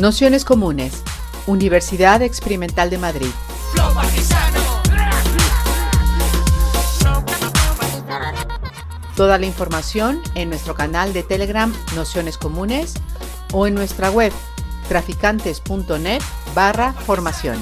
[0.00, 1.02] Nociones Comunes,
[1.46, 3.30] Universidad Experimental de Madrid.
[9.16, 12.92] Toda la información en nuestro canal de Telegram Nociones Comunes
[13.54, 14.32] o en nuestra web
[14.90, 16.20] traficantes.net
[16.54, 17.56] barra formación.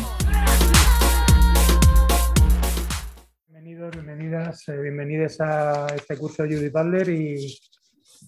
[3.46, 7.60] Bienvenidos, bienvenidas, eh, bienvenidos a este curso de Judith Butler y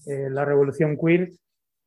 [0.07, 1.30] eh, la revolución queer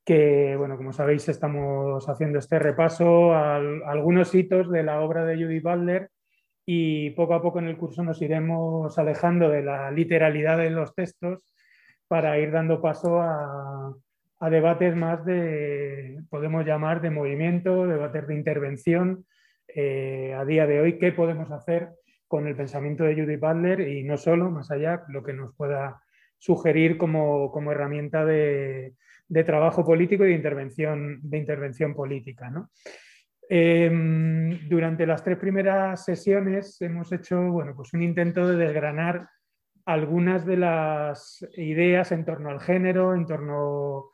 [0.09, 5.36] que, bueno, como sabéis, estamos haciendo este repaso a, algunos hitos de la obra de
[5.36, 6.09] Judy Butler
[6.66, 10.95] y poco a poco en el curso nos iremos alejando de la literalidad de los
[10.95, 11.48] textos
[12.08, 13.94] para ir dando paso a,
[14.50, 19.28] debates más de, podemos llamar, de movimiento, debates de intervención.
[19.67, 21.89] Eh, a día de hoy, ¿qué podemos hacer
[22.28, 26.02] con el pensamiento de Judy Butler y no solo, más allá, lo que nos pueda
[26.39, 28.95] sugerir como, como herramienta de,
[29.30, 32.52] de trabajo político y de intervención, de intervención política.
[33.48, 39.28] Em, durante las tres primeras sesiones hemos hecho bueno, pues un intento de desgranar
[39.86, 44.09] algunas de las ideas en torno al género, en torno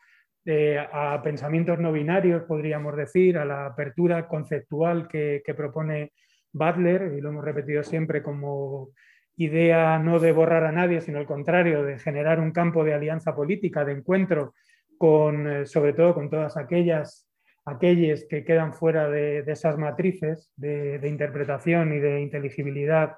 [0.46, 6.12] eh, a pensamientos no binarios, podríamos decir, a la apertura conceptual que propone
[6.54, 8.92] Butler, y lo hemos repetido siempre como
[9.38, 13.36] idea no de borrar a nadie, sino al contrario, de generar un campo de alianza
[13.36, 14.54] política, de encuentro
[14.98, 17.28] con, eh, sobre todo con todas aquellas,
[17.66, 23.16] aquellas que quedan fuera de, esas matrices de, interpretación y de inteligibilidad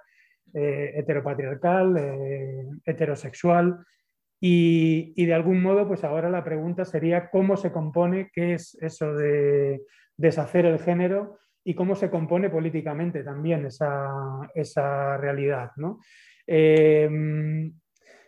[0.53, 3.86] eh, heteropatriarcal, eh, heterosexual.
[4.39, 9.14] Y, de algún modo, pues ahora la pregunta sería cómo se compone, qué es eso
[9.16, 9.81] de
[10.16, 14.08] deshacer el género y cómo se compone políticamente también esa,
[14.53, 15.72] esa realidad.
[15.78, 16.00] ¿no?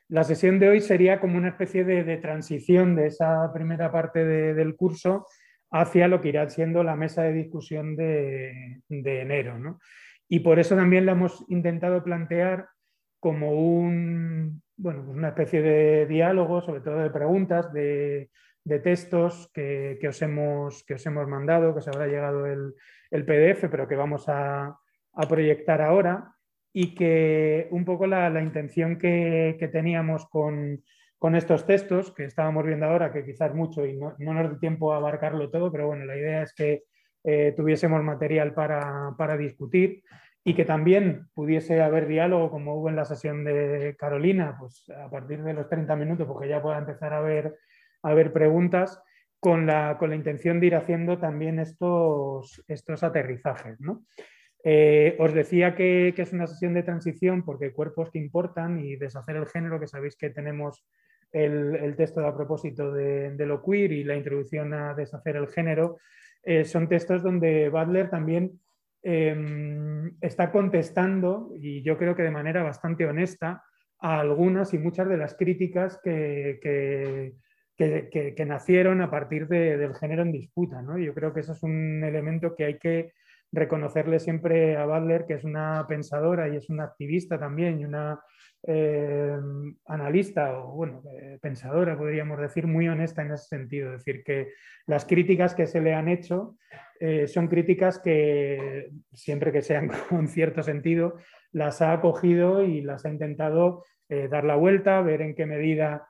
[0.09, 4.75] La sesión de hoy sería como una especie de, transición de esa primera parte del
[4.75, 5.27] curso
[5.69, 9.77] hacia lo que irá siendo la mesa de discusión de, enero.
[10.27, 12.70] Y por eso también la hemos intentado plantear
[13.20, 18.31] como un, bueno, pues una especie de diálogo, sobre todo de preguntas, de,
[18.65, 22.73] textos que, os hemos, que os hemos mandado, que os habrá llegado el,
[23.11, 24.76] PDF, pero que vamos a
[25.27, 26.33] proyectar ahora
[26.73, 30.83] y que un poco la, intención que, teníamos con,
[31.35, 34.97] estos textos, que estábamos viendo ahora, que quizás mucho y no, nos da tiempo a
[34.97, 36.83] abarcarlo todo, pero bueno, la idea es que
[37.23, 40.03] eh, tuviésemos material para, discutir
[40.43, 45.09] y que también pudiese haber diálogo como hubo en la sesión de Carolina, pues a
[45.09, 47.58] partir de los 30 minutos, porque ya pueda empezar a haber,
[48.03, 49.02] a haber preguntas,
[49.39, 53.79] con la, con la intención de ir haciendo también estos, estos aterrizajes.
[53.79, 54.03] ¿no?
[54.64, 59.37] Eh, os decía que, es una sesión de transición porque cuerpos que importan y deshacer
[59.37, 60.86] el género, que sabéis que tenemos
[61.31, 65.97] el, texto a propósito de, lo queer y la introducción a deshacer el género,
[66.43, 68.59] eh, son textos donde Butler también
[69.02, 73.64] em, está contestando, y yo creo que de manera bastante honesta,
[74.02, 77.33] a algunas y muchas de las críticas que,
[78.45, 80.81] nacieron a partir del género en disputa.
[80.81, 80.97] ¿no?
[80.97, 83.14] Yo creo que eso es un elemento que hay que
[83.52, 88.20] reconocerle siempre a Butler que es una pensadora y es una activista también y una
[88.64, 89.37] eh,
[89.86, 93.93] analista o bueno, eh, pensadora, podríamos decir, muy honesta en ese sentido.
[93.93, 94.52] Es decir, que
[94.86, 96.58] las críticas que se le han hecho
[96.99, 101.15] eh, son críticas que siempre que sean con cierto sentido,
[101.54, 106.09] las ha acogido y las ha intentado dar la vuelta, ver en qué medida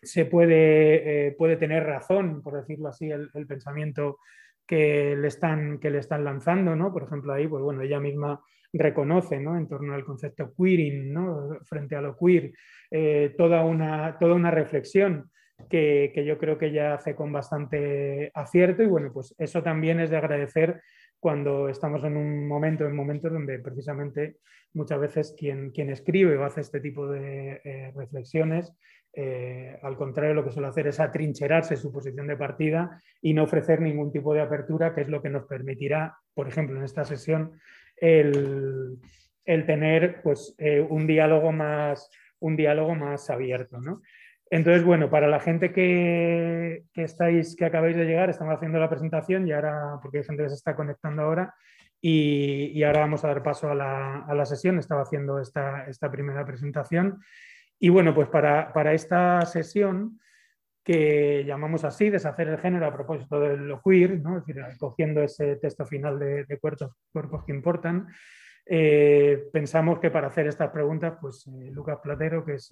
[0.00, 4.18] se puede, puede tener razón, por decirlo así, el pensamiento
[4.68, 6.92] que le están, que le están lanzando, ¿no?
[6.92, 8.40] Por ejemplo, ahí, pues bueno, ella misma
[8.72, 9.56] reconoce, ¿no?
[9.56, 11.58] En torno al concepto queering, ¿no?
[11.64, 12.52] Frente a lo queer,
[12.90, 15.30] eh, toda, una, toda una reflexión
[15.70, 20.00] que, que, yo creo que ella hace con bastante acierto y bueno, pues eso también
[20.00, 20.82] es de agradecer
[21.20, 24.36] cuando estamos en un momento, en momentos donde precisamente
[24.72, 28.72] muchas veces quien, quien escribe o hace este tipo de eh, reflexiones
[29.20, 33.44] eh, al contrario, lo que suele hacer es atrincherarse su posición de partida y no
[33.44, 37.04] ofrecer ningún tipo de apertura, que es lo que nos permitirá, por ejemplo, en esta
[37.04, 37.58] sesión,
[37.96, 39.00] el,
[39.44, 43.80] tener pues, eh, un, diálogo más, un diálogo más abierto.
[44.50, 49.46] Entonces, bueno, para la gente que, estáis, que acabáis de llegar, estamos haciendo la presentación
[49.46, 51.54] y ahora, porque hay gente que se está conectando ahora,
[52.00, 54.78] y, ahora vamos a dar paso a la, sesión.
[54.78, 57.20] Estaba haciendo esta, primera presentación.
[57.78, 60.18] Y bueno, pues para, esta sesión,
[60.84, 65.56] que llamamos así, deshacer el género a propósito de lo queer, es decir, cogiendo ese
[65.56, 68.06] texto final de, cuerpos, cuerpos, que importan,
[69.52, 72.70] pensamos que para hacer estas preguntas, pues Lucas Platero, que es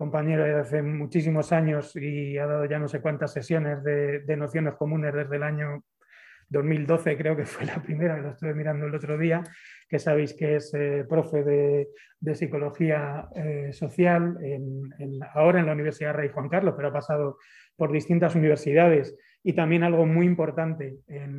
[0.00, 4.34] compañero de hace muchísimos años y ha dado ya no sé cuántas sesiones de, de
[4.34, 5.84] nociones comunes desde el año
[6.48, 9.42] 2012 creo que fue la primera, que lo estuve mirando el otro día,
[9.86, 11.88] que sabéis que es eh, profe de,
[12.34, 14.38] psicología eh, social
[15.34, 17.36] ahora en la Universidad Rey Juan Carlos, pero ha pasado
[17.76, 20.98] por distintas universidades y también algo muy importante,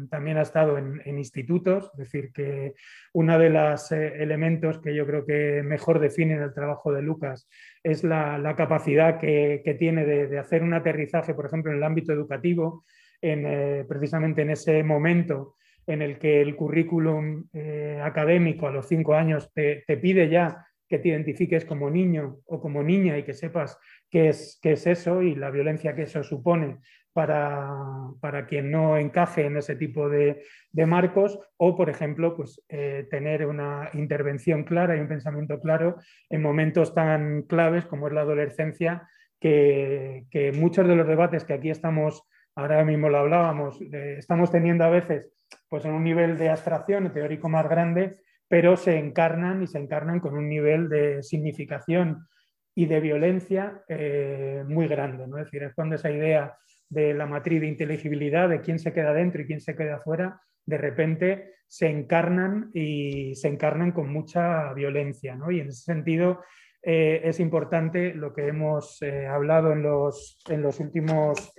[0.09, 2.74] también ha estado en, institutos, es decir, que
[3.13, 7.48] uno de los eh, elementos que yo creo que mejor definen el trabajo de Lucas
[7.83, 12.86] es la, capacidad que, tiene de, hacer un aterrizaje, por ejemplo, en el ámbito educativo,
[13.21, 15.56] eh, precisamente en ese momento
[15.86, 21.00] en el que el currículum eh, académico a los cinco años te, pide ya que
[21.00, 23.77] te identifiques como niño o como niña y que sepas
[24.09, 26.80] qué es, qué es eso y la violencia que eso supone
[27.13, 30.44] para, quien no encaje en ese tipo de,
[30.74, 35.98] marcos o, por ejemplo, pues, eh, tener una intervención clara y un pensamiento claro
[36.30, 39.08] en momentos tan claves como es la adolescencia,
[39.40, 42.24] que, que muchos de los debates que aquí estamos
[42.56, 45.31] ahora mismo lo hablábamos, estamos teniendo a veces
[45.69, 50.19] pues en un nivel de abstracción teórico más grande, pero se encarnan y se encarnan
[50.19, 52.28] con un nivel de significación
[52.75, 55.28] y de violencia eh, muy grande.
[55.28, 55.38] ¿no?
[55.38, 56.58] Es decir, es cuando esa idea
[56.92, 60.42] de la matriz de inteligibilidad, de quién se queda dentro y quién se queda fuera,
[60.66, 65.36] de repente se encarnan y se encarnan con mucha violencia.
[65.36, 65.52] ¿no?
[65.52, 66.42] Y en ese sentido,
[66.84, 71.54] eh, es importante lo que hemos eh, hablado en los, en los últimos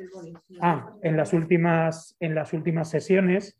[0.60, 3.56] ah, en las últimas en las últimas sesiones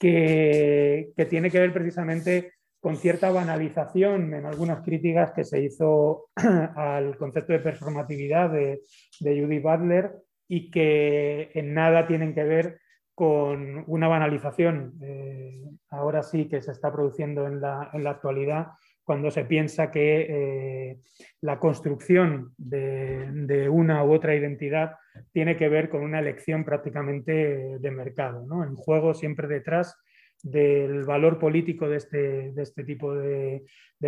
[0.00, 6.28] que, tiene que ver precisamente con cierta banalización en algunas críticas que se hizo
[6.76, 8.80] al concepto de performatividad de,
[9.20, 10.12] de Judy Butler
[10.48, 12.80] y que en nada tienen que ver
[13.14, 15.52] con una banalización, eh,
[15.90, 18.68] ahora sí que se está produciendo en la, en la actualidad,
[19.06, 20.98] cuando se piensa que eh,
[21.40, 24.96] la construcción de, una u otra identidad
[25.32, 28.44] tiene que ver con una elección prácticamente de mercado.
[28.46, 28.64] ¿no?
[28.64, 29.96] En juego siempre detrás
[30.42, 33.64] del valor político de este, de este tipo de,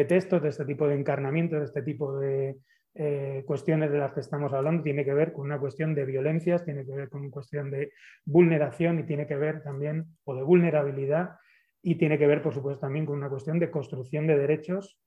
[0.08, 2.56] textos, de este tipo de encarnamientos, de este tipo de
[3.00, 6.64] eh, cuestiones de las que estamos hablando, tiene que ver con una cuestión de violencias,
[6.64, 7.92] tiene que ver con una cuestión de
[8.24, 11.36] vulneración y tiene que ver también, o de vulnerabilidad,
[11.80, 15.00] y tiene que ver, por supuesto, también con una cuestión de construcción de derechos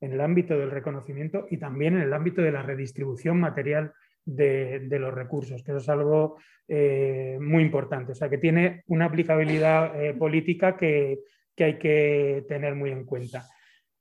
[0.00, 3.92] en el ámbito del reconocimiento y también en el ámbito de la redistribución material
[4.24, 9.04] de, los recursos, que eso es algo eh, muy importante, o sea, que tiene una
[9.04, 11.20] aplicabilidad eh, política que,
[11.56, 13.44] hay que tener muy en cuenta.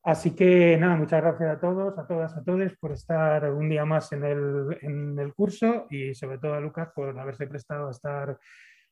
[0.07, 3.83] Así que nada, muchas gracias a todos, a todas, a todos por estar un día
[3.83, 7.91] más en el, en el curso y sobre todo a Lucas por haberse prestado a
[7.91, 8.39] estar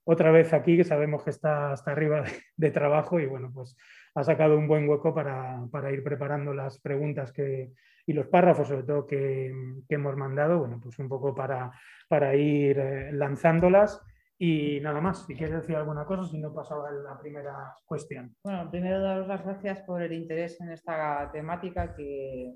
[0.04, 2.26] otra vez aquí, que sabemos que está hasta arriba
[2.58, 3.78] de, trabajo y bueno, pues
[4.14, 7.72] ha sacado un buen hueco para, ir preparando las preguntas que,
[8.06, 9.54] y los párrafos sobre todo que,
[9.88, 11.72] hemos mandado, bueno, pues un poco para,
[12.10, 14.02] para ir eh, lanzándolas.
[14.38, 18.36] Y nada más, si quieres decir alguna cosa, si no pasaba la primera cuestión.
[18.44, 22.54] Bueno, primero daros las gracias por el interés en esta temática que,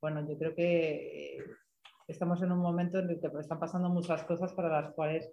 [0.00, 1.38] bueno, yo creo que
[2.08, 5.30] estamos en un momento en el que están pasando muchas cosas para las cuales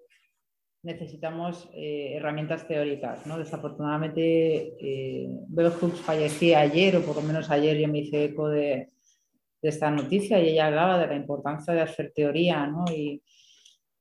[0.83, 3.25] necesitamos eh, herramientas teóricas.
[3.25, 3.37] ¿no?
[3.37, 8.49] Desafortunadamente, eh, Bell Hooks fallecía ayer, o por lo menos ayer yo me hice eco
[8.49, 8.89] de,
[9.61, 12.65] esta noticia y ella hablaba de la importancia de hacer teoría.
[12.65, 12.85] ¿no?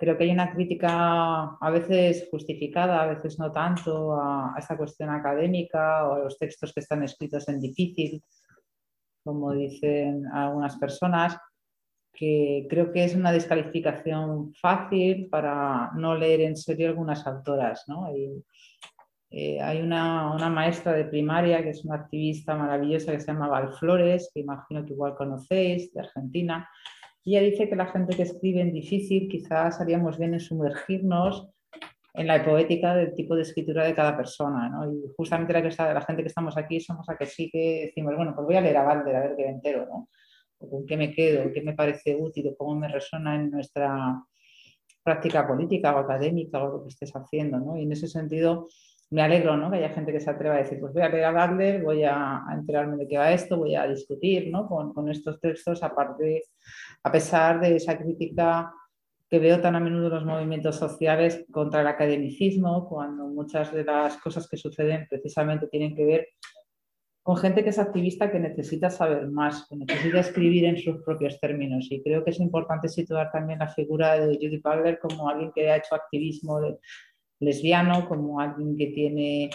[0.00, 4.76] Creo que hay una crítica a veces justificada, a veces no tanto, a, a esta
[4.76, 8.22] cuestión académica o a los textos que están escritos en difícil,
[9.22, 11.36] como dicen algunas personas
[12.12, 17.84] que creo que es una descalificación fácil para no leer en serio algunas autoras.
[17.86, 18.08] ¿no?
[19.30, 23.48] Eh, hay una, una, maestra de primaria que es una activista maravillosa que se llama
[23.48, 26.68] Val Flores, que imagino que igual conocéis, de Argentina.
[27.24, 31.50] Y ella dice que la gente que escribe en difícil quizás haríamos bien en sumergirnos
[32.14, 34.68] en la poética del tipo de escritura de cada persona.
[34.68, 34.92] ¿no?
[34.92, 37.86] Y justamente la, que está, la gente que estamos aquí somos a que sí que
[37.86, 39.86] decimos, bueno, pues voy a leer a Valder a ver qué entero.
[39.86, 40.08] ¿no?
[40.68, 44.22] con qué me quedo, qué me parece útil, cómo me resuena en nuestra
[45.02, 47.58] práctica política o académica o lo que estés haciendo.
[47.58, 47.76] ¿no?
[47.76, 48.68] Y en ese sentido
[49.10, 49.70] me alegro ¿no?
[49.70, 51.46] que haya gente que se atreva a decir, pues voy a leer a
[51.82, 54.68] voy a, enterarme de qué va esto, voy a discutir ¿no?
[54.68, 56.42] con, con, estos textos, aparte,
[57.02, 58.72] a pesar de esa crítica
[59.28, 63.84] que veo tan a menudo en los movimientos sociales contra el academicismo, cuando muchas de
[63.84, 66.28] las cosas que suceden precisamente tienen que ver
[67.22, 71.38] con gente que es activista que necesita saber más, que necesita escribir en sus propios
[71.38, 71.86] términos.
[71.90, 75.70] Y creo que es importante situar también la figura de Judy Butler como alguien que
[75.70, 76.60] ha hecho activismo
[77.38, 79.50] lesbiano, como alguien que tiene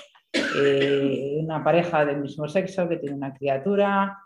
[0.57, 4.17] eh, una pareja del mismo sexo que tiene una criatura,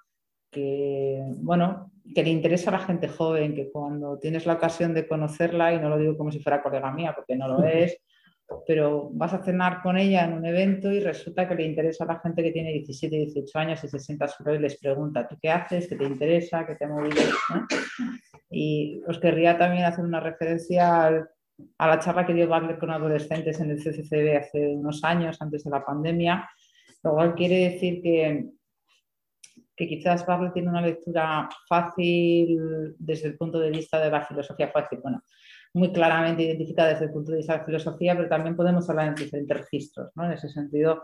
[0.51, 5.07] que, bueno, que le interesa a la gente joven, que cuando tienes la ocasión de
[5.07, 7.99] conocerla, y no lo digo como si fuera colega mía, porque no lo es,
[8.65, 12.07] pero vas a cenar con ella en un evento y resulta que le interesa a
[12.07, 15.49] la gente que tiene 17, 18 años y se sienta y les pregunta, ¿tú qué
[15.49, 15.87] haces?
[15.87, 16.65] ¿Qué te interesa?
[16.65, 17.21] ¿Qué te ha movido?
[18.49, 21.07] Y os querría también hacer una referencia
[21.77, 25.63] a la charla que dio Butler con adolescentes en el CCCB hace unos años, antes
[25.63, 26.49] de la pandemia,
[27.03, 28.45] lo cual quiere decir que,
[29.79, 34.67] que quizás Butler tiene una lectura fácil desde el punto de vista de la filosofía
[34.67, 34.99] fácil.
[35.01, 35.23] Bueno,
[35.73, 39.07] muy claramente identificada desde el punto de vista de la filosofía, pero también podemos hablar
[39.07, 40.11] en diferentes registros.
[40.15, 40.25] ¿no?
[40.25, 41.01] En ese sentido,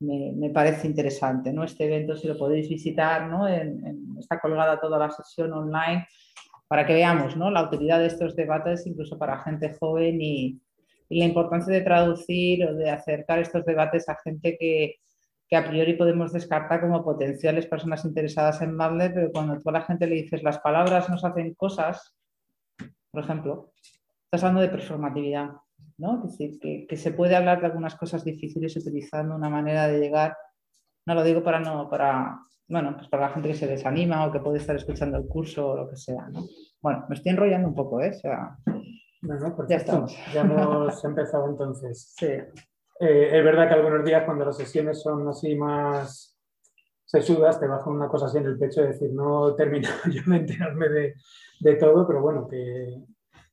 [0.00, 1.52] me, parece interesante.
[1.52, 1.64] ¿no?
[1.64, 3.46] Este evento, si lo podéis visitar, ¿no?
[3.46, 6.06] está colgada toda la sesión online
[6.68, 7.50] para que veamos ¿no?
[7.50, 10.58] la utilidad de estos debates, incluso para gente joven y,
[11.10, 14.94] la importancia de traducir o de acercar estos debates a gente que,
[15.52, 19.72] que a priori podemos descartar como potenciales personas interesadas en Madler, pero cuando tú a
[19.72, 22.16] la gente le dices las palabras nos hacen cosas,
[23.10, 23.70] por ejemplo,
[24.24, 25.50] estás hablando de performatividad,
[25.98, 26.24] ¿no?
[26.24, 30.38] Es decir, que, se puede hablar de algunas cosas difíciles utilizando una manera de llegar,
[31.06, 34.32] no lo digo para no, para, bueno, pues para la gente que se desanima o
[34.32, 36.46] que puede estar escuchando el curso o lo que sea, ¿no?
[36.80, 38.08] Bueno, me estoy enrollando un poco, ¿eh?
[38.08, 38.56] O sea,
[39.20, 40.16] bueno, ya estamos.
[40.32, 42.14] Ya hemos empezado entonces.
[42.16, 42.38] Sí.
[43.02, 46.38] Eh, es verdad que algunos días cuando las sesiones son así más
[47.04, 50.36] sesudas, te baja una cosa así en el pecho de decir, no termino yo de
[50.36, 51.14] enterarme de,
[51.58, 53.02] de todo, pero bueno, que,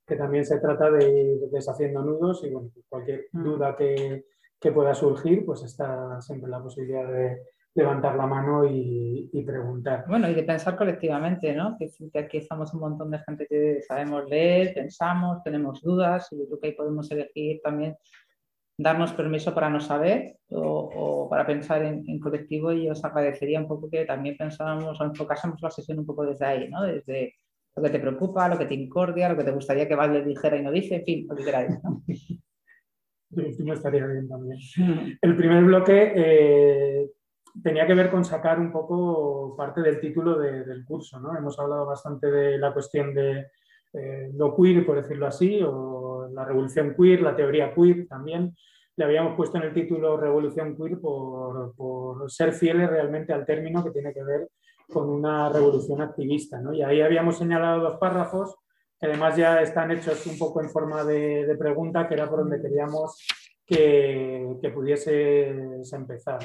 [0.05, 3.43] que, también se trata de ir deshaciendo nudos y bueno, cualquier mm.
[3.43, 4.25] duda que,
[4.59, 7.41] que, pueda surgir, pues está siempre la posibilidad de
[7.73, 10.05] levantar la mano y, y preguntar.
[10.07, 11.75] Bueno, y de pensar colectivamente, ¿no?
[11.75, 16.37] Que, que, aquí estamos un montón de gente que sabemos leer, pensamos, tenemos dudas y
[16.37, 17.97] yo creo que ahí podemos elegir también
[18.79, 23.59] darnos permiso para no saber o, o para pensar en, en, colectivo y os agradecería
[23.59, 26.83] un poco que también pensáramos o enfocásemos la sesión un poco desde ahí, ¿no?
[26.83, 27.35] Desde
[27.75, 30.55] lo que te preocupa, lo que te incordia, lo que te gustaría que Valde dijera
[30.55, 31.77] y no dice, en fin, lo que queráis.
[31.83, 32.03] ¿no?
[33.73, 34.57] estaría bien también.
[34.77, 35.17] Mm.
[35.21, 37.09] El primer bloque eh,
[37.61, 41.19] tenía que ver con sacar un poco parte del título del curso.
[41.19, 41.37] ¿no?
[41.37, 43.47] Hemos hablado bastante de la cuestión de
[43.93, 48.55] eh, lo queer, por decirlo así, o la revolución queer, la teoría queer también.
[48.95, 53.81] Le habíamos puesto en el título Revolución Queer por, por ser fieles realmente al término
[53.83, 54.49] que tiene que ver
[54.89, 56.59] con una revolución activista.
[56.59, 56.73] ¿no?
[56.73, 58.55] Y ahí habíamos señalado dos párrafos
[58.99, 62.61] que además ya están hechos un poco en forma de, pregunta, que era por donde
[62.61, 63.25] queríamos
[63.65, 65.47] que, que pudiese
[65.93, 66.39] empezar.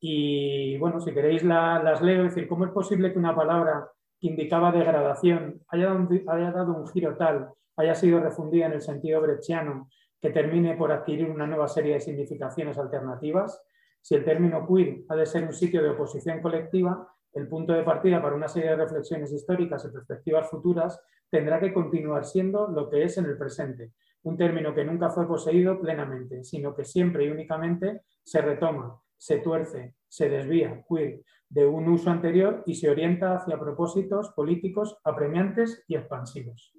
[0.00, 3.86] Y bueno, si queréis las leo, es decir, ¿cómo es posible que una palabra
[4.18, 9.88] que indicaba degradación haya dado un giro tal, haya sido refundida en el sentido brechiano,
[10.20, 13.62] que termine por adquirir una nueva serie de significaciones alternativas?
[14.02, 17.82] Si el término queer ha de ser un sitio de oposición colectiva, el punto de
[17.82, 22.90] partida para una serie de reflexiones históricas y perspectivas futuras tendrá que continuar siendo lo
[22.90, 23.92] que es en el presente,
[24.24, 29.38] un término que nunca fue poseído plenamente, sino que siempre y únicamente se retoma, se
[29.38, 35.84] tuerce, se desvía, queer, de un uso anterior y se orienta hacia propósitos políticos apremiantes
[35.88, 36.72] y expansivos.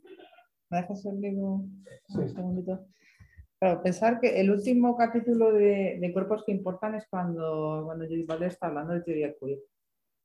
[0.72, 1.66] ¿Me dejas el libro
[2.16, 2.88] un segundito?
[3.84, 8.68] pensar que el último capítulo de, Cuerpos que Importan es cuando, cuando Judith Valdez está
[8.68, 9.60] hablando de teoría queer.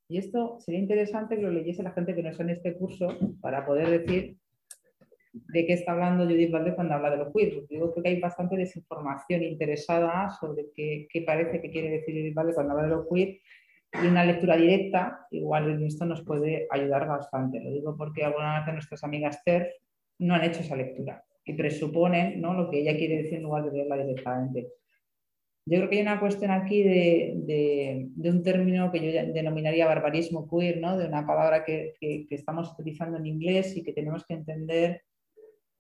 [0.09, 3.09] Y esto sería interesante que lo leyese la gente que no está en este curso
[3.43, 4.39] para poder decir
[5.35, 7.67] de qué está hablando Judith Valdez cuando habla de los queer.
[7.69, 12.35] Digo, creo que hay bastante desinformación interesada sobre qué, qué parece que quiere decir Judith
[12.35, 13.41] Valdez cuando habla de los queer
[14.03, 17.61] y una lectura directa, igual esto nos puede ayudar bastante.
[17.61, 19.69] Lo digo porque algunas de nuestras amigas TERF
[20.19, 22.55] no han hecho esa lectura y presuponen ¿no?
[22.55, 24.69] lo que ella quiere decir en lugar de leerla directamente.
[25.69, 30.79] Yo creo que hay una cuestión aquí de, un término que yo denominaría barbarismo queer,
[30.81, 30.97] ¿no?
[30.97, 31.95] de una palabra que,
[32.31, 35.03] estamos utilizando en inglés y que tenemos que entender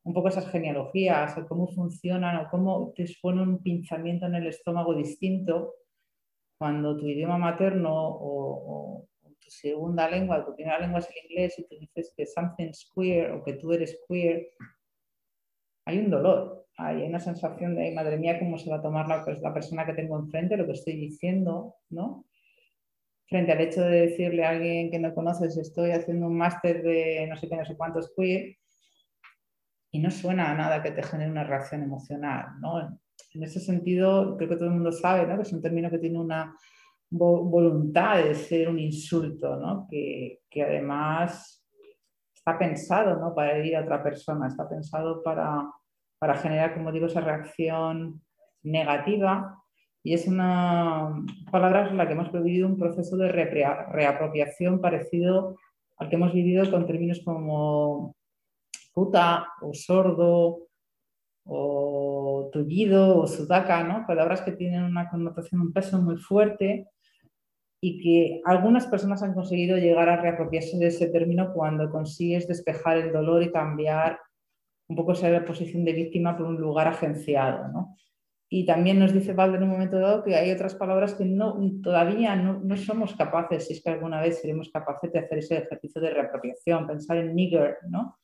[0.05, 4.47] un poco esas genealogías, o cómo funcionan, o cómo te expone un pinzamiento en el
[4.47, 5.75] estómago distinto
[6.59, 9.07] cuando tu idioma materno o,
[9.47, 13.31] tu segunda lengua, tu primera lengua es el inglés y tú dices que something's queer
[13.31, 14.49] o que tú eres queer,
[15.87, 19.25] hay un dolor hay una sensación de, madre mía, cómo se va a tomar la,
[19.41, 22.26] la persona que tengo enfrente, lo que estoy diciendo, ¿no?
[23.29, 27.26] Frente al hecho de decirle a alguien que no conoces, estoy haciendo un máster de
[27.29, 28.57] no sé qué, no sé cuántos queer,
[29.91, 33.00] y no suena a nada que te genere una reacción emocional, ¿no?
[33.33, 35.37] En ese sentido, creo que todo el mundo sabe, ¿no?
[35.37, 36.55] Que es un término que tiene una
[37.11, 39.87] voluntad de ser un insulto, ¿no?
[39.91, 41.65] Que, que además
[42.35, 43.35] está pensado, ¿no?
[43.35, 45.69] Para herir a otra persona, está pensado para
[46.19, 48.23] para generar, como digo, esa reacción
[48.63, 49.63] negativa.
[50.03, 55.57] Y es una palabra en la que hemos vivido un proceso de reapropiación parecido
[55.99, 58.15] al que hemos vivido con términos como
[58.95, 60.69] puta o sordo
[61.45, 64.07] o tullido o sudaka, ¿no?
[64.07, 66.89] palabras que tienen una connotación, un peso muy fuerte
[67.80, 72.97] y que algunas personas han conseguido llegar a reapropiarse de ese término cuando consigues despejar
[72.99, 74.18] el dolor y cambiar
[74.88, 77.68] un poco esa posición de víctima por un lugar agenciado.
[77.68, 77.97] ¿no?
[78.49, 81.59] Y también nos dice Valde en un momento dado que hay otras palabras que no,
[81.83, 85.59] todavía no, no, somos capaces, si es que alguna vez seremos capaces de hacer ese
[85.59, 88.18] ejercicio de reapropiación, pensar en nigger, ¿no?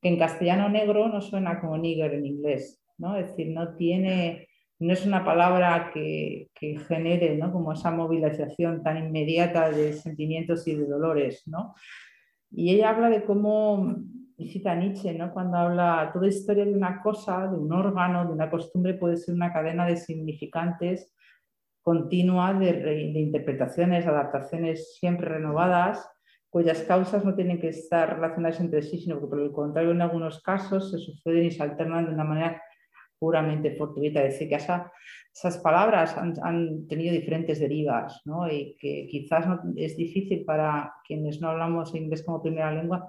[0.00, 3.16] que en castellano negro no suena como nigger en inglés, ¿no?
[3.16, 4.48] es decir, no tiene,
[4.82, 7.52] no es una palabra que, que genere ¿no?
[7.52, 11.42] como esa movilización tan inmediata de sentimientos y de dolores.
[11.46, 11.74] ¿no?
[12.50, 13.96] Y ella habla de cómo
[14.36, 15.32] y cita Nietzsche, ¿no?
[15.32, 19.34] cuando habla, toda historia de una cosa, de un órgano, de una costumbre, puede ser
[19.34, 21.12] una cadena de significantes
[21.82, 26.08] continua de, de interpretaciones, adaptaciones siempre renovadas,
[26.48, 30.02] cuyas causas no tienen que estar relacionadas entre sí, sino que por el contrario en
[30.02, 32.62] algunos casos se suceden y se alternan de una manera
[33.22, 34.20] puramente fortuita.
[34.24, 38.50] Es decir, que esas palabras han, tenido diferentes derivas ¿no?
[38.50, 43.08] y que quizás no, es difícil para quienes no hablamos inglés como primera lengua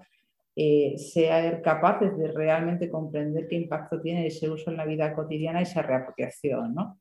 [0.56, 5.62] eh, ser capaces de realmente comprender qué impacto tiene ese uso en la vida cotidiana
[5.62, 6.76] y esa reapropiación.
[6.76, 7.00] ¿no?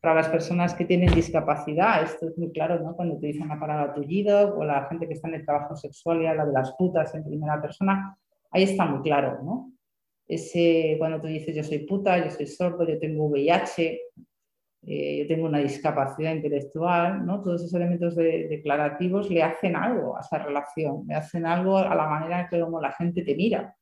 [0.00, 2.96] Para las personas que tienen discapacidad, esto es muy claro ¿no?
[2.96, 6.26] cuando utilizan la palabra tullido o la gente que está en el trabajo sexual y
[6.26, 8.18] habla de las putas en primera persona,
[8.50, 9.38] ahí está muy claro.
[9.44, 9.71] ¿no?
[10.34, 14.00] Ese, cuando tú dices yo soy puta, yo soy sordo, yo tengo VIH,
[14.86, 17.42] eh, yo tengo una discapacidad intelectual, ¿no?
[17.42, 22.06] todos esos elementos declarativos le hacen algo a esa relación, le hacen algo a la
[22.06, 23.76] manera en que como la gente te mira,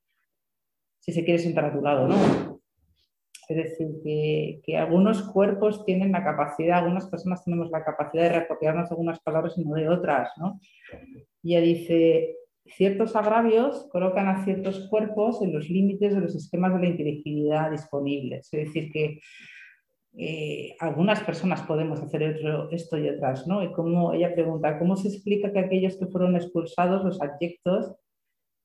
[0.99, 2.61] si se quiere sentar a tu lado, ¿no?
[3.49, 8.28] Es decir, que, que, algunos cuerpos tienen la capacidad, algunas personas tenemos la capacidad de
[8.28, 10.61] reapropiarnos algunas palabras y no de otras, ¿no?
[11.42, 12.37] Y ella dice,
[12.76, 17.71] ciertos agravios colocan a ciertos cuerpos en los límites de los esquemas de la inteligibilidad
[17.71, 18.52] disponibles.
[18.52, 19.21] Es decir, que
[20.16, 22.23] eh, algunas personas podemos hacer
[22.71, 23.62] esto y otras, ¿no?
[23.62, 27.95] Y como ella pregunta, ¿cómo se explica que aquellos que fueron expulsados, los adyectos,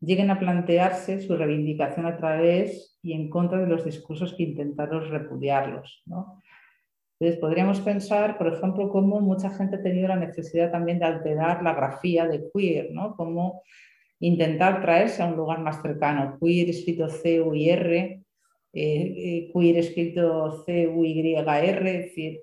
[0.06, 5.10] lleguen a plantearse su reivindicación a través y en contra de los discursos que intentaron
[5.10, 6.04] repudiarlos.
[6.06, 11.64] Entonces, podríamos pensar, por ejemplo, cómo mucha gente ha tenido la necesidad también de alterar
[11.64, 13.16] la grafía de queer, ¿no?
[13.16, 13.62] Cómo
[14.20, 16.38] intentar traerse a un lugar más cercano.
[16.40, 18.22] Queer escrito C-U-I-R,
[18.74, 22.42] eh, queer escrito C-U-Y-R, decir,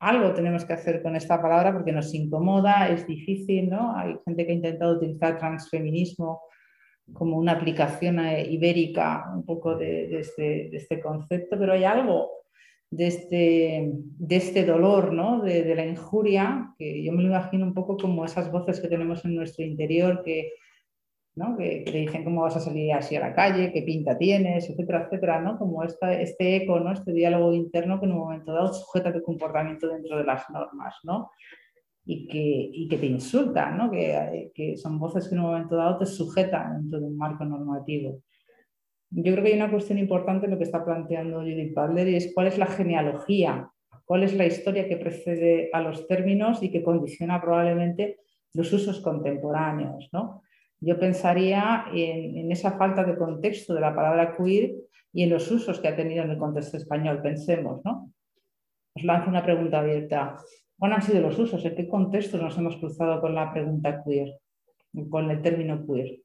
[0.00, 3.94] algo tenemos que hacer con esta palabra porque nos incomoda, es difícil, ¿no?
[3.94, 6.42] Hay gente que ha intentado utilizar transfeminismo
[7.12, 12.30] como una aplicación eh, ibérica un poco de, este, este, concepto, pero hay algo
[12.90, 15.42] de este, de este dolor, ¿no?
[15.42, 18.88] de, de, la injuria, que yo me lo imagino un poco como esas voces que
[18.88, 20.52] tenemos en nuestro interior que
[21.56, 25.04] que, te dicen cómo vas a salir así a la calle, qué pinta tienes, etcétera,
[25.04, 25.58] etcétera, ¿no?
[25.58, 26.92] como esta, este eco, ¿no?
[26.92, 30.96] este diálogo interno que en un momento dado sujeta tu comportamiento dentro de las normas
[31.04, 31.30] ¿no?
[32.04, 33.90] y, que, y que te insultan, ¿no?
[33.90, 37.44] que, que son voces que en un momento dado te sujetan dentro de un marco
[37.44, 38.20] normativo.
[39.12, 42.16] Yo creo que hay una cuestión importante en lo que está planteando Judith Butler y
[42.16, 43.68] es cuál es la genealogía,
[44.04, 48.20] cuál es la historia que precede a los términos y que condiciona probablemente
[48.54, 50.08] los usos contemporáneos.
[50.12, 50.42] ¿no?
[50.80, 54.74] Yo pensaría en, esa falta de contexto de la palabra queer
[55.12, 57.20] y en los usos que ha tenido en el contexto español.
[57.22, 58.10] Pensemos, ¿no?
[58.94, 60.36] Os lanzo una pregunta abierta.
[60.78, 61.64] ¿Cuáles han sido los usos?
[61.64, 64.40] ¿En qué contexto nos hemos cruzado con la pregunta queer?
[65.10, 66.20] Con el término queer.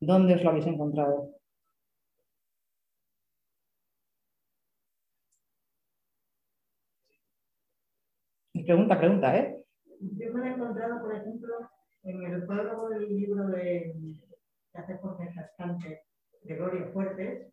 [0.00, 1.34] ¿Dónde os lo habéis encontrado?
[8.64, 9.58] Pregunta, pregunta, ¿eh?
[10.00, 11.71] Yo me he encontrado, por ejemplo,
[12.04, 13.94] en el prólogo del libro de,
[14.74, 16.02] hace Jorge Cascante,
[16.42, 17.52] de Gloria Fuertes,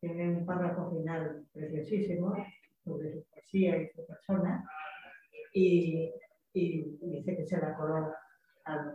[0.00, 2.36] tiene un párrafo final preciosísimo
[2.84, 4.68] sobre su poesía y su persona,
[5.52, 6.12] y,
[6.52, 8.12] dice que se la coló
[8.64, 8.92] al,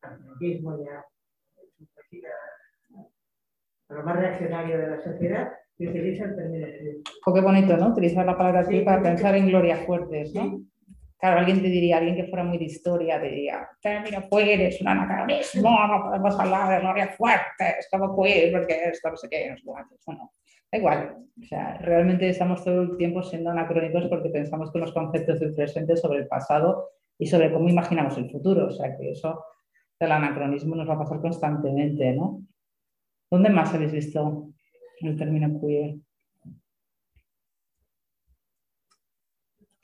[0.00, 1.04] feminismo y a
[3.88, 6.66] lo más reaccionario de la sociedad, y utiliza el término
[7.26, 7.88] oh, qué bonito, ¿no?
[7.88, 10.60] Utilizar la palabra sí, para pensar en Gloria Fuertes, ¿no?
[11.20, 14.88] Claro, alguien te diría, alguien que fuera muy de historia, te diría, mira, eres un
[14.88, 19.50] anacronismo, no podemos hablar de gloria fuerte, es como queer, porque esto no sé qué,
[19.50, 19.96] no sé cuánto.
[20.06, 20.32] Bueno,
[20.72, 21.16] da igual.
[21.38, 25.54] O sea, realmente estamos todo el tiempo siendo anacrónicos porque pensamos con los conceptos del
[25.54, 28.68] presente sobre el pasado y sobre cómo imaginamos el futuro.
[28.68, 29.44] O sea, que eso
[29.98, 32.40] del anacronismo nos va a pasar constantemente, ¿no?
[33.30, 34.48] ¿Dónde más habéis visto
[35.02, 35.96] el término queer?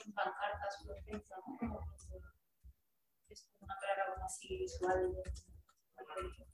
[0.07, 1.46] en pancartas, por ejemplo, ¿no?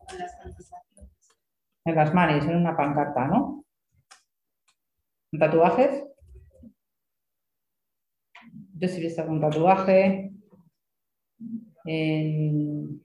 [0.09, 1.12] En las cantizaciones.
[1.85, 1.95] En
[2.49, 3.65] en una pancarta, ¿no?
[5.38, 6.05] ¿Tatuajes?
[8.75, 10.33] Yo sí he visto algún tatuaje.
[11.85, 13.03] En,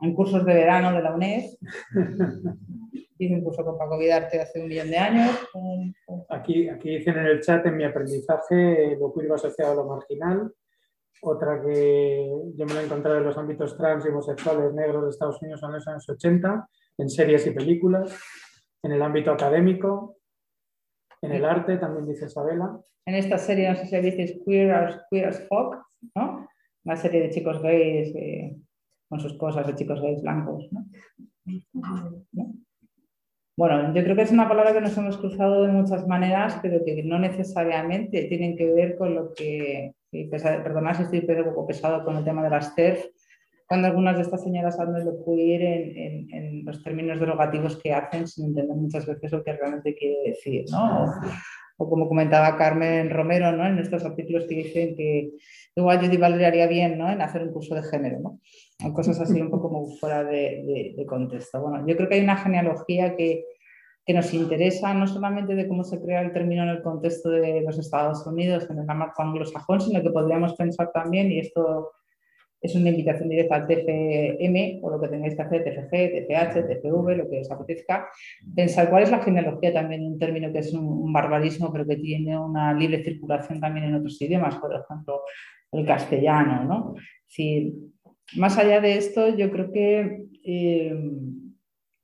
[0.00, 1.44] en cursos de verano de la UNED.
[3.20, 5.30] Hice un curso con Paco Vidarte hace un millón de años.
[6.30, 10.50] Aquí, aquí dicen en el chat, en mi aprendizaje, lo queer asociado a lo marginal.
[11.20, 15.10] Otra que yo me lo he encontrado en los ámbitos trans y homosexuales negros de
[15.10, 18.18] Estados Unidos en los años 80, en series y películas.
[18.82, 20.16] En el ámbito académico,
[21.20, 22.80] en el arte, también dice Isabela.
[23.04, 25.78] En esta serie, no sé si dices Queer as, Queer as Folk,
[26.14, 26.48] ¿no?
[26.86, 28.56] Una serie de chicos gays eh,
[29.10, 30.86] con sus cosas de chicos gays blancos, ¿no?
[33.60, 36.82] Bueno, yo creo que es una palabra que nos hemos cruzado de muchas maneras, pero
[36.82, 42.02] que no necesariamente tienen que ver con lo que, perdonad si estoy un poco pesado
[42.02, 43.04] con el tema de las TERF,
[43.66, 48.26] cuando algunas de estas señoras hablan de queer en, en, los términos derogativos que hacen
[48.26, 51.12] sin entender muchas veces lo que realmente quiere decir, ¿no?
[51.76, 53.66] O, como comentaba Carmen Romero, ¿no?
[53.66, 55.32] En estos artículos que dicen que
[55.76, 57.10] igual Valeria haría bien, ¿no?
[57.10, 58.40] En hacer un curso de género, ¿no?
[58.94, 61.60] Cosas así un poco como fuera de, contexto.
[61.60, 63.44] Bueno, yo creo que hay una genealogía que,
[64.04, 67.62] que, nos interesa no solamente de cómo se crea el término en el contexto de
[67.62, 71.92] los Estados Unidos, en el marco anglosajón, sino que podríamos pensar también, y esto
[72.60, 77.16] es una invitación directa al TFM o lo que tengáis que hacer, TFG, TFH, TFV,
[77.16, 78.08] lo que os apetezca,
[78.54, 82.38] pensar cuál es la genealogía también, un término que es un, barbarismo, pero que tiene
[82.38, 85.22] una libre circulación también en otros idiomas, por ejemplo,
[85.72, 86.94] el castellano, ¿no?
[87.26, 87.92] Si,
[88.36, 90.94] más allá de esto, yo creo que eh,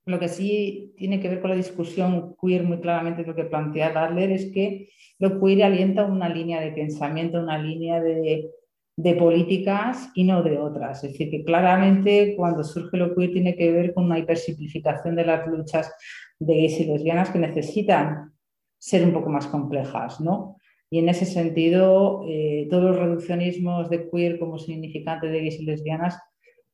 [0.07, 3.93] lo que sí tiene que ver con la discusión queer muy claramente lo que plantea
[3.93, 8.51] Darler es que lo queer alienta una línea de pensamiento, una línea de,
[8.97, 11.05] de políticas y no de otras.
[11.05, 15.25] Es decir, que claramente cuando surge lo queer tiene que ver con una hipersimplificación de
[15.25, 15.93] las luchas
[16.39, 18.33] de gays y lesbianas que necesitan
[18.79, 20.56] ser un poco más complejas, ¿no?
[20.91, 25.65] Y en ese sentido, eh, todos los reduccionismos de queer como significante de gays y
[25.65, 26.19] lesbianas,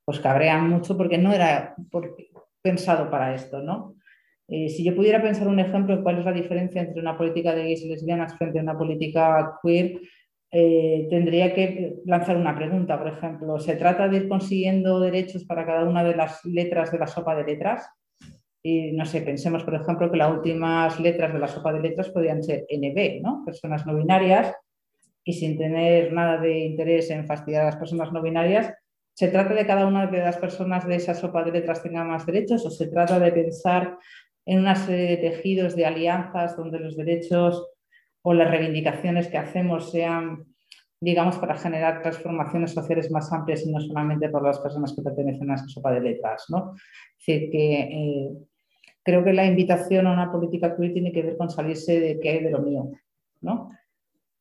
[0.04, 1.74] pues cabrean mucho porque no era
[2.60, 3.96] pensado para esto, ¿no?
[4.48, 7.54] Eh, si yo pudiera pensar un ejemplo de cuál es la diferencia entre una política
[7.54, 10.00] de gays y lesbianas frente a una política queer,
[10.50, 15.64] eh, tendría que lanzar una pregunta, por ejemplo, ¿se trata de ir consiguiendo derechos para
[15.64, 17.88] cada una de las letras de la sopa de letras?
[18.62, 22.10] Y no sé, pensemos, por ejemplo, que las últimas letras de la sopa de letras
[22.10, 23.42] podrían ser NB, ¿no?
[23.44, 24.54] Personas no binarias,
[25.24, 28.72] y sin tener nada de interés en fastidiar a las personas no binarias,
[29.14, 32.26] ¿se trata de cada una de las personas de esa sopa de letras tenga más
[32.26, 33.98] derechos o se trata de pensar
[34.46, 37.68] en una serie de tejidos de alianzas donde los derechos
[38.22, 40.44] o las reivindicaciones que hacemos sean,
[41.00, 45.50] digamos, para generar transformaciones sociales más amplias y no solamente por las personas que pertenecen
[45.50, 46.46] a esa sopa de letras.
[46.48, 46.74] ¿no?
[47.18, 48.30] Es decir, que eh,
[49.02, 52.30] creo que la invitación a una política queer tiene que ver con salirse de qué
[52.30, 52.90] hay de lo mío,
[53.40, 53.70] ¿no?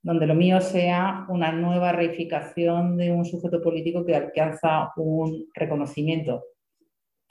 [0.04, 6.44] donde lo mío sea una nueva reificación de un sujeto político que alcanza un reconocimiento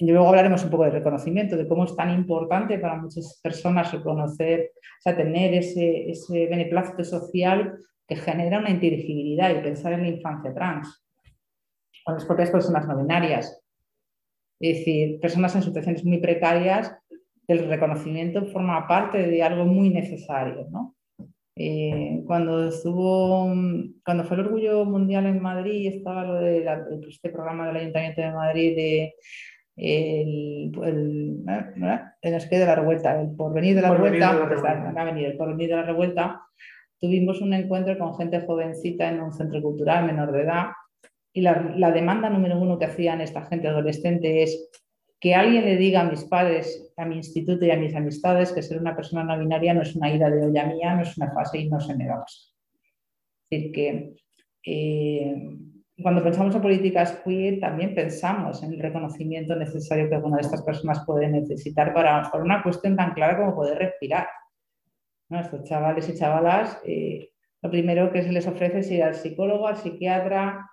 [0.00, 3.92] y luego hablaremos un poco de reconocimiento, de cómo es tan importante para muchas personas
[3.92, 7.76] reconocer, o sea, tener ese, ese beneplácito social
[8.08, 11.04] que genera una inteligibilidad y pensar en la infancia trans,
[12.06, 13.62] o las propias personas no binarias.
[14.58, 16.96] Es decir, personas en situaciones muy precarias,
[17.50, 20.66] el reconocimiento forma parte de algo muy necesario.
[20.70, 20.94] ¿no?
[21.56, 23.52] Eh, cuando estuvo,
[24.04, 26.64] cuando fue el Orgullo Mundial en Madrid, estaba lo de
[27.08, 29.14] este programa del Ayuntamiento de Madrid de
[29.76, 31.44] el, el,
[32.22, 36.42] el, de la revuelta, el porvenir de la revuelta, el porvenir de la revuelta,
[37.00, 40.66] tuvimos un encuentro con gente jovencita en un centro cultural menor de edad
[41.32, 44.68] y la, la, demanda número uno que hacían esta gente adolescente es
[45.20, 48.62] que alguien le diga a mis padres, a mi instituto y a mis amistades que
[48.62, 51.30] ser una persona no binaria no es una ida de olla mía, no es una
[51.30, 52.52] fase y no se me va Es
[53.50, 54.14] decir, que
[54.64, 55.58] eh,
[56.02, 60.62] cuando pensamos en políticas queer, también pensamos en el reconocimiento necesario que alguna de estas
[60.62, 64.26] personas puede necesitar para, por una cuestión tan clara como poder respirar.
[65.28, 67.30] Estos chavales y chavalas, eh,
[67.62, 70.66] lo primero que se les ofrece es ir al psicólogo, al psiquiatra,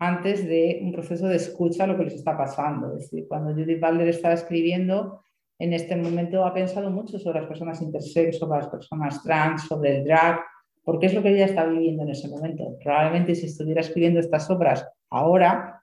[0.00, 2.96] antes de un proceso de escucha a lo que les está pasando.
[2.96, 5.22] Es decir, cuando Judith Balder estaba escribiendo,
[5.58, 9.98] en este momento ha pensado mucho sobre las personas intersex, sobre las personas trans, sobre
[9.98, 10.40] el drag,
[10.82, 12.78] porque es lo que ella está viviendo en ese momento.
[12.82, 15.82] Probablemente si estuviera escribiendo estas obras ahora,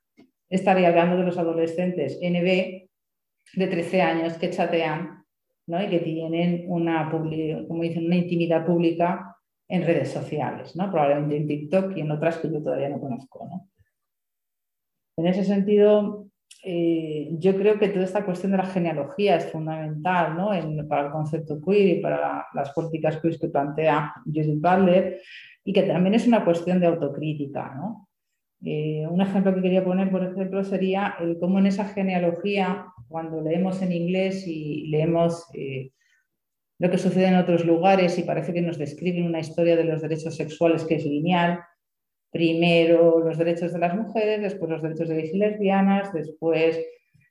[0.50, 2.90] estaría hablando de los adolescentes NB
[3.54, 5.26] de 13 años que chatean
[5.68, 5.84] ¿no?
[5.84, 10.90] y que tienen una, como dicen, una intimidad pública en redes sociales, ¿no?
[10.90, 13.48] probablemente en TikTok y en otras que yo todavía no conozco.
[13.48, 13.70] ¿no?
[15.18, 16.28] En ese sentido,
[16.64, 20.52] eh, yo creo que toda esta cuestión de la genealogía es fundamental ¿no?
[20.88, 25.22] para el concepto queer y para las políticas queer que plantea Judith Butler
[25.64, 27.74] y que también es una cuestión de autocrítica.
[27.76, 28.08] ¿no?
[28.64, 33.42] Eh, un ejemplo que quería poner, por ejemplo, sería el cómo en esa genealogía, cuando
[33.42, 35.92] leemos en inglés y leemos eh,
[36.80, 40.02] lo que sucede en otros lugares y parece que nos describen una historia de los
[40.02, 41.60] derechos sexuales que es lineal,
[42.38, 46.80] primero los derechos de las mujeres, después los derechos de gays y lesbianas, después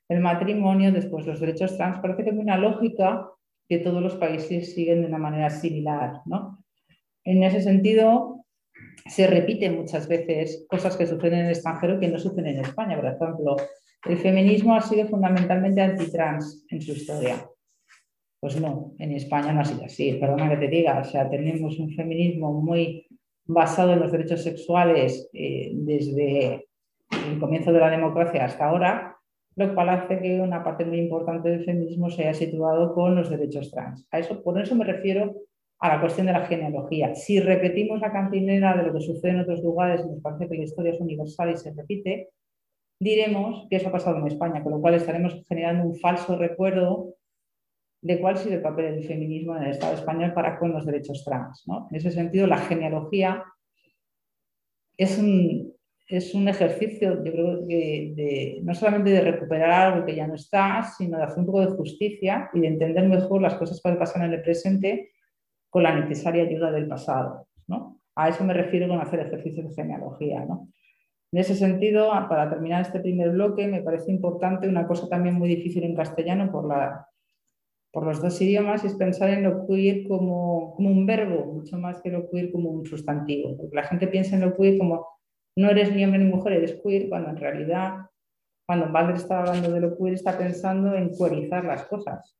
[0.09, 1.99] el matrimonio, después los derechos trans.
[1.99, 3.29] Parece que hay una lógica
[3.69, 6.21] que todos los países siguen de una manera similar.
[6.25, 6.63] ¿no?
[7.23, 8.45] En ese sentido,
[9.05, 12.97] se repiten muchas veces cosas que suceden en el extranjero que no suceden en España.
[12.97, 13.55] Por ejemplo,
[14.05, 17.47] el feminismo ha sido fundamentalmente antitrans en su historia.
[18.41, 21.79] Pues no, en España no ha sido así, perdona que te diga, o sea, tenemos
[21.79, 23.06] un feminismo muy
[23.47, 26.67] basado en los derechos sexuales eh, desde
[27.27, 29.17] el comienzo de la democracia hasta ahora,
[29.55, 33.29] lo cual hace que una parte muy importante del feminismo se haya situado con los
[33.29, 34.07] derechos trans.
[34.11, 35.35] A eso, por eso me refiero
[35.79, 37.15] a la cuestión de la genealogía.
[37.15, 40.57] Si repetimos la cantinera de lo que sucede en otros lugares y nos parece que
[40.57, 42.29] la historia es universal y se repite,
[42.99, 47.15] diremos que eso ha pasado en España, con lo cual estaremos generando un falso recuerdo
[48.01, 51.23] de cuál sido el papel del feminismo en el Estado español para con los derechos
[51.25, 51.65] trans.
[51.89, 53.43] En ese sentido, la genealogía
[54.97, 55.73] es un,
[56.07, 60.83] es un ejercicio, yo creo que no solamente de recuperar algo que ya no está,
[60.97, 64.23] sino de hacer un poco de justicia y de entender mejor las cosas que pasan
[64.23, 65.11] en el presente
[65.69, 67.47] con la necesaria ayuda del pasado.
[68.15, 70.41] A eso me refiero con hacer ejercicios de genealogía.
[70.41, 75.49] En ese sentido, para terminar este primer bloque, me parece importante una cosa también muy
[75.49, 77.05] difícil en castellano por la
[77.91, 82.09] por los dos idiomas es pensar en lo queer como, un verbo, mucho más que
[82.09, 83.57] lo queer como un sustantivo.
[83.57, 85.07] Porque la gente piensa en lo queer como
[85.55, 88.05] no eres ni hombre ni mujer, eres queer, cuando en realidad,
[88.67, 92.37] cuando Balder está hablando de lo queer, está pensando en queerizar las cosas.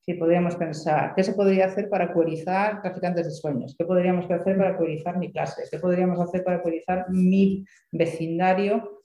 [0.00, 3.74] Si podríamos pensar, ¿qué se podría hacer para queerizar traficantes de sueños?
[3.78, 5.64] ¿Qué podríamos hacer para queerizar mi clase?
[5.70, 9.02] ¿Qué podríamos hacer para queerizar mi vecindario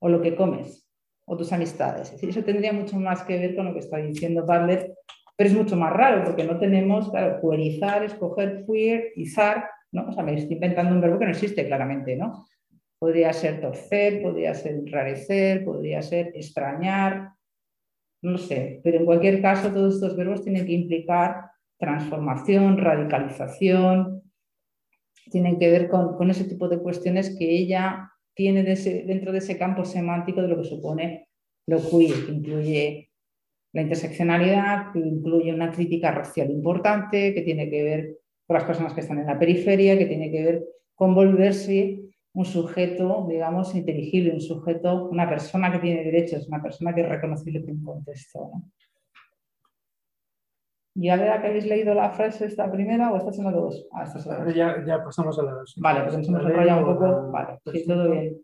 [0.00, 0.87] o lo que comes?
[1.28, 2.12] O tus amistades.
[2.20, 4.92] eso tendría mucho más que ver con lo que está diciendo Bartlett
[5.38, 7.38] pero es mucho más raro porque no tenemos, claro,
[8.04, 10.08] escoger queer, izar, ¿no?
[10.08, 12.44] O sea, me estoy inventando un verbo que no existe claramente, ¿no?
[12.98, 17.34] Podría ser torcer, podría ser enrarecer, podría ser extrañar,
[18.20, 24.22] no sé, pero en cualquier caso todos estos verbos tienen que implicar transformación, radicalización,
[25.30, 29.84] tienen que ver con, ese tipo de cuestiones que ella tiene dentro de ese campo
[29.84, 31.28] semántico de lo que supone
[31.66, 33.10] lo queer, que incluye
[33.72, 38.94] la interseccionalidad que incluye una crítica racial importante, que tiene que ver con las personas
[38.94, 42.00] que están en la periferia, que tiene que ver con volverse
[42.32, 47.08] un sujeto, digamos, inteligible, un sujeto, una persona que tiene derechos, una persona que es
[47.08, 48.52] reconocible por un contexto.
[51.00, 53.86] ¿Ya vea que habéis leído la frase esta primera o esta dos?
[53.92, 55.76] Ah, esta ya, ya, pasamos a la dos.
[55.78, 57.30] Vale, pues entonces nos enrolla un poco.
[57.30, 58.36] Vale, sí, todo bien.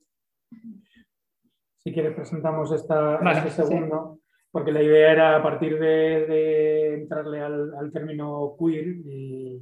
[1.78, 4.20] Si quieres presentamos esta, este segundo
[4.54, 9.60] porque la idea era a partir de, entrarle al, término queer y,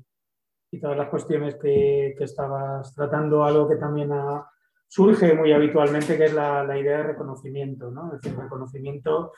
[0.79, 4.11] todas las cuestiones que, estabas tratando, algo que también
[4.87, 8.13] surge muy habitualmente, que es la, idea de reconocimiento, ¿no?
[8.13, 9.33] es decir, reconocimiento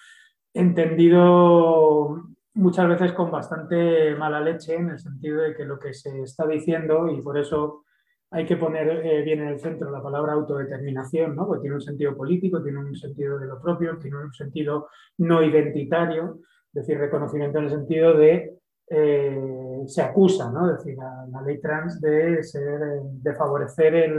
[0.52, 6.22] entendido muchas veces con bastante mala leche, en el sentido de que lo que se
[6.22, 7.84] está diciendo, y por eso
[8.30, 11.46] hay que poner eh, bien en el centro la palabra autodeterminación, ¿no?
[11.46, 14.88] porque tiene un sentido político, tiene un sentido de lo propio, tiene un sentido
[15.18, 18.58] no identitario, es decir, reconocimiento en el sentido de
[18.90, 20.68] eh, se acusa, ¿no?
[20.68, 24.12] es decir, la, ley trans de, ser, de favorecer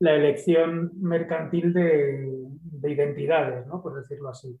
[0.00, 2.42] la elección mercantil de,
[2.84, 3.80] identidades, ¿no?
[3.80, 4.58] por decirlo así,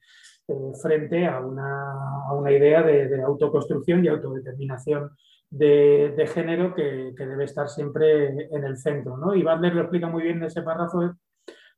[0.48, 5.10] eh, frente a una, idea de, autoconstrucción y autodeterminación
[5.50, 9.16] de, género que, debe estar siempre en el centro.
[9.16, 9.34] ¿no?
[9.34, 11.14] Y Butler lo explica muy bien en ese párrafo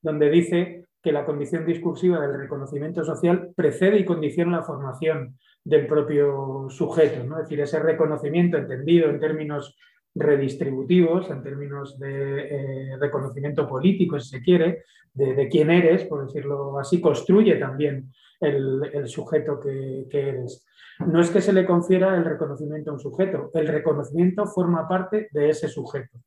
[0.00, 5.86] donde dice que la condición discursiva del reconocimiento social precede y condiciona la formación del
[5.86, 7.36] propio sujeto, ¿no?
[7.36, 9.76] es decir, ese reconocimiento entendido en términos
[10.14, 16.78] redistributivos, en términos de eh, reconocimiento político, si se quiere, de, quién eres, por decirlo
[16.78, 18.12] así, construye también
[18.44, 20.66] el, sujeto que, que, eres.
[21.06, 25.28] No es que se le confiera el reconocimiento a un sujeto, el reconocimiento forma parte
[25.32, 26.18] de ese sujeto.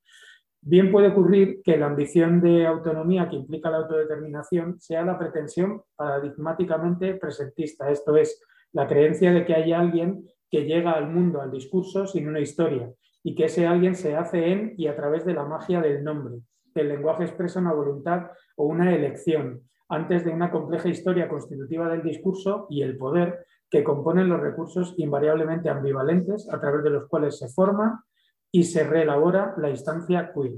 [0.62, 5.82] Bien puede ocurrir que la ambición de autonomía que implica la autodeterminación sea la pretensión
[5.96, 8.42] paradigmáticamente presentista, esto es,
[8.74, 12.92] la creencia de que hay alguien que llega al mundo, al discurso, sin una historia
[13.24, 16.36] y que ese alguien se hace en y a través de la magia del nombre.
[16.74, 22.04] El lenguaje expresa una voluntad o una elección, antes de una compleja historia constitutiva del
[22.04, 27.38] discurso y el poder que componen los recursos invariablemente ambivalentes a través de los cuales
[27.38, 28.06] se forma
[28.52, 30.54] y se reelabora la instancia queer.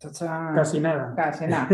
[0.00, 1.14] Casi nada.
[1.14, 1.68] Casi nada.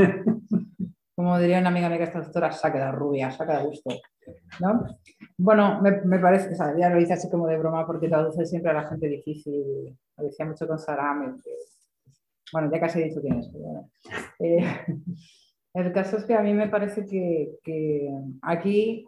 [1.15, 3.69] Como diría una amiga mía que esta doctora, se ha quedado rubia, se ha quedado
[3.69, 3.91] gusto.
[4.61, 4.85] ¿no?
[5.39, 8.71] Bueno, me, parece, o sea, ya lo hice así como de broma porque traduce siempre
[8.71, 9.97] a la gente difícil.
[10.19, 11.37] Lo decía mucho con Sarame.
[12.53, 13.51] bueno, ya casi he dicho quién es.
[14.41, 14.85] Eh,
[15.77, 18.11] el caso es que a mí me parece que,
[18.41, 19.07] aquí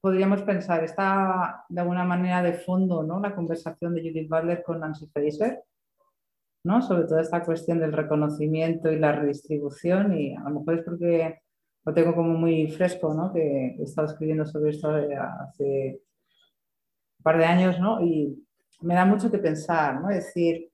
[0.00, 3.20] podríamos pensar, está de alguna manera de fondo ¿no?
[3.20, 5.62] la conversación de Judith Butler con Nancy Fraser,
[6.64, 6.80] ¿no?
[6.80, 11.40] sobre toda esta cuestión del reconocimiento y la redistribución y a lo mejor es porque
[11.84, 13.32] lo tengo como muy fresco, ¿no?
[13.32, 16.00] que he estado escribiendo sobre esto hace
[17.18, 18.00] un par de años ¿no?
[18.00, 18.42] y
[18.80, 20.08] me da mucho que pensar, ¿no?
[20.08, 20.70] es decir,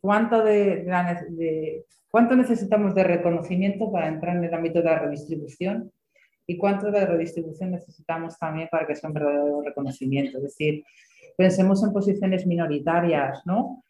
[0.00, 5.90] cuánto, de, de, cuánto necesitamos de reconocimiento para entrar en el ámbito de la redistribución
[6.46, 10.36] y cuánto de redistribución necesitamos también para que sea un verdadero reconocimiento.
[10.36, 10.84] Es decir,
[11.38, 13.82] pensemos en posiciones minoritarias, ¿no?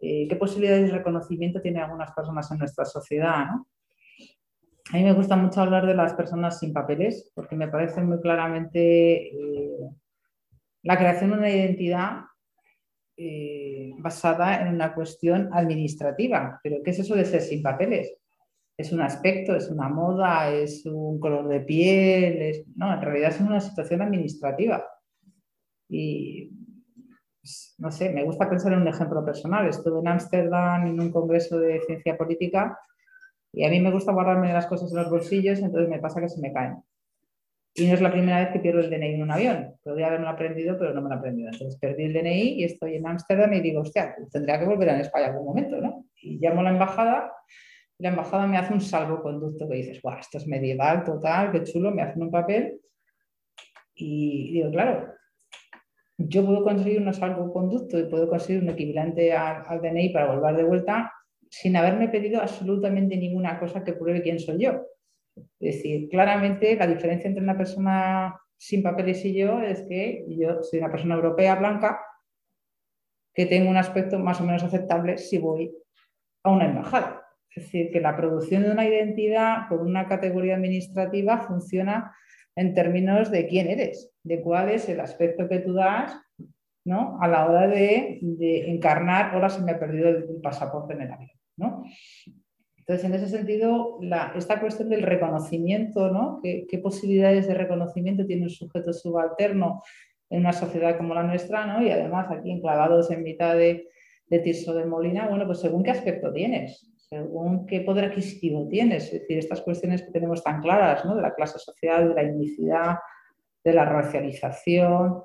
[0.00, 3.46] Eh, ¿Qué posibilidades de reconocimiento tienen algunas personas en nuestra sociedad?
[4.92, 8.20] A mí me gusta mucho hablar de las personas sin papeles porque me parece muy
[8.20, 9.78] claramente eh,
[10.82, 12.24] la creación de una identidad
[13.16, 16.60] eh, basada en una cuestión administrativa.
[16.62, 18.14] Pero ¿qué es eso de ser sin papeles?
[18.76, 23.40] Es un aspecto, es una moda, es un color de piel, no, en realidad es
[23.40, 24.84] una situación administrativa.
[25.88, 26.50] Y
[27.40, 29.68] pues, no sé, me gusta pensar en un ejemplo personal.
[29.68, 32.78] Estuve en Ámsterdam en un congreso de ciencia política
[33.52, 36.28] y a mí me gusta guardarme las cosas en los bolsillos, entonces me pasa que
[36.28, 36.82] se me caen.
[37.74, 39.74] Y no es la primera vez que pierdo el DNI en un avión.
[39.82, 41.48] Podría haberme aprendido, pero no me lo he aprendido.
[41.50, 45.00] Entonces perdí el DNI y estoy en Ámsterdam y digo, hostia, tendría que volver a
[45.00, 46.06] España algún momento, ¿no?
[46.20, 47.32] Y llamo a la embajada.
[47.98, 51.90] La embajada me hace un salvoconducto que dices, guau, esto es medieval, total, qué chulo,
[51.92, 52.78] me hacen un papel.
[53.94, 55.14] Y digo, claro,
[56.18, 60.64] yo puedo conseguir un salvoconducto y puedo conseguir un equivalente al, DNI para volver de
[60.64, 61.12] vuelta
[61.48, 64.86] sin haberme pedido absolutamente ninguna cosa que pruebe quién soy yo.
[65.36, 70.62] Es decir, claramente la diferencia entre una persona sin papeles y yo es que yo
[70.62, 72.00] soy una persona europea blanca
[73.34, 75.74] que tengo un aspecto más o menos aceptable si voy
[76.44, 77.22] a una embajada.
[77.54, 82.14] Es decir, que la producción de una identidad con una categoría administrativa funciona
[82.56, 86.16] en términos de quién eres, de cuál es el aspecto que tú das
[86.84, 87.18] ¿no?
[87.20, 88.18] a la hora de,
[88.68, 91.30] encarnar, ahora se me ha perdido el, pasaporte en el avión.
[91.56, 91.84] ¿no?
[92.92, 94.00] Entonces, en ese sentido,
[94.34, 96.40] esta cuestión del reconocimiento, ¿no?
[96.42, 99.82] ¿Qué, posibilidades de reconocimiento tiene un sujeto subalterno
[100.28, 101.64] en una sociedad como la nuestra?
[101.64, 101.82] ¿no?
[101.82, 103.88] Y además, aquí enclavados en mitad de,
[104.26, 109.12] de Tirso de Molina, bueno, pues según qué aspecto tienes según qué poder adquisitivo tienes.
[109.12, 111.14] Es decir, estas cuestiones que tenemos tan claras, ¿no?
[111.14, 112.96] De la clase social, de la indicidad,
[113.62, 115.20] de la racialización,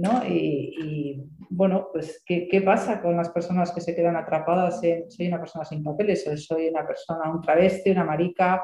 [0.00, 0.22] ¿no?
[0.26, 5.64] Y, bueno, pues ¿qué, pasa con las personas que se quedan atrapadas soy una persona
[5.64, 8.62] sin papeles, soy una persona, un travesti, una marica,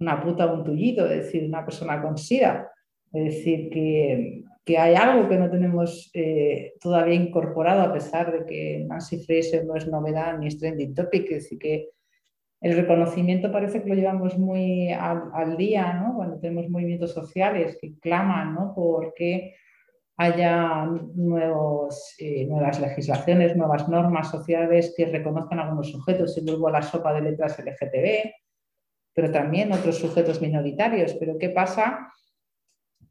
[0.00, 2.70] una puta, un tullido, es decir, una persona con sida?
[3.12, 4.44] Es decir, que,
[4.76, 9.74] hay algo que no tenemos eh, todavía incorporado, a pesar de que Nancy Fraser no
[9.76, 11.88] es novedad ni es trending topic, es decir, que
[12.60, 18.54] el reconocimiento parece que lo llevamos muy al, día, cuando tenemos movimientos sociales que claman
[18.54, 18.74] ¿no?
[18.74, 19.54] porque
[20.18, 26.68] haya nuevos, eh, nuevas legislaciones, nuevas normas sociales que reconozcan a algunos sujetos, y vuelvo
[26.68, 28.32] a la sopa de letras LGTB,
[29.14, 31.14] pero también otros sujetos minoritarios.
[31.14, 32.12] Pero ¿qué pasa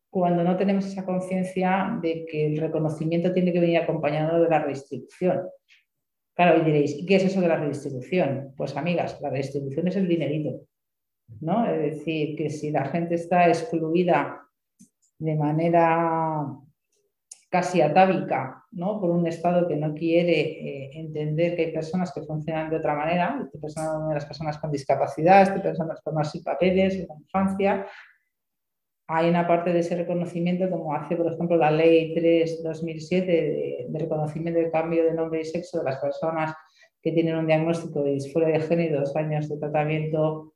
[0.09, 4.59] cuando no tenemos esa conciencia de que el reconocimiento tiene que venir acompañado de la
[4.59, 5.43] redistribución.
[6.33, 8.53] Claro, y diréis, ¿y qué es eso de la redistribución?
[8.55, 10.61] Pues amigas, la redistribución es el dinerito,
[11.41, 11.69] ¿no?
[11.69, 14.41] Es decir, que si la gente está excluida
[15.19, 16.47] de manera
[17.49, 18.99] casi atávica, ¿no?
[18.99, 22.95] Por un Estado que no quiere eh, entender que hay personas que funcionan de otra
[22.95, 27.07] manera, pensando en las personas con discapacidad, estoy pensando en las personas sin papeles, en
[27.07, 27.87] la infancia,
[29.09, 34.59] hay una parte de ese reconocimiento, como hace, por ejemplo, la Ley 3-2007 de, reconocimiento
[34.59, 36.53] del cambio de nombre y sexo de las personas
[37.01, 40.53] que tienen un diagnóstico de disforia de género, dos años de tratamiento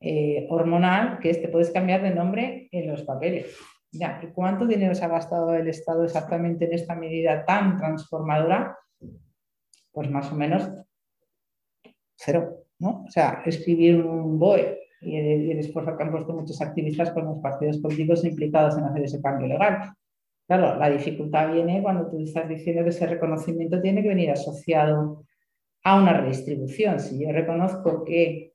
[0.00, 3.56] eh, hormonal, que es te puedes cambiar de nombre en los papeles.
[3.92, 8.78] Ya, ¿Cuánto dinero se ha gastado el Estado exactamente en esta medida tan transformadora?
[9.90, 10.70] Pues más o menos
[12.14, 13.04] cero, ¿no?
[13.06, 17.38] O sea, escribir un BOE y el, esfuerzo que han puesto muchos activistas con los
[17.38, 19.92] partidos políticos implicados en hacer ese cambio legal.
[20.46, 25.24] Claro, la dificultad viene cuando tú estás diciendo que ese reconocimiento tiene que venir asociado
[25.82, 27.00] a una redistribución.
[27.00, 28.49] Si yo reconozco que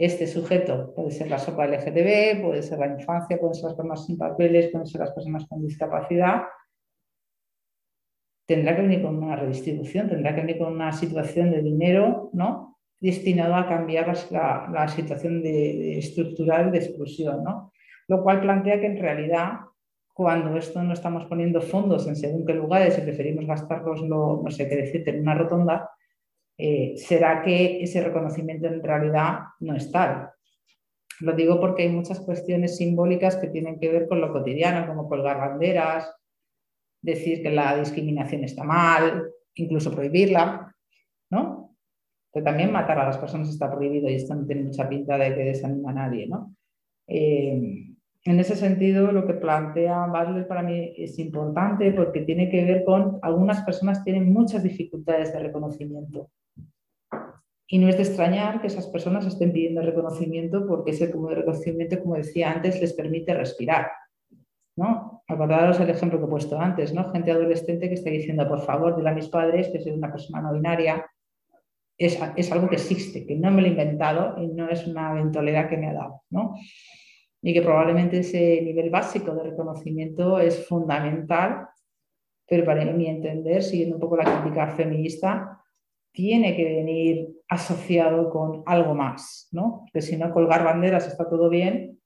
[0.00, 4.06] este sujeto puede ser la sopa LGTB, puede ser la infancia, pueden ser las personas
[4.06, 6.44] sin papeles, pueden ser las personas con discapacidad,
[8.46, 12.78] tendrá que venir con una redistribución, tendrá que venir con una situación de dinero ¿no?
[12.98, 17.44] destinado a cambiar la, situación de, estructural de exclusión.
[17.44, 17.70] ¿no?
[18.08, 19.60] Lo cual plantea que en realidad
[20.14, 24.66] cuando esto no estamos poniendo fondos en según qué lugares y preferimos gastarlos, no sé
[24.66, 25.90] qué decirte, en una rotonda,
[26.60, 30.30] eh, será que ese reconocimiento en realidad no es tal.
[31.20, 35.08] Lo digo porque hay muchas cuestiones simbólicas que tienen que ver con lo cotidiano, como
[35.08, 36.10] colgar banderas,
[37.02, 40.74] decir que la discriminación está mal, incluso prohibirla,
[41.30, 41.76] ¿no?
[42.32, 45.34] Pero también matar a las personas está prohibido y esto no tiene mucha pinta de
[45.34, 46.54] que desanima a nadie, ¿no?
[47.06, 47.90] Eh,
[48.24, 52.84] en ese sentido, lo que plantea Butler para mí es importante porque tiene que ver
[52.84, 56.30] con algunas personas tienen muchas dificultades de reconocimiento.
[57.72, 61.36] Y no es de extrañar que esas personas estén pidiendo reconocimiento porque ese como de
[61.36, 63.92] reconocimiento, como decía antes, les permite respirar.
[64.76, 65.22] ¿no?
[65.28, 67.12] Acordaros el ejemplo que he puesto antes, ¿no?
[67.12, 70.40] Gente adolescente que está diciendo, por favor, dile a mis padres que soy una persona
[70.40, 71.06] no binaria.
[71.98, 75.12] Es, es, algo que existe, que no me lo he inventado y no es una
[75.12, 76.54] eventualidad que me ha dado, ¿no?
[77.42, 81.68] Y que probablemente ese nivel básico de reconocimiento es fundamental,
[82.48, 85.62] pero para mi entender, siguiendo un poco la crítica feminista,
[86.10, 89.80] tiene que venir asociado con algo más, ¿no?
[89.80, 92.00] Porque si no, colgar banderas está todo bien,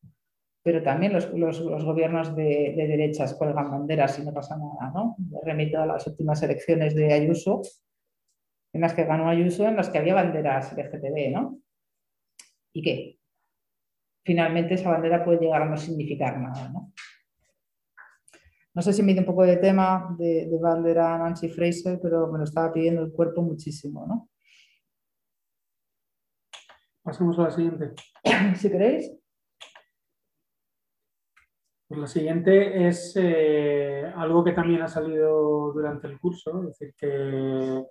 [0.63, 5.17] pero también los, gobiernos de, derechas cuelgan banderas y no pasa nada, ¿no?
[5.19, 7.61] Me remito a las últimas elecciones de Ayuso,
[8.73, 11.59] en las que ganó Ayuso, en las que había banderas LGTB, ¿no?
[12.73, 13.19] ¿Y qué?
[14.25, 16.91] Finalmente esa bandera puede llegar a no significar nada, ¿no?
[18.73, 22.33] No sé si me dio un poco de tema de, de bandera Nancy Fraser, pero
[22.33, 24.31] me lo estaba pidiendo el cuerpo muchísimo, ¿no?
[27.05, 27.93] Pasamos a la siguiente.
[28.57, 29.13] Si queréis.
[31.87, 36.95] Pues la siguiente es eh, algo que también ha salido durante el curso, es decir,
[36.97, 37.85] que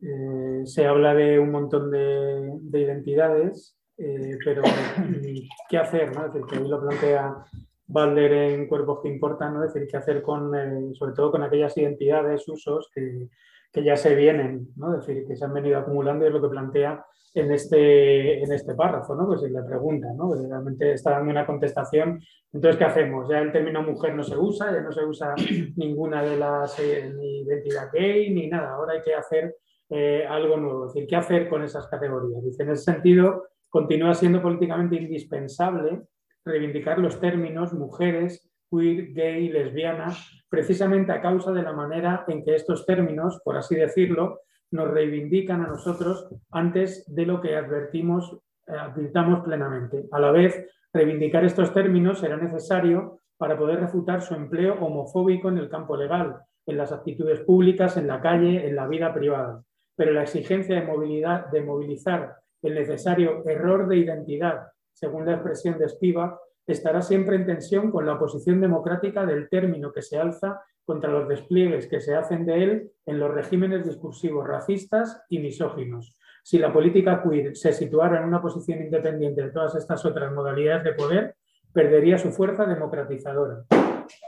[0.00, 4.62] eh, se habla de un montón de, identidades, eh, pero
[5.68, 6.08] ¿qué hacer?
[6.08, 7.44] Es decir, que hoy lo plantea
[7.86, 9.62] Balder en Cuerpos que Importan, ¿no?
[9.62, 13.28] es decir, qué hacer con, sobre todo con aquellas identidades, usos que,
[13.72, 14.94] que, ya se vienen, ¿no?
[14.94, 17.04] es decir, que se han venido acumulando y es lo que plantea
[17.34, 19.26] en este, en este párrafo, ¿no?
[19.26, 20.34] Pues si le pregunta, ¿no?
[20.34, 22.20] Realmente está dando una contestación.
[22.52, 23.28] Entonces, ¿qué hacemos?
[23.28, 25.34] Ya el término mujer no se usa, ya no se usa
[25.76, 28.74] ninguna de las, eh, ni identidad gay, ni nada.
[28.74, 29.56] Ahora hay que hacer
[29.88, 30.86] eh, algo nuevo.
[30.86, 32.44] Es decir, ¿qué hacer con esas categorías?
[32.44, 36.02] Dice, en ese sentido, continúa siendo políticamente indispensable
[36.44, 40.08] reivindicar los términos mujeres, queer, gay, lesbiana,
[40.52, 44.40] precisamente a causa de la manera en que estos términos, por así decirlo,
[44.70, 48.36] nos reivindican a nosotros antes de lo que advertimos,
[48.66, 50.04] eh, advirtamos plenamente.
[50.12, 55.56] A la vez, reivindicar estos términos será necesario para poder refutar su empleo homofóbico en
[55.56, 56.36] el campo legal,
[56.66, 59.62] en las actitudes públicas, en la calle, en la vida privada.
[59.96, 65.78] Pero la exigencia de, movilidad, de movilizar el necesario error de identidad según la expresión
[65.78, 66.36] de Spivak,
[66.66, 71.28] estará siempre en tensión con la oposición democrática del término que se alza contra los
[71.28, 76.16] despliegues que se hacen de él en los regímenes discursivos racistas y misóginos.
[76.42, 80.84] Si la política queer se situara en una posición independiente de todas estas otras modalidades
[80.84, 81.36] de poder,
[81.72, 83.64] perdería su fuerza democratizadora.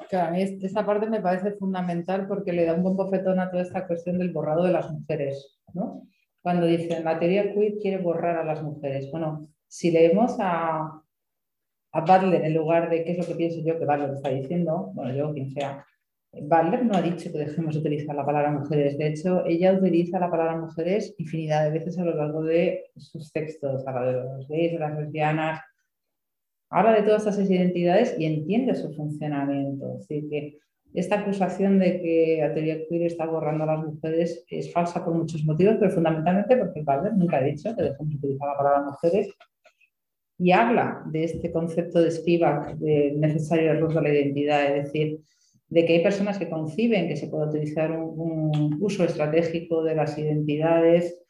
[0.09, 3.51] Claro, a mí esta parte me parece fundamental porque le da un buen bofetón a
[3.51, 5.61] toda esta cuestión del borrado de las mujeres.
[5.73, 6.03] ¿no?
[6.41, 9.11] Cuando dicen la teoría queer quiere borrar a las mujeres.
[9.11, 11.03] Bueno, si leemos a,
[11.95, 14.91] a Butler en lugar de qué es lo que pienso yo que Butler está diciendo,
[14.95, 15.87] bueno, yo quien sea,
[16.33, 18.99] Butler no ha dicho que dejemos de utilizar la palabra mujeres.
[18.99, 23.33] De hecho, ella utiliza la palabra mujeres infinidad de veces a lo largo de sus
[23.33, 23.87] textos.
[23.87, 25.61] Habla de los gays, de las lesbianas,
[26.69, 29.95] habla de todas estas identidades y entiende su funcionamiento.
[29.95, 30.59] Decir, que
[30.95, 35.45] esta acusación de que la teoría está borrando a las mujeres es falsa por muchos
[35.45, 39.29] motivos, pero fundamentalmente porque Butler nunca ha dicho que dejemos de utilizar la palabra mujeres
[40.39, 45.21] y habla de este concepto de Spivak, de necesario error de la identidad, es decir,
[45.69, 50.19] de que hay personas que conciben que se puede utilizar un, uso estratégico de las
[50.19, 51.21] identidades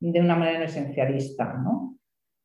[0.00, 1.54] de una manera esencialista.
[1.62, 1.98] ¿no?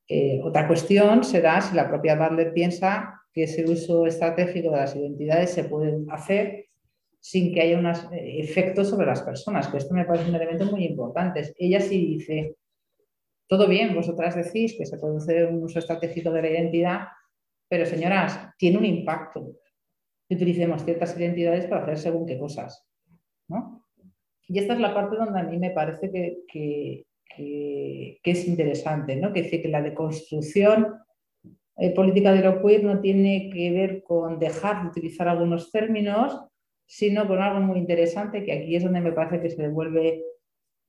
[0.08, 4.96] Eh, otra cuestión será si la propia Butler piensa que ese uso estratégico de las
[4.96, 6.66] identidades se puede hacer
[7.20, 10.66] sin que haya unos eh, efectos sobre las personas, que esto me parece un elemento
[10.66, 11.54] muy importante.
[11.58, 12.56] Ella sí dice,
[13.48, 17.08] todo bien, vosotras decís que se hacer un uso estratégico de la identidad,
[17.70, 19.54] pero señoras, tiene un impacto.
[20.28, 22.86] que utilicemos ciertas identidades para hacer según qué cosas.
[23.48, 23.86] ¿no?
[24.48, 29.32] Y esta es la parte donde a mí me parece que, que, es interesante, ¿no?
[29.32, 30.96] que dice que la deconstrucción
[31.78, 36.38] eh, política de lo queer no tiene que ver con dejar de utilizar algunos términos,
[36.86, 40.24] sino con algo muy interesante, que aquí es donde me parece que se devuelve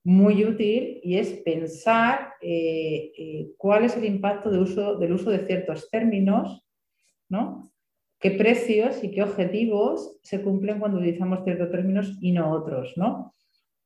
[0.04, 5.46] muy útil, y es pensar eh, eh, cuál es el impacto uso, del uso de
[5.46, 6.64] ciertos términos,
[7.28, 7.70] ¿no?
[8.20, 13.34] qué precios y qué objetivos se cumplen cuando utilizamos ciertos términos y no otros, ¿no?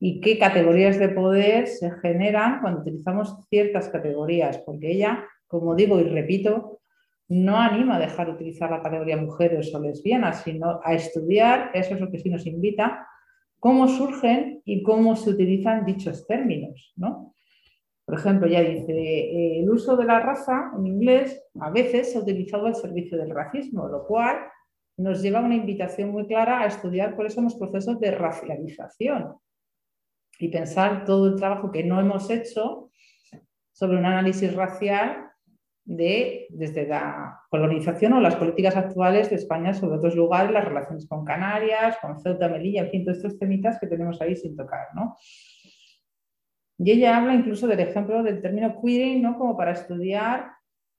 [0.05, 6.01] y qué categorías de poder se generan cuando utilizamos ciertas categorías, porque ella, como digo
[6.01, 6.81] y repito,
[7.29, 11.95] no anima a dejar de utilizar la categoría mujeres o lesbianas, sino a estudiar, eso
[11.95, 13.07] es lo que sí nos invita,
[13.63, 16.93] cómo surgen y cómo se utilizan dichos términos.
[16.97, 17.33] ¿no?
[18.05, 22.19] Por ejemplo, ya dice, eh, el uso de la raza en inglés a veces se
[22.19, 24.39] ha utilizado al servicio del racismo, lo cual
[24.97, 29.37] nos lleva a una invitación muy clara a estudiar cuáles son los procesos de racialización
[30.41, 32.91] y pensar todo el trabajo que no hemos hecho
[33.71, 35.31] sobre un análisis racial
[35.85, 41.07] de, desde la colonización o las políticas actuales de España sobre otros lugares, las relaciones
[41.07, 44.89] con Canarias, con Ceuta, Melilla, en fin, todos estos temitas que tenemos ahí sin tocar.
[44.95, 45.17] ¿no?
[46.79, 49.37] Y ella habla incluso del ejemplo del término queering, ¿no?
[49.37, 50.53] como para estudiar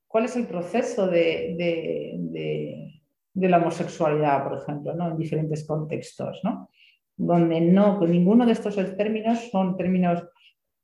[0.08, 3.02] cuál es el proceso de, de,
[3.34, 5.12] de, la homosexualidad, por ejemplo, ¿no?
[5.12, 6.42] en diferentes contextos.
[6.44, 6.70] ¿no?
[7.16, 10.24] donde no, ninguno de estos términos son términos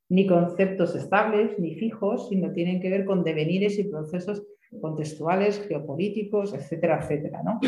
[0.10, 4.44] ni conceptos estables ni fijos, sino tienen que ver con devenires y procesos
[4.82, 7.42] contextuales, geopolíticos, etcétera, etcétera.
[7.44, 7.60] ¿no?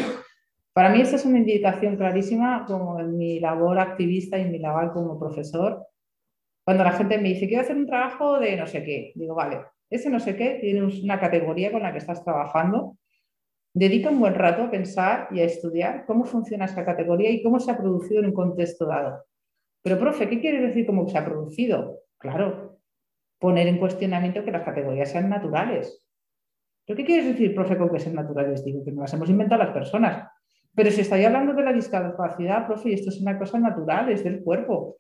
[0.73, 4.59] Para mí esta es una indicación clarísima como en mi labor activista y en mi
[4.59, 5.85] labor como profesor.
[6.63, 9.61] Cuando la gente me dice, quiero hacer un trabajo de no sé qué, digo, vale,
[9.89, 12.97] ese no sé qué tiene una categoría con la que estás trabajando
[13.73, 17.57] Dedica un buen rato a pensar y a estudiar cómo funciona esta categoría y cómo
[17.59, 19.23] se ha producido en un contexto dado.
[19.81, 22.00] Pero, profe, ¿qué quiere decir cómo se ha producido?
[22.21, 22.79] Claro,
[23.39, 26.07] poner en cuestionamiento que las categorías sean naturales.
[26.85, 28.63] ¿Pero qué quieres decir, profe, con que sean naturales?
[28.63, 30.29] Digo que no las hemos inventado las personas.
[30.75, 34.23] Pero si estoy hablando de la discapacidad, profe, y esto es una cosa natural, es
[34.23, 34.97] del cuerpo.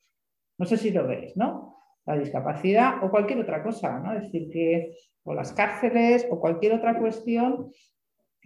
[0.57, 1.77] No sé si lo veis, ¿no?
[2.05, 4.13] La discapacidad o cualquier otra cosa, ¿no?
[4.13, 7.71] Es decir, que o las cárceles o cualquier otra cuestión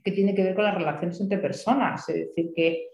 [0.04, 2.08] que tiene que ver con las relaciones entre personas.
[2.10, 2.88] Es decir, que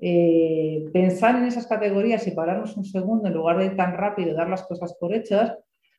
[0.00, 4.30] eh, pensar en esas categorías y pararnos un segundo en lugar de ir tan rápido
[4.30, 5.56] y dar las cosas por hechas,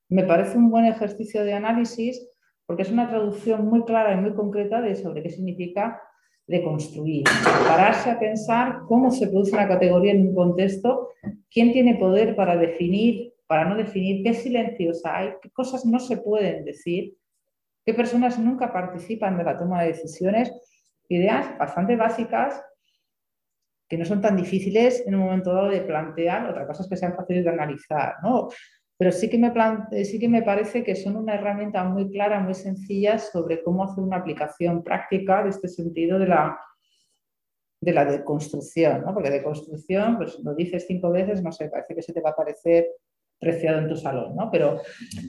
[0.08, 2.28] me parece un buen ejercicio de análisis
[2.66, 6.02] porque es una traducción muy clara y muy concreta de sobre qué significa
[6.48, 7.24] deconstruir.
[7.68, 11.10] Pararse a pensar cómo se produce una categoría en un contexto,
[11.52, 16.18] quién tiene poder para definir, para no definir, qué silencios hay, qué cosas no se
[16.18, 17.16] pueden decir
[17.90, 20.52] qué personas nunca participan de la toma de decisiones,
[21.08, 22.62] ideas bastante básicas
[23.90, 26.96] que no son tan difíciles en un momento dado de plantear, otra cosa es que
[26.96, 28.50] sean fáciles de analizar, ¿no?
[28.98, 29.52] Pero sí que, me
[30.06, 34.04] sí que me parece que son una herramienta muy clara, muy sencilla sobre cómo hacer
[34.04, 36.60] una aplicación práctica de este sentido de la,
[37.82, 39.14] de la deconstrucción, ¿no?
[39.14, 42.36] Porque deconstrucción, pues lo dices cinco veces, no sé, parece que se te va a
[42.36, 42.90] parecer
[43.40, 44.52] preciado en tu salón, ¿no?
[44.52, 44.82] Pero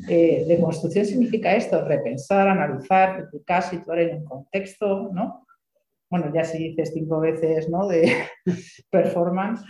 [0.08, 5.46] eh, de construcción significa esto, repensar, analizar, explicar, situar en un contexto, ¿no?
[6.10, 7.86] Bueno, ya si dices cinco veces, ¿no?
[7.86, 8.12] De
[8.90, 9.64] performance.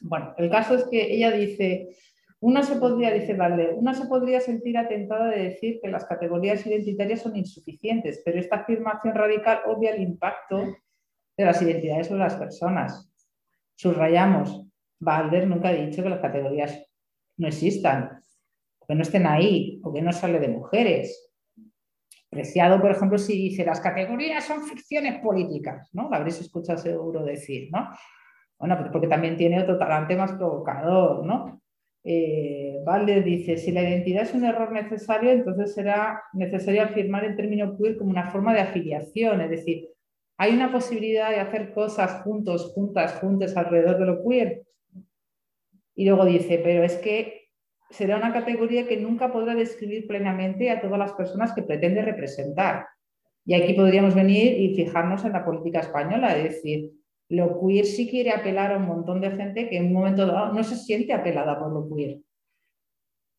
[0.00, 1.96] Bueno, el caso es que ella dice,
[2.40, 6.66] una se podría, dice vale, una se podría sentir atentada de decir que las categorías
[6.66, 10.58] identitarias son insuficientes, pero esta afirmación radical obvia el impacto
[11.36, 13.10] de las identidades sobre las personas.
[13.76, 14.66] Subrayamos,
[15.00, 16.86] Valder nunca ha dicho que las categorías
[17.38, 18.22] no existan,
[18.86, 21.33] que no estén ahí, o que no sale de mujeres.
[22.34, 26.08] Preciado, por ejemplo, si dice las categorías son ficciones políticas, ¿no?
[26.10, 27.88] Lo habréis escuchado seguro decir, ¿no?
[28.58, 31.60] Bueno, pues porque también tiene otro talante más provocador, ¿no?
[32.02, 32.80] Eh,
[33.24, 37.96] dice, si la identidad es un error necesario, entonces será necesario afirmar el término queer
[37.96, 39.88] como una forma de afiliación, es decir,
[40.36, 44.62] hay una posibilidad de hacer cosas juntos, juntas, juntas alrededor de lo queer.
[45.94, 47.43] Y luego dice, pero es que
[47.94, 52.86] será una categoría que nunca podrá describir plenamente a todas las personas que pretende representar.
[53.46, 56.90] Y aquí podríamos venir y fijarnos en la política española, es decir,
[57.28, 60.52] lo queer sí quiere apelar a un montón de gente que en un momento dado
[60.52, 62.20] no se siente apelada por lo queer.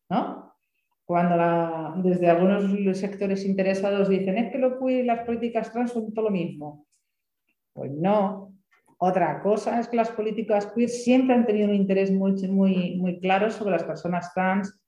[0.08, 0.54] ¿No?
[1.04, 6.12] Cuando desde algunos sectores interesados dicen es que lo queer y las políticas trans son
[6.14, 6.86] todo lo mismo.
[7.72, 8.55] Pues no,
[8.98, 13.20] otra cosa es que las políticas queer siempre han tenido un interés muy, muy, muy
[13.20, 14.80] claro sobre las personas trans,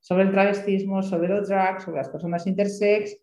[0.00, 3.18] sobre el travestismo, sobre los drag, sobre las personas intersex,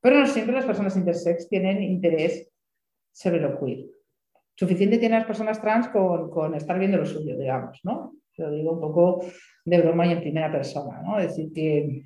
[0.00, 2.48] pero no siempre las personas intersex tienen interés
[3.10, 3.86] sobre lo queer.
[4.54, 8.14] suficiente tienen las personas trans con, estar viendo lo suyo, digamos, ¿no?
[8.36, 9.24] Lo digo un poco
[9.64, 11.18] de broma y en primera persona, ¿no?
[11.18, 12.04] Es decir, que,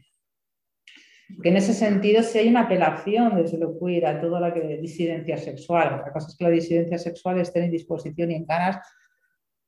[1.42, 5.36] que en ese sentido si hay una apelación desde lo queer a toda la disidencia
[5.36, 5.98] sexual.
[6.00, 8.78] Otra cosa es que la disidencia sexual esté en disposición y en ganas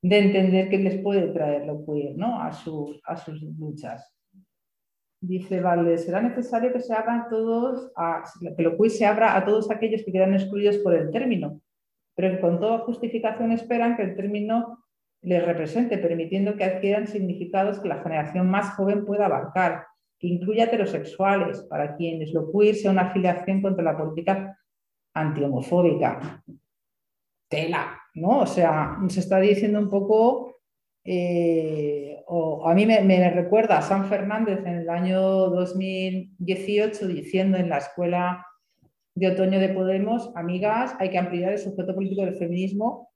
[0.00, 2.40] de entender qué les puede traer lo queer ¿no?
[2.40, 4.14] a, sus, a sus luchas.
[5.20, 8.22] Dice, vale, será necesario que se abran todos, a,
[8.56, 11.60] que lo queer se abra a todos aquellos que quedan excluidos por el término,
[12.14, 14.84] pero con toda justificación esperan que el término
[15.22, 19.86] les represente, permitiendo que adquieran significados que la generación más joven pueda abarcar,
[20.18, 24.58] que incluya heterosexuales, para quienes lo queer sea una afiliación contra la política
[25.14, 26.42] antihomofóbica.
[27.48, 28.40] Tela, ¿no?
[28.40, 30.56] O sea, se está diciendo un poco,
[31.04, 37.68] eh, o a mí me, recuerda a San Fernández en el año 2018 diciendo en
[37.68, 38.44] la escuela
[39.14, 43.10] de otoño de Podemos, amigas, hay que ampliar el sujeto político del feminismo.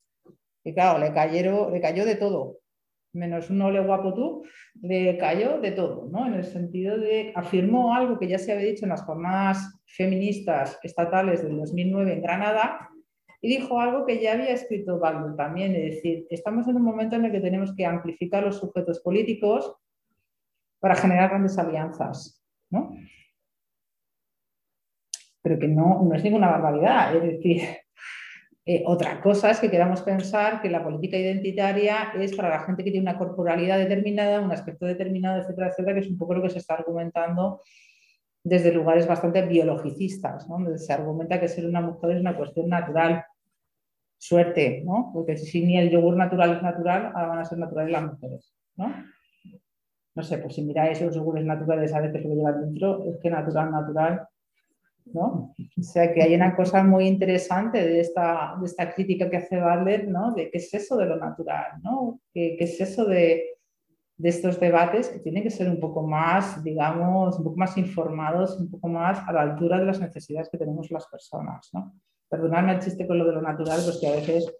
[0.64, 2.58] Y claro, le, cayeron, le cayó de todo,
[3.12, 4.42] menos un ole guapo tú,
[4.80, 6.26] le cayó de todo, ¿no?
[6.26, 10.78] En el sentido de, afirmó algo que ya se había dicho en las jornadas feministas
[10.82, 12.88] estatales del 2009 en Granada,
[13.40, 17.16] y dijo algo que ya había escrito Baldwin también, es decir, estamos en un momento
[17.16, 19.74] en el que tenemos que amplificar los sujetos políticos
[20.78, 22.40] para generar grandes alianzas,
[22.70, 22.96] ¿no?
[25.42, 27.62] Pero que no, no es ninguna barbaridad, es decir,
[28.64, 32.84] eh, otra cosa es que queramos pensar que la política identitaria es para la gente
[32.84, 36.42] que tiene una corporalidad determinada, un aspecto determinado, etcétera, etcétera, que es un poco lo
[36.42, 37.60] que se está argumentando
[38.44, 43.24] desde lugares bastante biologicistas, donde se argumenta que ser una mujer es una cuestión natural.
[44.18, 45.10] Suerte, ¿no?
[45.12, 48.54] Porque si ni el yogur natural es natural, ahora van a ser naturales las mujeres,
[48.76, 48.94] ¿no?
[50.14, 52.60] No sé, pues si miráis los yogures naturales, a ver qué es lo que llevan
[52.60, 54.28] dentro, es que natural, natural,
[55.06, 55.54] ¿no?
[55.78, 59.60] O sea que hay una cosa muy interesante de esta, de esta crítica que hace
[59.60, 60.32] Butler, ¿no?
[60.32, 62.20] De qué es eso de lo natural, ¿no?
[62.32, 63.58] ¿Qué, qué es eso de,
[64.16, 68.58] de, estos debates que tienen que ser un poco más, digamos, un poco más informados,
[68.58, 71.94] un poco más a la altura de las necesidades que tenemos las personas, ¿no?
[72.28, 74.50] Perdonadme el chiste con lo de lo natural, pues que a veces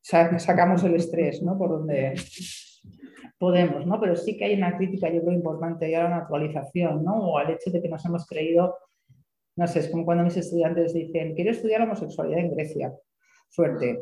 [0.00, 1.56] sacamos el estrés, ¿no?
[1.58, 2.14] Por donde
[3.38, 4.00] podemos, ¿no?
[4.00, 7.16] Pero sí que hay una crítica, yo creo, importante ya a la naturalización, ¿no?
[7.16, 8.76] O al hecho de que nos hemos creído
[9.56, 12.92] no sé, es como cuando mis estudiantes dicen, quiero estudiar homosexualidad en Grecia.
[13.48, 14.00] Suerte.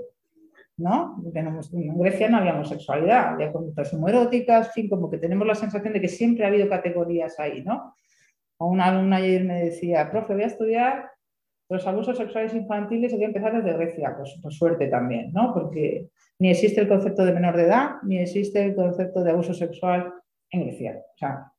[0.79, 1.23] ¿No?
[1.35, 5.93] en Grecia no había homosexualidad, había conductas homoeróticas, en fin, como que tenemos la sensación
[5.93, 7.95] de que siempre ha habido categorías ahí, ¿no?
[8.57, 11.11] O una alumna ayer me decía, profe, voy a estudiar
[11.69, 14.15] los abusos sexuales infantiles y voy a empezar desde Grecia.
[14.17, 15.53] Pues, pues suerte también, ¿no?
[15.53, 19.55] Porque ni existe el concepto de menor de edad, ni existe el concepto de abuso
[19.55, 20.13] sexual
[20.51, 21.03] en Grecia.
[21.15, 21.52] O sea,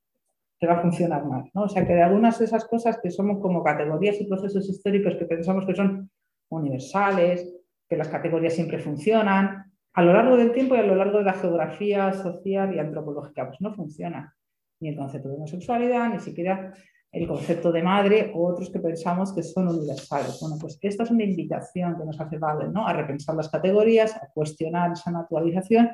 [0.67, 1.49] va a funcionar más.
[1.53, 1.63] ¿no?
[1.63, 5.15] O sea que de algunas de esas cosas que somos como categorías y procesos históricos
[5.15, 6.09] que pensamos que son
[6.49, 7.53] universales,
[7.89, 11.25] que las categorías siempre funcionan, a lo largo del tiempo y a lo largo de
[11.25, 14.35] la geografía social y antropológica, pues no funciona.
[14.79, 16.73] Ni el concepto de homosexualidad, ni siquiera
[17.11, 20.39] el concepto de madre o otros que pensamos que son universales.
[20.41, 22.87] Bueno, pues esta es una invitación que nos hace Babel, ¿no?
[22.87, 25.91] A repensar las categorías, a cuestionar esa naturalización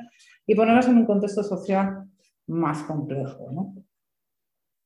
[0.47, 2.05] y ponerlas en un contexto social
[2.47, 3.76] más complejo, ¿no?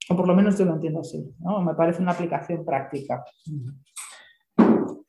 [0.09, 1.61] O por lo menos yo lo entiendo así, ¿no?
[1.61, 3.23] Me parece una aplicación práctica.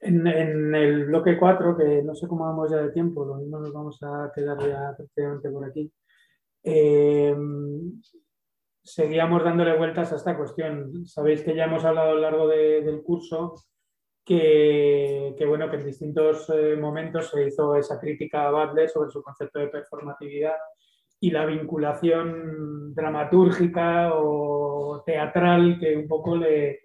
[0.01, 0.27] En,
[0.75, 3.99] el bloque 4, que no sé cómo vamos ya de tiempo, lo mismo nos vamos
[4.03, 5.91] a quedar ya prácticamente por aquí,
[6.63, 7.35] eh,
[8.83, 11.07] seguíamos dándole vueltas a esta cuestión.
[11.07, 13.55] Sabéis que ya hemos hablado a lo largo del curso
[14.25, 19.23] que, bueno, que en distintos eh, momentos se hizo esa crítica a Butler sobre su
[19.23, 20.57] concepto de performatividad
[21.25, 26.81] y la vinculación dramatúrgica o teatral que un poco le,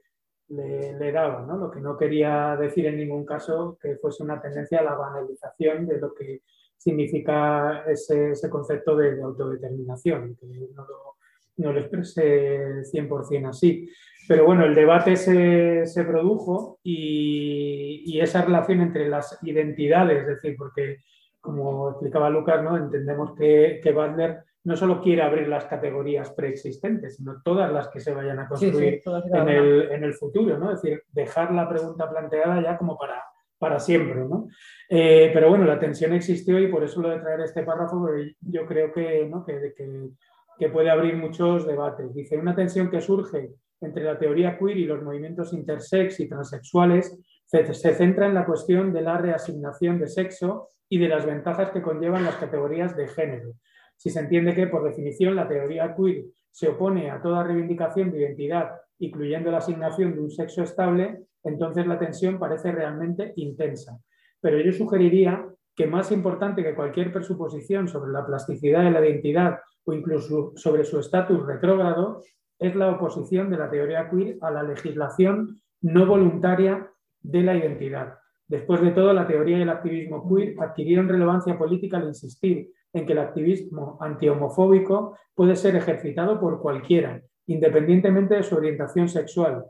[0.47, 1.57] le, daba, ¿no?
[1.57, 5.85] lo que no quería decir en ningún caso que fuese una tendencia a la banalización
[5.85, 6.43] de lo que
[6.77, 11.17] significa ese, ese concepto de, autodeterminación, que no lo,
[11.57, 13.89] no lo expresé 100% así.
[14.25, 20.27] Pero bueno, el debate se, se produjo y, y, esa relación entre las identidades, es
[20.27, 20.99] decir, porque
[21.39, 22.77] como explicaba Lucas, ¿no?
[22.77, 27.99] entendemos que, que Butler no solo quiere abrir las categorías preexistentes, sino todas las que
[27.99, 30.71] se vayan a construir en, el, en, el, futuro, ¿no?
[30.71, 33.23] Es decir, dejar la pregunta planteada ya como para,
[33.57, 34.47] para siempre, ¿no?
[34.89, 38.09] Eh, pero bueno, la tensión existió y por eso lo de traer este párrafo,
[38.41, 39.45] yo creo que, ¿no?
[39.45, 40.09] que, que,
[40.57, 42.13] que, puede abrir muchos debates.
[42.13, 47.17] Dice, una tensión que surge entre la teoría queer y los movimientos intersex y transexuales
[47.45, 51.69] se, se centra en la cuestión de la reasignación de sexo y de las ventajas
[51.69, 53.53] que conllevan las categorías de género.
[53.95, 58.19] Si se entiende que, por definición, la teoría queer se opone a toda reivindicación de
[58.19, 63.97] identidad, incluyendo la asignación de un sexo estable, entonces la tensión parece realmente intensa.
[64.41, 69.59] pero yo sugeriría que más importante que cualquier presuposición sobre la plasticidad de la identidad
[69.83, 72.21] o incluso sobre su estatus retrógrado
[72.57, 76.89] es la oposición de la teoría queer a la legislación no voluntaria
[77.21, 78.18] de la identidad.
[78.49, 83.05] Después de todo, la teoría y el activismo queer adquirieron relevancia política al insistir en
[83.05, 89.65] que el activismo antihomofóbico puede ser ejercitado por cualquiera, independientemente de su orientación sexual,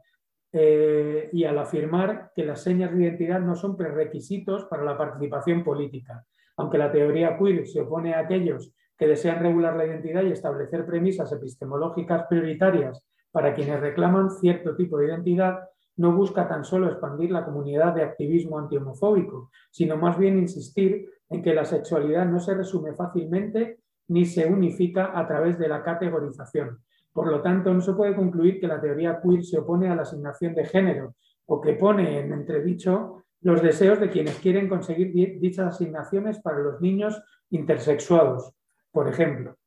[0.53, 5.61] eh, y al afirmar que las señas de identidad no son prerequisitos para la participación
[5.63, 6.25] política.
[6.55, 10.85] Aunque la teoría queer se opone a aquellos que desean regular la identidad y establecer
[10.85, 15.68] premisas epistemológicas prioritarias para quienes reclaman cierto tipo de identidad,
[15.99, 21.43] no busca tan solo expandir la comunidad de activismo antihomofóbico, sino más bien insistir en
[21.43, 26.79] que la sexualidad no se resume fácilmente ni se unifica a través de la categorización.
[27.11, 30.03] Por lo tanto, no se puede concluir que la teoría queer se opone a la
[30.03, 35.75] asignación de género o que pone en entredicho los deseos de quienes quieren conseguir dichas
[35.75, 38.53] asignaciones para los niños intersexuados,
[38.91, 39.58] por ejemplo.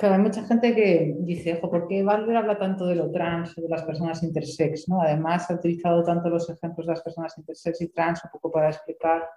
[0.00, 3.54] Claro, hay mucha gente que dice, ojo, ¿por qué Valver habla tanto de lo trans,
[3.54, 4.88] de las personas intersex?
[4.88, 5.02] ¿no?
[5.02, 8.70] Además, ha utilizado tanto los ejemplos de las personas intersex y trans un poco para
[8.70, 9.28] explicar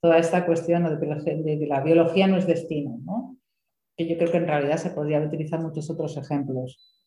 [0.00, 3.36] toda esta cuestión de que la, biología no es destino, ¿no?
[3.96, 7.06] que yo creo que en realidad se podría utilizar muchos otros ejemplos.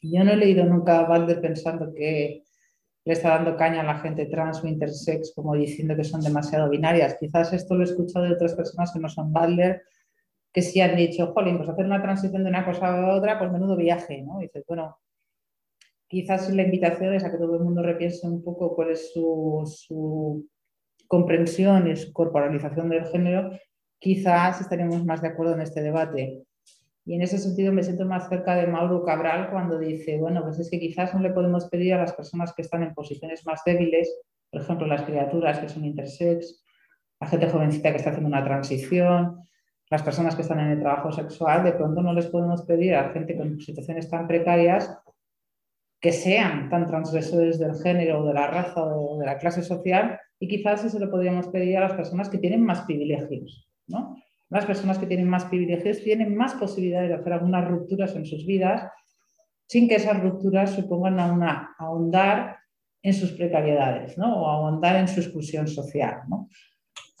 [0.00, 2.44] Yo no he leído nunca a Valder pensando que
[3.04, 6.70] le está dando caña a la gente trans o intersex como diciendo que son demasiado
[6.70, 7.16] binarias.
[7.18, 9.82] Quizás esto lo he escuchado de otras personas que no son Valder
[10.52, 13.52] que si han dicho, jolín, pues hacer una transición de una cosa a otra, pues
[13.52, 14.42] menudo viaje, ¿no?
[14.42, 14.98] Y bueno,
[16.08, 20.48] quizás la invitación es a que todo el mundo repiense un poco cuál es su,
[21.06, 23.50] comprensión y su corporalización del género,
[23.98, 26.42] quizás estaríamos más de acuerdo en este debate.
[27.04, 30.60] Y en ese sentido me siento más cerca de Mauro Cabral cuando dice, bueno, pues
[30.60, 33.62] es que quizás no le podemos pedir a las personas que están en posiciones más
[33.64, 34.20] débiles,
[34.50, 36.64] por ejemplo, las criaturas que son intersex,
[37.20, 39.48] la gente jovencita que está haciendo una transición,
[39.90, 43.10] las personas que están en el trabajo sexual, de pronto no les podemos pedir a
[43.10, 44.96] gente con situaciones tan precarias
[46.00, 50.48] que sean tan transgresores del género, de la raza o de la clase social, y
[50.48, 53.68] quizás se lo podríamos pedir a las personas que tienen más privilegios.
[53.88, 54.16] ¿no?
[54.48, 58.46] Las personas que tienen más privilegios tienen más posibilidades de hacer algunas rupturas en sus
[58.46, 58.88] vidas
[59.66, 62.58] sin que esas rupturas supongan una, ahondar
[63.02, 64.42] en sus precariedades ¿no?
[64.42, 66.22] o ahondar en su exclusión social.
[66.28, 66.48] ¿no?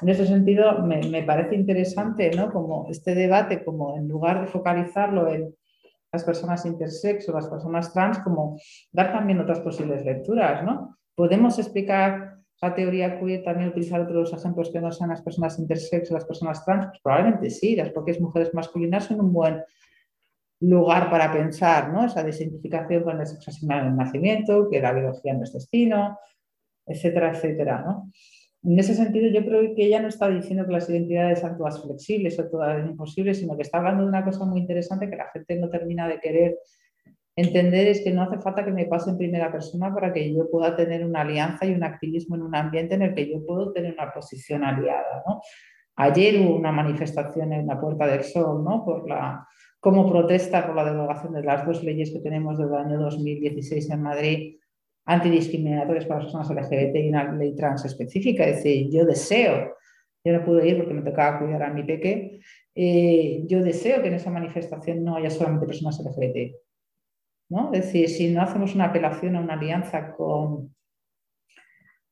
[0.00, 2.50] En ese sentido, me, parece interesante, ¿no?
[2.50, 5.54] Como este debate, como en lugar de focalizarlo en
[6.12, 8.58] las personas intersex o las personas trans, como
[8.92, 10.98] dar también otras posibles lecturas, ¿no?
[11.14, 16.10] Podemos explicar la teoría queer, también utilizar otros ejemplos que no sean las personas intersex
[16.10, 19.62] o las personas trans, pues probablemente sí, las propias mujeres masculinas son un buen
[20.60, 22.04] lugar para pensar, ¿no?
[22.04, 26.18] Esa desidentificación con el sexo asignado en el nacimiento, que la biología no es destino,
[26.86, 28.10] etcétera, etcétera, ¿no?
[28.62, 31.82] En ese sentido, yo creo que ella no está diciendo que las identidades sean todas
[31.82, 35.30] flexibles o todas imposibles, sino que está hablando de una cosa muy interesante que la
[35.30, 36.58] gente no termina de querer
[37.36, 40.50] entender, es que no hace falta que me pase en primera persona para que yo
[40.50, 43.72] pueda tener una alianza y un activismo en un ambiente en el que yo puedo
[43.72, 45.24] tener una posición aliada.
[45.96, 48.84] Ayer hubo una manifestación en la Puerta del Sol ¿no?
[48.84, 49.46] por la,
[49.80, 54.02] como protesta por la derogación de las dos leyes que tenemos del año 2016 en
[54.02, 54.56] Madrid
[55.06, 58.44] antidiscriminatorias para las personas LGBT y una ley trans específica.
[58.44, 59.74] Es decir, yo deseo,
[60.24, 62.40] yo no pude ir porque me tocaba cuidar a mi peque,
[62.74, 66.54] eh, yo deseo que en esa manifestación no haya solamente personas LGBT.
[67.50, 67.72] ¿no?
[67.72, 70.74] Es decir, si no hacemos una apelación a una alianza con,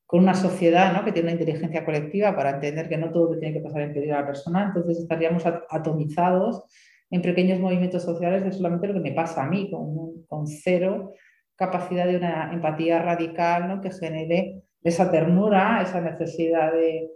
[0.05, 1.05] con una sociedad ¿no?
[1.05, 4.11] que tiene una inteligencia colectiva para entender que no todo tiene que pasar en pedir
[4.13, 6.65] a la persona, entonces estaríamos atomizados
[7.09, 11.13] en pequeños movimientos sociales de solamente lo que me pasa a mí, con, con cero
[11.59, 13.81] capacidad de una empatía radical ¿no?
[13.81, 17.09] que genere esa ternura, esa necesidad de,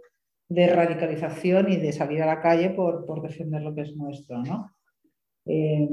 [0.68, 4.42] radicalización y de salir a la calle por, defender lo que es nuestro.
[4.42, 4.70] ¿no?
[5.46, 5.88] Eh,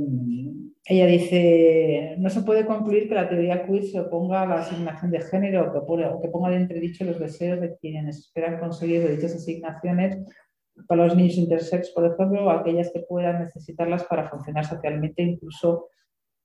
[0.86, 5.12] ella dice, no se puede concluir que la teoría queer se oponga a la asignación
[5.12, 10.20] de género o que, ponga de entredicho los deseos de quienes esperan conseguir dichas asignaciones
[10.88, 15.88] para los niños intersex, por ejemplo, o aquellas que puedan necesitarlas para funcionar socialmente, incluso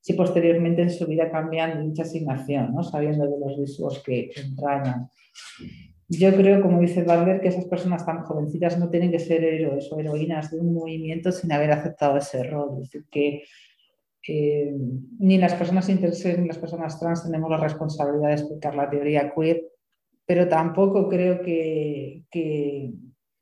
[0.07, 2.81] si posteriormente en su vida cambian dicha asignación, ¿no?
[2.81, 5.09] sabiendo de los riesgos que entrañan.
[6.07, 9.91] Yo creo, como dice Valver, que esas personas tan jovencitas no tienen que ser héroes
[9.91, 12.75] o heroínas de un movimiento sin haber aceptado ese rol.
[12.75, 13.43] Es decir, que
[14.29, 14.73] eh,
[15.19, 19.33] ni las personas intersex ni las personas trans tenemos la responsabilidad de explicar la teoría
[19.35, 19.61] queer,
[20.25, 22.93] pero tampoco creo que, que,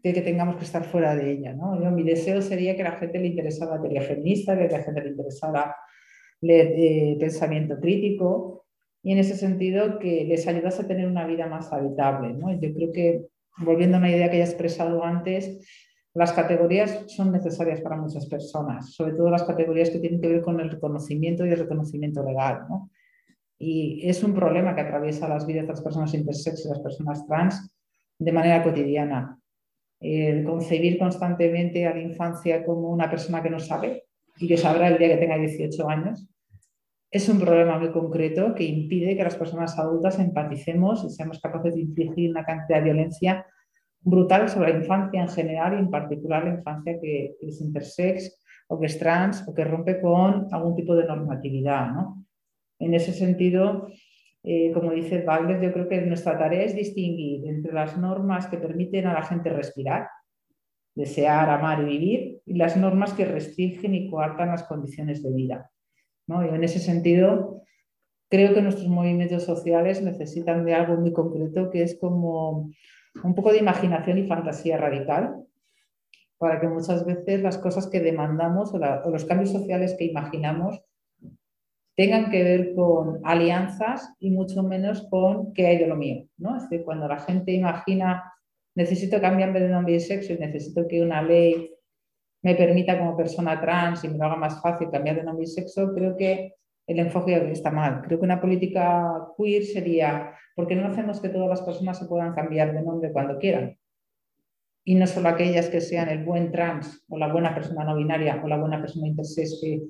[0.01, 1.53] que tengamos que estar fuera de ella.
[1.53, 1.75] ¿no?
[1.91, 5.09] mi deseo sería que la gente le interesara la teoría feminista, que la gente le
[5.11, 5.75] interesara
[6.41, 8.65] eh, pensamiento crítico
[9.01, 12.33] y en ese sentido que les ayudase a tener una vida más habitable.
[12.33, 12.51] ¿no?
[12.59, 13.25] Yo creo que
[13.57, 15.65] volviendo a una idea que ya he expresado antes,
[16.13, 20.41] las categorías son necesarias para muchas personas, sobre todo las categorías que tienen que ver
[20.41, 22.61] con el reconocimiento y el reconocimiento legal.
[23.57, 27.25] Y es un problema que atraviesa las vidas de las personas intersex y las personas
[27.27, 27.69] trans
[28.17, 29.37] de manera cotidiana.
[30.45, 34.05] Concebir constantemente a la infancia como una persona que no sabe
[34.37, 36.27] y que sabrá el día que tenga 18 años
[37.15, 41.73] es un problema muy concreto que impide que las personas adultas empaticemos y seamos capaces
[41.73, 43.45] de infligir una cantidad de violencia
[44.01, 48.77] brutal sobre la infancia en general y en particular la infancia que es intersex o
[48.79, 51.91] que es trans o que rompe con algún tipo de normatividad.
[52.79, 53.87] En ese sentido,
[54.43, 58.57] eh, como dice Wagner, yo creo que nuestra tarea es distinguir entre las normas que
[58.57, 60.09] permiten a la gente respirar,
[60.93, 65.71] desear, amar y vivir, y las normas que restringen y coartan las condiciones de vida.
[66.27, 66.45] ¿no?
[66.45, 67.63] Y en ese sentido,
[68.29, 72.69] creo que nuestros movimientos sociales necesitan de algo muy concreto que es como
[73.23, 75.45] un poco de imaginación y fantasía radical
[76.37, 80.81] para que muchas veces las cosas que demandamos o, los cambios sociales que imaginamos
[81.95, 86.27] tengan que ver con alianzas y mucho menos con qué hay de lo mío.
[86.37, 86.57] ¿no?
[86.57, 88.31] Es decir, cuando la gente imagina
[88.75, 91.71] necesito cambiarme de nombre y sexo y necesito que una ley
[92.45, 95.47] me permita como persona trans y me lo haga más fácil cambiar de nombre y
[95.47, 96.53] sexo, creo que
[96.85, 98.03] el enfoque está mal.
[98.03, 102.05] Creo que una política queer sería, ¿por qué no hacemos que todas las personas se
[102.05, 103.75] puedan cambiar de nombre cuando quieran?
[104.83, 108.39] Y no solo aquellas que sean el buen trans o la buena persona no binaria
[108.43, 109.81] o la buena persona intersex que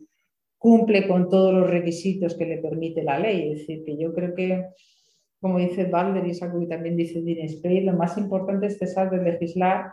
[0.57, 3.51] cumple con todos los requisitos que le permite la ley.
[3.51, 4.65] Es decir, que yo creo que,
[5.41, 9.29] como dice Balder y algo que también dice Spey, lo más importante es cesar de
[9.29, 9.91] legislar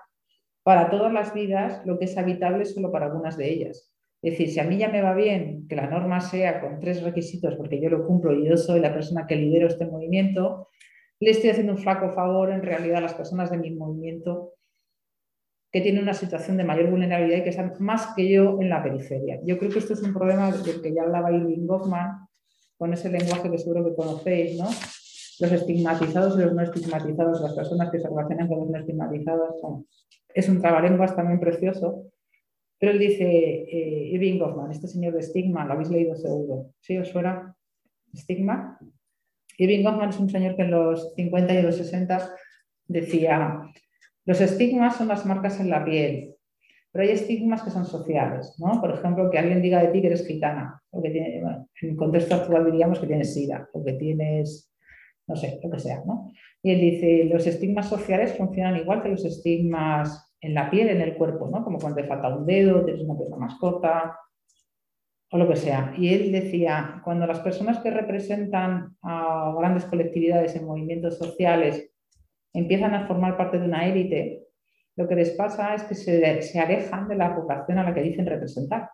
[0.62, 3.92] para todas las vidas lo que es habitable solo para algunas de ellas.
[4.22, 7.02] Es decir, si a mí ya me va bien que la norma sea con tres
[7.02, 10.68] requisitos porque yo lo cumplo y yo soy la persona que lidero este movimiento,
[11.18, 14.54] le estoy haciendo un flaco favor en realidad a las personas de mi movimiento
[15.72, 18.82] que tienen una situación de mayor vulnerabilidad y que están más que yo en la
[18.82, 19.40] periferia.
[19.42, 22.28] Yo creo que esto es un problema del que ya hablaba Irving Goffman
[22.76, 24.66] con ese lenguaje que seguro que conocéis, ¿no?
[24.66, 29.54] Los estigmatizados y los no estigmatizados, las personas que se relacionan con los no estigmatizados.
[30.34, 32.12] Es un trabalenguas también precioso
[32.82, 36.72] pero él dice, eh, Irving Goffman, este señor de Stigma, lo habéis leído seguro.
[36.80, 37.54] ¿Sí os suena?
[38.12, 38.76] Stigma.
[39.56, 42.34] Irving Goffman es un señor que en los 50 y los 60
[42.88, 43.60] decía,
[44.24, 46.34] los estigmas son las marcas en la piel,
[46.90, 48.80] pero hay estigmas que son sociales, ¿no?
[48.80, 51.96] Por ejemplo, que alguien diga de ti que eres gitana, o que tiene, en el
[51.96, 54.71] contexto actual diríamos que tienes sida, o que tienes,
[55.26, 56.30] no sé, lo que sea, ¿no?
[56.62, 61.00] Y él dice, los estigmas sociales funcionan igual que los estigmas en la piel, en
[61.00, 61.64] el cuerpo, ¿no?
[61.64, 64.16] Como cuando te falta un dedo, tienes una pierna más corta
[65.30, 65.94] o lo que sea.
[65.96, 71.90] Y él decía, cuando las personas que representan a grandes colectividades en movimientos sociales
[72.52, 74.42] empiezan a formar parte de una élite,
[74.96, 78.02] lo que les pasa es que se, se alejan de la población a la que
[78.02, 78.90] dicen representar,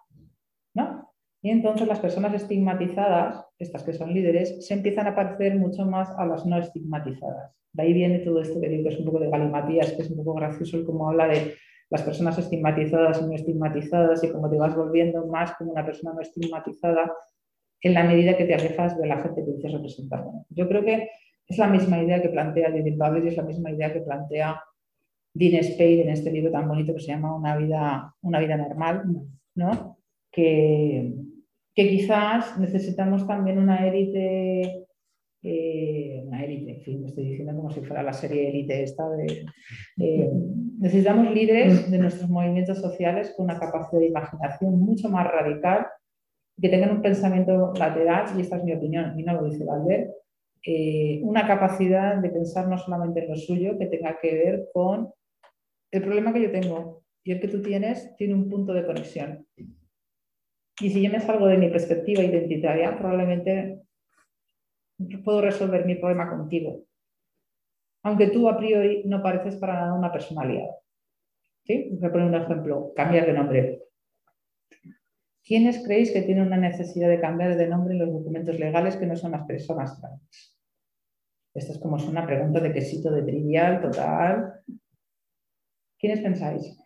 [0.75, 1.08] ¿no?
[1.41, 6.11] Y entonces las personas estigmatizadas, estas que son líderes, se empiezan a parecer mucho más
[6.19, 7.55] a las no estigmatizadas.
[7.73, 10.11] De ahí viene todo esto que digo que es un poco de galimatías, que es
[10.11, 11.55] un poco gracioso el cómo habla de
[11.91, 16.13] las personas estigmatizadas y no estigmatizadas y cómo te vas volviendo más como una persona
[16.13, 17.13] no estigmatizada
[17.81, 20.25] en la medida que te alejas de la gente que dices representar.
[20.51, 21.09] Yo creo que
[21.47, 24.61] es la misma idea que plantea David Babel y es la misma idea que plantea
[25.33, 29.05] Dean Spade en este libro tan bonito que se llama Una vida, una vida normal,
[29.55, 29.99] ¿no?
[30.31, 31.13] que,
[31.79, 34.89] que quizás necesitamos también una élite
[35.45, 39.05] eh, una élite, en fin, me estoy diciendo como si fuera la serie élite esta
[39.97, 45.87] necesitamos líderes de nuestros movimientos sociales con una capacidad de imaginación mucho más radical,
[46.61, 50.11] que tengan un pensamiento lateral, y esta es mi opinión, y no lo dice Valder,
[50.67, 55.13] eh, una capacidad de pensar no solamente en lo suyo, que tenga que ver con
[55.93, 59.47] el problema que yo tengo y el que tú tienes tiene un punto de conexión.
[60.81, 63.83] Y si yo me salgo de mi perspectiva identitaria, probablemente
[65.25, 66.85] puedo resolver mi problema contigo.
[68.05, 70.71] Aunque tú a priori no pareces para nada una personalidad.
[71.65, 71.91] ¿Sí?
[71.93, 73.83] Voy a poner un ejemplo, cambiar de nombre.
[75.45, 79.07] ¿Quiénes creéis que tienen una necesidad de cambiar de nombre en los documentos legales que
[79.07, 80.59] no son las personas trans?
[81.55, 84.61] Esto es como una pregunta de quesito de trivial, total.
[85.99, 86.79] ¿Quiénes pensáis?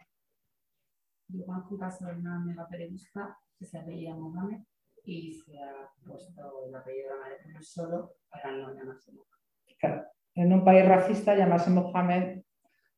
[1.28, 1.44] Yo
[1.78, 4.60] caso de una amiga periodista que se apellida Mohamed
[5.04, 9.76] y se ha puesto el apellido de la madre solo para no llamarse Mohamed.
[9.78, 10.06] Claro.
[10.34, 12.42] En un país racista llamarse Mohamed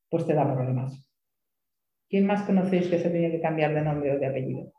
[0.08, 1.10] pues te da problemas.
[2.08, 4.72] ¿Quién más conocéis que se tiene que cambiar de nombre o de apellido?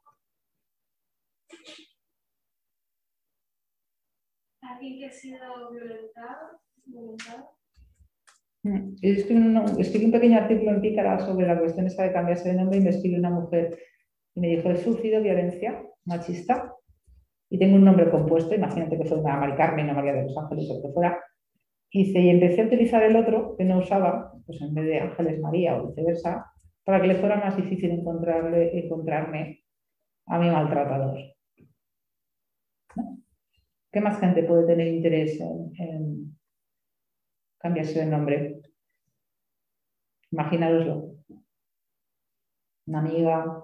[4.62, 6.62] ¿Alguien que ha sido violentado?
[6.86, 7.58] violentado?
[8.64, 8.96] Mm.
[9.02, 12.82] Escribí un, pequeño artículo en Pícara sobre la cuestión esa de cambiarse de nombre y
[12.82, 13.78] me escribió una mujer
[14.36, 16.74] y me dijo, he sufrido violencia machista
[17.50, 20.38] y tengo un nombre compuesto, imagínate que soy una Mari Carmen, una María de los
[20.38, 21.20] Ángeles o que fuera,
[21.90, 25.40] y, y empecé a utilizar el otro que no usaba, pues en vez de Ángeles
[25.40, 26.52] María o viceversa,
[26.84, 29.64] para que le fuera más difícil encontrarle, encontrarme
[30.28, 31.18] a mi maltratador.
[33.92, 36.38] ¿Qué más gente puede tener interés en,
[37.58, 38.62] cambiarse de nombre?
[40.32, 41.16] Imaginaroslo.
[42.88, 43.64] Una amiga.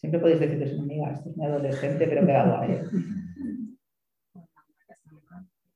[0.00, 2.80] Siempre podéis decir que es una amiga, es una adolescente, pero queda guay.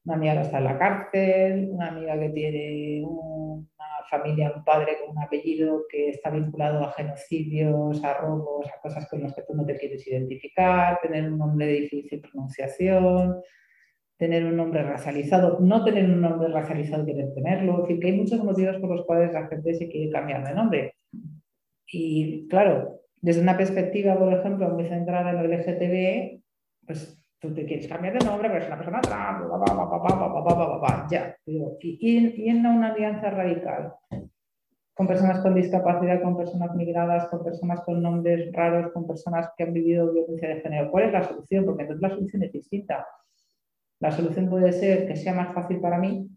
[0.07, 3.77] Una amiga que está en la cárcel, una amiga que tiene una
[4.09, 9.07] familia, un padre con un apellido que está vinculado a genocidios, a robos, a cosas
[9.11, 13.43] con las que tú no te quieres identificar, tener un nombre de difícil pronunciación,
[14.17, 18.17] tener un nombre racializado, no tener un nombre racializado querer tenerlo, es decir, que hay
[18.17, 20.95] muchos motivos por los cuales la gente se quiere cambiar de nombre.
[21.87, 26.43] Y claro, desde una perspectiva, por ejemplo, muy centrada en el LGTB,
[26.87, 29.51] pues tú te quieres cambiar de nombre, pero es una persona trans,
[31.11, 31.35] ya.
[31.47, 33.95] Y, en una alianza radical
[34.93, 39.65] con personas con discapacidad, con personas migradas, con personas con nombres raros, con personas que
[39.65, 40.91] han vivido violencia de género.
[40.91, 41.65] ¿Cuál es la solución?
[41.65, 43.07] Porque entonces la solución es distinta.
[44.01, 46.29] La solución puede ser que sea más fácil para mí,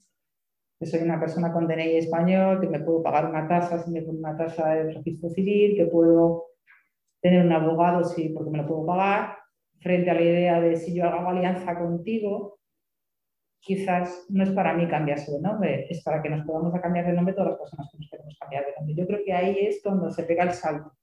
[0.80, 4.04] que soy una persona con DNI español, que me puedo pagar una tasa si me
[4.04, 6.47] pongo una tasa de registro civil, que puedo
[7.30, 9.38] tener un abogado sí, porque me lo puedo pagar,
[9.80, 12.60] frente a la idea de si yo hago alianza contigo,
[13.60, 17.14] quizás no es para mí cambiarse de nombre, es para que nos podamos cambiar de
[17.14, 18.96] nombre todas las personas que nos queremos cambiar de nombre.
[18.96, 20.94] Yo creo que ahí es cuando se pega el salto,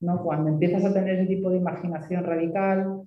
[0.00, 0.22] ¿no?
[0.22, 3.02] cuando empiezas a tener ese tipo de imaginación radical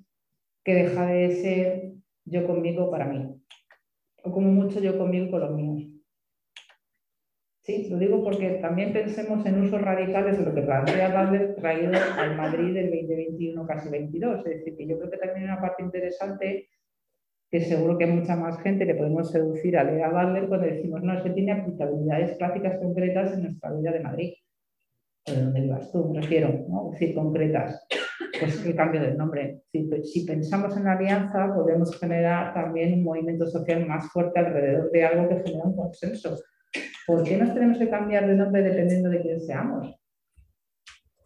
[0.63, 1.91] que deja de ser
[2.25, 3.33] yo conmigo para mí,
[4.23, 5.90] o como mucho yo conmigo con los míos.
[7.63, 11.91] Sí, lo digo porque también pensemos en usos radicales de lo que plantea Butler traído
[12.17, 14.39] al Madrid del 2021, casi 22.
[14.39, 16.69] Es decir, que yo creo que también una parte interesante
[17.51, 20.11] que seguro que mucha más gente le podemos seducir a leer a
[20.47, 24.33] cuando decimos, no, es que tiene aplicabilidades prácticas concretas en nuestra vida de Madrid.
[25.27, 26.09] ¿O de dónde vivas tú?
[26.09, 26.91] Me refiero, ¿no?
[26.91, 27.85] Es decir, concretas.
[28.39, 29.61] Pues el cambio del nombre.
[29.71, 34.89] Si, si pensamos en la alianza, podemos generar también un movimiento social más fuerte alrededor
[34.89, 36.35] de algo que genera un consenso
[37.07, 39.95] ¿Por qué nos tenemos que cambiar de nombre dependiendo de quién seamos?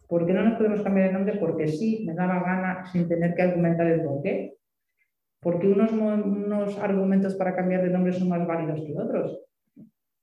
[0.08, 1.36] ¿Por qué no nos podemos cambiar de nombre?
[1.38, 4.54] Porque sí, me daba gana sin tener que argumentar el por qué.
[5.40, 9.44] Porque unos, unos argumentos para cambiar de nombre son más válidos que otros.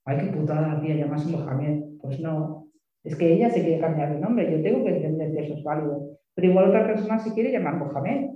[0.05, 1.97] Ay, qué putada, tía, llamarse Mohamed.
[2.01, 2.67] Pues no.
[3.03, 4.51] Es que ella se quiere cambiar de nombre.
[4.51, 6.17] Yo tengo que entender que eso es válido.
[6.33, 8.31] Pero igual otra persona se quiere llamar Mohamed.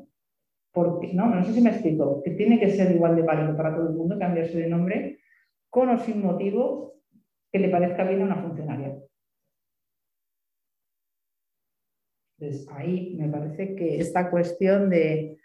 [0.71, 2.21] Porque, no, no sé si me explico.
[2.23, 5.19] Que tiene que ser igual de válido para todo el mundo cambiarse de nombre
[5.69, 6.96] con o sin motivo
[7.57, 8.95] que le parezca bien a una funcionaria.
[12.39, 15.37] Entonces, ahí me parece que esta cuestión de,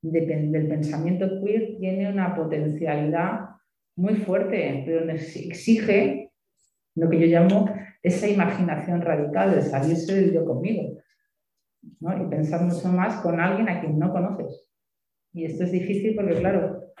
[0.00, 3.50] del pensamiento queer tiene una potencialidad
[3.96, 6.32] muy fuerte, pero exige
[6.94, 7.70] lo que yo llamo
[8.02, 10.96] esa imaginación radical de salirse del yo conmigo
[11.82, 14.68] y pensar mucho más con alguien a quien no conoces.
[15.34, 16.92] Y esto es difícil porque, claro,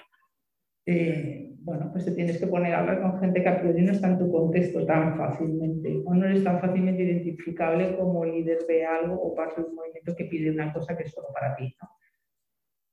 [0.86, 3.92] eh, bueno, pues te tienes que poner a hablar con gente que a priori no
[3.92, 8.86] está en tu contexto tan fácilmente o no eres tan fácilmente identificable como líder de
[8.86, 11.76] algo o parte de un movimiento que pide una cosa que es solo para ti.
[11.82, 11.88] ¿no?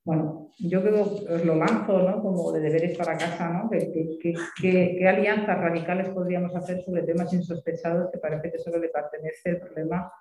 [0.03, 2.21] Bueno, yo creo, os lo lanzo ¿no?
[2.21, 3.69] como de deberes para casa, ¿no?
[3.69, 9.61] ¿Qué, alianzas radicales podríamos hacer sobre temas insospechados que parece que solo le pertenece el
[9.61, 10.11] problema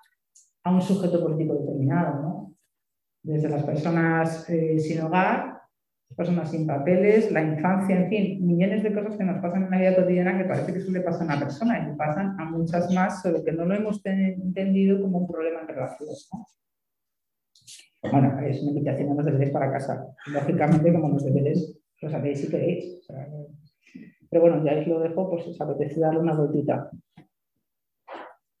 [0.63, 2.21] a un sujeto político determinado?
[2.21, 2.55] ¿no?
[3.21, 5.54] Desde las personas eh, sin hogar
[6.15, 9.77] personas sin papeles, la infancia, en fin, millones de cosas que nos pasan en la
[9.77, 12.45] vida cotidiana que parece que eso le pasa a una persona y le pasan a
[12.45, 16.09] muchas más, solo que no lo hemos entendido como un problema en relación.
[18.11, 20.05] Bueno, es una invitación a los deberes para casa.
[20.27, 23.07] Lógicamente, como los deberes los hacéis si queréis.
[24.29, 26.91] pero bueno, ya os lo dejo, pues os apetece darle una vueltita.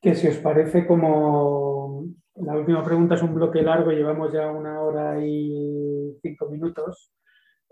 [0.01, 4.81] Que si os parece como la última pregunta es un bloque largo, llevamos ya una
[4.81, 7.14] hora y cinco minutos.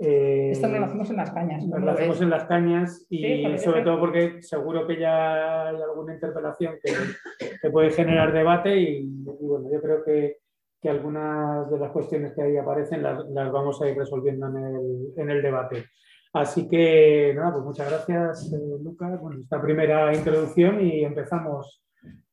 [0.06, 1.64] Eh, Esto lo hacemos en las cañas.
[1.66, 6.76] lo hacemos en las cañas y sobre todo porque seguro que ya hay alguna interpelación
[6.84, 10.40] que, puede generar debate y, bueno, yo creo que,
[10.82, 14.58] que, algunas de las cuestiones que ahí aparecen las, las vamos a ir resolviendo en
[14.58, 15.86] el, en el, debate.
[16.34, 21.82] Así que nada, pues muchas gracias, eh, Lucas, por esta primera introducción y empezamos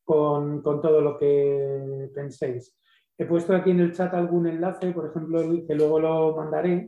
[0.03, 2.77] con, con todo lo que penséis.
[3.17, 6.87] He puesto aquí en el chat algún enlace, por ejemplo, que luego lo mandaré,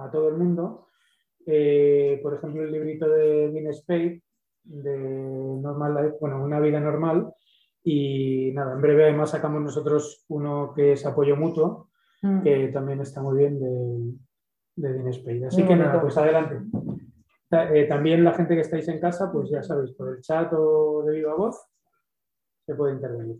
[0.00, 0.86] a todo el mundo.
[1.46, 4.22] Eh, por ejemplo, el librito de Dean Spade,
[4.64, 7.32] normal, bueno, una vida normal.
[7.84, 11.90] Y nada, en breve además sacamos nosotros uno que es apoyo mutuo,
[12.22, 12.42] mm.
[12.42, 14.16] que también está muy bien de,
[14.76, 15.44] de Dinespay.
[15.44, 16.60] Así que nada, pues adelante.
[17.50, 21.04] Eh, también la gente que estáis en casa, pues ya sabéis, por el chat o
[21.04, 21.64] de viva voz,
[22.64, 23.36] se puede intervenir.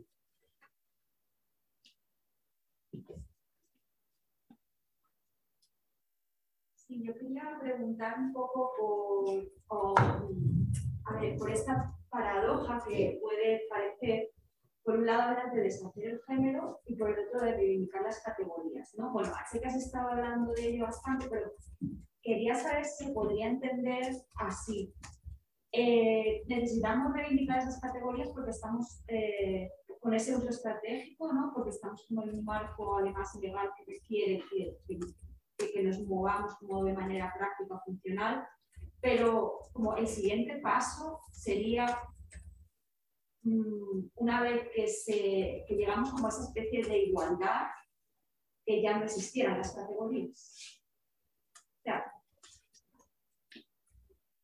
[6.98, 9.98] Yo quería preguntar un poco por,
[11.38, 14.30] por esta paradoja que puede parecer,
[14.82, 18.94] por un lado, de deshacer el género y por el otro de reivindicar las categorías.
[18.96, 19.12] ¿no?
[19.12, 21.52] Bueno, sé que has estado hablando de ello bastante, pero
[22.22, 24.94] quería saber si podría entender así.
[25.72, 29.68] Eh, necesitamos reivindicar esas categorías porque estamos eh,
[30.00, 31.52] con ese uso estratégico, ¿no?
[31.54, 34.78] porque estamos como en un marco además legal que requiere que,
[35.56, 38.46] que, nos movamos como de manera práctica, funcional,
[39.00, 41.86] pero como el siguiente paso sería,
[43.42, 47.66] mm, una vez que, llegamos como a esa especie de igualdad,
[48.64, 50.72] que ya no existieran las categorías.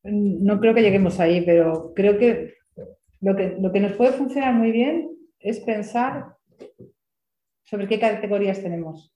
[0.05, 2.55] no creo que lleguemos ahí, pero creo que
[3.21, 3.37] lo
[3.73, 6.37] que nos puede funcionar muy bien es pensar
[7.63, 9.15] sobre qué categorías tenemos.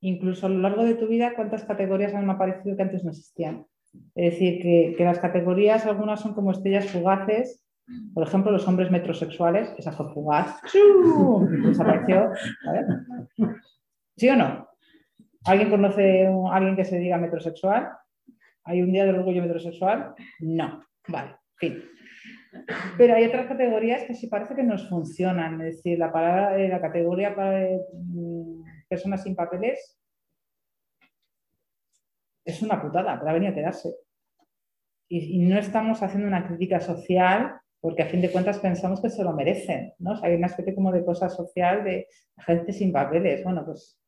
[0.00, 3.66] Incluso a lo largo de tu vida, cuántas categorías han aparecido que antes no existían.
[4.14, 4.62] Es decir,
[4.96, 7.66] que, las categorías, algunas son como estrellas fugaces.
[8.14, 10.60] Por ejemplo, los hombres metrosexuales, esa fue fugaz,
[11.64, 12.30] desapareció.
[14.16, 14.68] ¿Sí o no?
[15.44, 17.88] ¿Alguien conoce a alguien que se diga metrosexual?
[18.64, 20.14] ¿Hay un día del orgullo metrosexual?
[20.38, 20.84] No.
[21.08, 21.82] Vale, fin.
[22.96, 25.60] Pero hay otras categorías que sí parece que nos funcionan.
[25.62, 27.60] Es decir, la, palabra, eh, la categoría para
[27.92, 29.98] mm, personas sin papeles
[32.44, 33.94] es una putada, pero ha venido a quedarse.
[35.08, 39.24] Y, no estamos haciendo una crítica social porque a fin de cuentas pensamos que se
[39.24, 40.14] lo merecen, ¿no?
[40.22, 42.06] hay una especie como de cosa social de
[42.38, 43.42] gente sin papeles.
[43.42, 43.98] Bueno, pues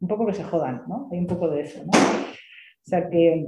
[0.00, 1.08] un poco que se jodan, ¿no?
[1.12, 1.90] Hay un poco de eso, ¿no?
[1.92, 3.46] O sea que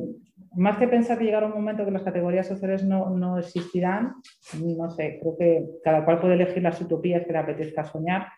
[0.55, 4.15] más que pensar que llegará un momento que las categorías sociales no, no, existirán,
[4.63, 8.29] no sé, creo que cada cual puede elegir las utopías que le apetezca soñar.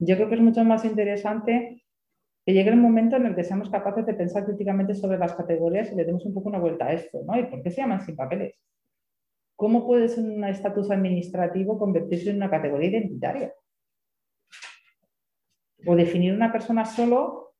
[0.00, 1.84] Yo creo que es mucho más interesante
[2.46, 5.92] que llegue el momento en el que seamos capaces de pensar críticamente sobre las categorías
[5.92, 7.20] y le demos un poco una vuelta a esto.
[7.38, 8.58] ¿Y por qué se llaman sin papeles?
[9.56, 13.52] ¿Cómo puede ser un estatus administrativo convertirse en una categoría identitaria?
[15.86, 17.52] O definir una persona solo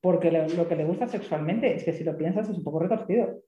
[0.00, 3.40] porque lo que le gusta sexualmente es que si lo piensas es un poco retorcido.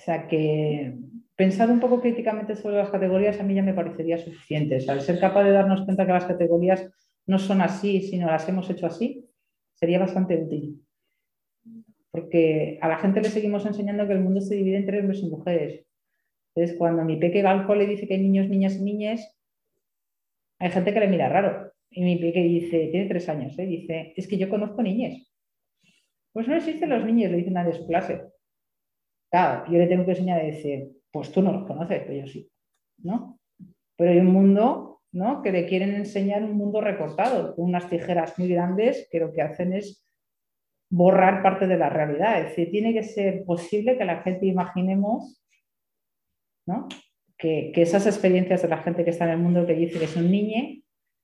[0.00, 0.94] O sea que
[1.36, 4.78] pensar un poco críticamente sobre las categorías a mí ya me parecería suficiente.
[4.78, 6.90] O sea, ser capaz de darnos cuenta que las categorías
[7.26, 9.28] no son así, sino las hemos hecho así,
[9.74, 10.82] sería bastante útil.
[12.10, 15.28] Porque a la gente le seguimos enseñando que el mundo se divide entre hombres y
[15.28, 15.84] mujeres.
[16.54, 19.36] Entonces, cuando mi peque va al cole dice que hay niños, niñas y niñas,
[20.58, 21.72] hay gente que le mira raro.
[21.90, 23.66] Y mi peque dice, tiene tres años, ¿eh?
[23.66, 25.30] dice, es que yo conozco niñas.
[26.32, 28.30] Pues no existen los niños, le dice nadie de su clase.
[29.30, 32.26] Claro, yo le tengo que enseñar a decir, pues tú no los conoces, pero yo
[32.26, 32.50] sí,
[32.98, 33.38] ¿no?
[33.96, 35.42] Pero hay un mundo, ¿no?
[35.42, 39.42] Que le quieren enseñar un mundo recortado, con unas tijeras muy grandes que lo que
[39.42, 40.04] hacen es
[40.90, 42.40] borrar parte de la realidad.
[42.40, 45.40] Es decir, tiene que ser posible que la gente imaginemos,
[46.66, 46.88] ¿no?
[47.38, 50.04] Que, que esas experiencias de la gente que está en el mundo que dice que
[50.06, 50.82] es un niño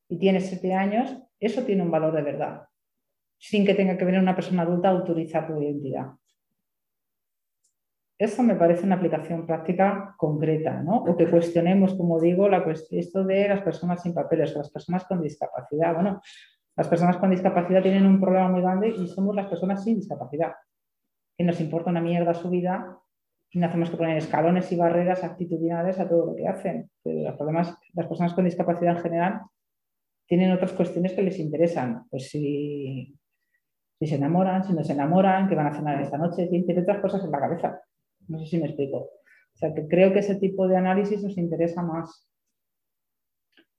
[0.09, 2.63] y tiene siete años, eso tiene un valor de verdad,
[3.39, 6.13] sin que tenga que venir una persona adulta a autorizar tu identidad.
[8.19, 11.03] Eso me parece una aplicación práctica concreta, ¿no?
[11.03, 15.05] O que cuestionemos, como digo, la esto de las personas sin papeles o las personas
[15.05, 15.95] con discapacidad.
[15.95, 16.23] Bueno,
[16.77, 20.55] las personas con discapacidad tienen un problema muy grande y somos las personas sin discapacidad,
[21.37, 22.99] que nos importa una mierda su vida
[23.51, 26.91] y no hacemos que poner escalones y barreras actitudinales a todo lo que hacen.
[27.03, 29.41] Pero las personas con discapacidad en general
[30.27, 32.05] tienen otras cuestiones que les interesan.
[32.11, 33.19] Pues si,
[33.99, 37.01] si se enamoran, si no se enamoran, qué van a cenar esta noche, tienen otras
[37.01, 37.81] cosas en la cabeza.
[38.29, 38.99] No sé si me explico.
[38.99, 42.29] O sea, que creo que ese tipo de análisis nos interesa más.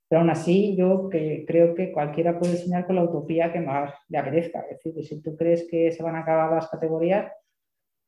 [0.10, 3.94] Pero aún así, yo que creo que cualquiera puede soñar con la utopía que más
[4.08, 4.62] le apetezca.
[4.62, 7.32] Es decir, si tú crees que se van a acabar las categorías,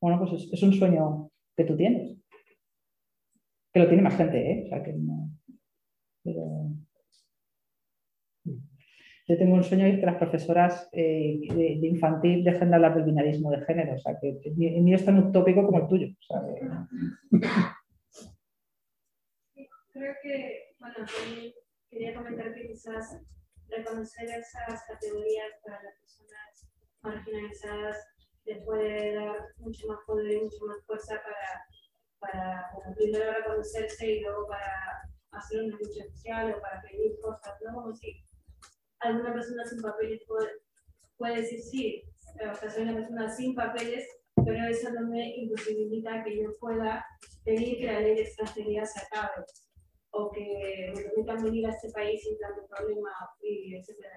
[0.01, 2.17] bueno, pues es, un sueño que tú tienes.
[3.73, 4.63] Que lo tiene más gente, ¿eh?
[4.65, 5.29] O sea, que no.
[9.29, 13.05] Yo tengo un sueño de que las profesoras eh, de, infantil dejen de hablar del
[13.05, 16.07] binarismo de género, o sea, que el mío es tan utópico como el tuyo.
[19.93, 20.95] Creo que, bueno,
[21.89, 23.21] quería comentar que quizás
[23.67, 26.67] reconocer esas categorías para las personas
[27.01, 27.97] marginalizadas
[28.45, 31.69] les puede dar mucho más poder y mucho más fuerza para
[32.19, 37.19] para, como primero para conocerse y luego para hacer una lucha social o para pedir
[37.21, 37.73] cosas, ¿no?
[37.73, 38.23] Como si
[38.99, 40.21] alguna persona sin papeles
[41.17, 42.03] puede, decir sí,
[42.41, 44.05] o soy una persona sin papeles,
[44.45, 47.05] pero eso no me imposibilita que yo pueda
[47.43, 49.45] pedir que la ley de extranjería se acabe
[50.11, 53.09] o que me permitan venir a este país sin tanto problema,
[53.41, 54.09] y etcétera,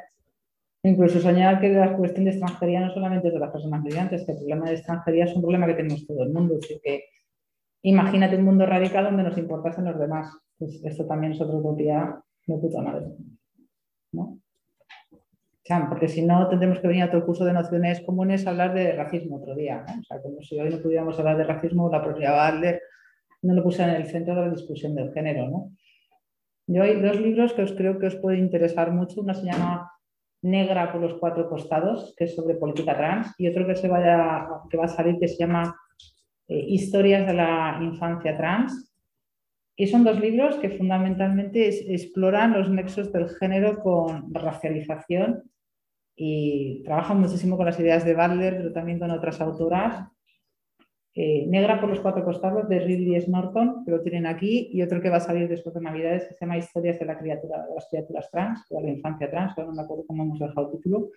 [0.84, 4.32] Incluso soñar que la cuestión de extranjería no solamente es de las personas migrantes, que
[4.32, 6.56] el problema de extranjería es un problema que tenemos todo el mundo.
[6.60, 7.04] Así que
[7.82, 10.34] imagínate un mundo radical donde nos importasen los demás.
[10.58, 13.06] Pues esto también es otra utopía de puta madre.
[14.12, 14.41] ¿no?
[15.88, 18.92] Porque si no, tendremos que venir a otro curso de nociones comunes a hablar de
[18.92, 19.84] racismo otro día.
[20.00, 22.82] O sea, como si hoy no pudiéramos hablar de racismo, la propia Butler
[23.42, 25.48] no lo puse en el centro de la discusión del género.
[25.48, 25.72] ¿no?
[26.66, 29.20] Yo hay dos libros que os creo que os puede interesar mucho.
[29.20, 29.90] Uno se llama
[30.42, 34.48] Negra por los cuatro costados, que es sobre política trans, y otro que, se vaya,
[34.68, 35.76] que va a salir que se llama
[36.48, 38.92] eh, Historias de la infancia trans.
[39.76, 45.51] Y son dos libros que fundamentalmente exploran los nexos del género con racialización
[46.16, 50.12] y trabajan muchísimo con las ideas de Butler, pero también con otras autoras
[51.14, 55.02] eh, Negra por los cuatro costados de Ridley Norton, que lo tienen aquí, y otro
[55.02, 57.74] que va a salir después de Navidades que se llama Historias de, la criatura, de
[57.74, 60.78] las criaturas trans, o de la infancia trans, no me acuerdo cómo hemos dejado el
[60.78, 61.10] título.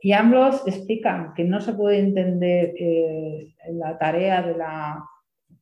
[0.00, 5.04] Y ambos explican que no se puede entender eh, la tarea de la,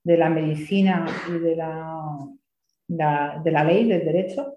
[0.05, 2.27] de la, medicina y de la,
[2.89, 4.55] de la ley, del derecho,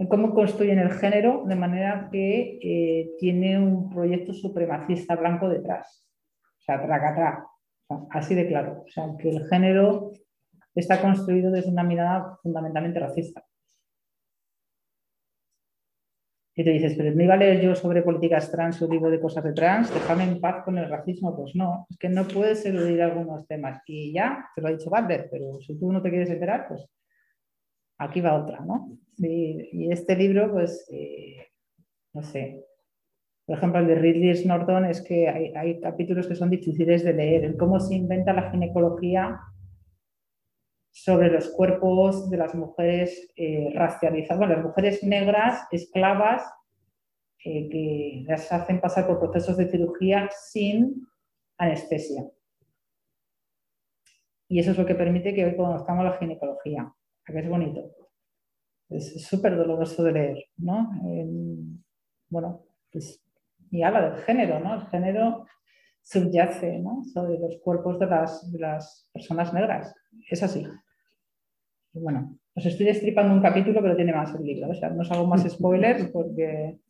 [0.00, 6.08] en cómo construyen el género de manera que eh, tiene un proyecto supremacista blanco detrás.
[6.58, 7.44] O sea, tracatrá
[8.10, 8.84] así de claro.
[8.86, 10.12] O sea, que el género
[10.74, 13.44] está construido desde una mirada fundamentalmente racista.
[16.56, 19.20] Y te dices, pero ¿me iba a leer yo sobre políticas trans o digo de
[19.20, 19.92] cosas de trans?
[19.92, 21.36] Déjame en paz con el racismo.
[21.36, 23.82] Pues no, es que no puedes eludir algunos temas.
[23.84, 26.88] Y ya, te lo ha dicho Butler, pero si tú no te quieres enterar, pues
[27.98, 28.96] aquí va otra, ¿no?
[29.22, 31.48] Y este libro, pues, eh,
[32.14, 32.64] no sé,
[33.50, 37.42] por ejemplo, el de Ridley Norton es que hay, capítulos que son difíciles de leer,
[37.42, 39.40] el cómo se inventa la ginecología
[40.92, 46.44] sobre los cuerpos de las mujeres eh, racializadas, bueno, las mujeres negras, esclavas,
[47.44, 51.08] eh, que las hacen pasar por procesos de cirugía sin
[51.58, 52.30] anestesia.
[54.46, 56.94] Y eso es lo que permite que hoy conozcamos la ginecología,
[57.26, 57.99] que es bonito.
[58.90, 60.90] Es súper doloroso de leer, ¿no?
[62.28, 63.22] bueno, pues
[63.70, 64.74] y habla del género, ¿no?
[64.74, 65.46] El género
[66.02, 67.04] subyace ¿no?
[67.04, 69.94] sobre los cuerpos de las, de las personas negras.
[70.28, 70.66] Es así.
[71.92, 74.70] Y bueno, os estoy destripando un capítulo, pero tiene más el libro.
[74.70, 76.80] O sea, no os hago más spoilers porque,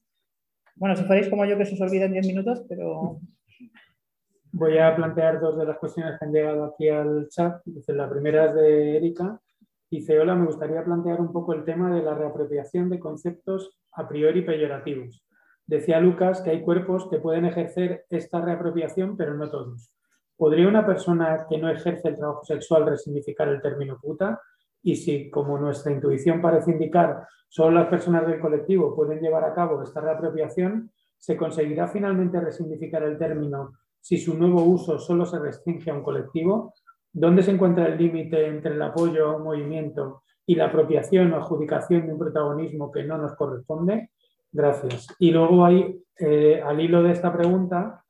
[0.77, 3.21] bueno, si fuerais como yo que se os olvida en 10 minutos, pero...
[4.53, 7.63] Voy a plantear dos de las cuestiones que han llegado aquí al chat.
[7.89, 9.41] La primera es de Erika.
[9.91, 14.07] Dice, hola, me gustaría plantear un poco el tema de la reapropiación de conceptos a
[14.07, 15.27] priori peyorativos.
[15.67, 19.93] Decía Lucas que hay cuerpos que pueden ejercer esta reapropiación, pero no todos.
[20.37, 24.41] ¿Podría una persona que no ejerce el trabajo sexual resignificar el término puta?
[24.81, 29.55] Y si, como nuestra intuición parece indicar, solo las personas del colectivo pueden llevar a
[29.55, 35.41] cabo esta reapropiación, ¿se conseguirá finalmente resignificar el término si su nuevo uso solo se
[35.41, 36.75] restringe a un colectivo?
[37.13, 41.37] ¿Dónde se encuentra el límite entre el apoyo a un movimiento y la apropiación o
[41.37, 44.11] adjudicación de un protagonismo que no nos corresponde?
[44.53, 45.09] Gracias.
[45.19, 48.05] Y luego hay, eh, al hilo de esta pregunta,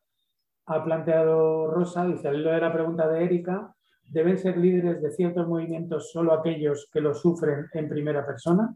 [0.66, 3.74] ha planteado Rosa, dice al hilo de la pregunta de Erika,
[4.04, 8.74] ¿deben ser líderes de ciertos movimientos solo aquellos que lo sufren en primera persona?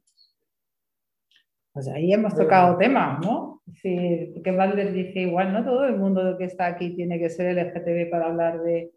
[1.73, 3.61] Pues ahí hemos tocado temas, ¿no?
[3.83, 7.57] Sí, que Valder dice igual, no todo el mundo que está aquí tiene que ser
[7.57, 8.93] LGTB para hablar de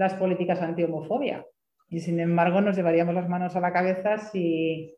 [0.00, 1.46] las políticas anti-homofobia.
[1.90, 4.96] Y sin embargo nos llevaríamos las manos a la cabeza si,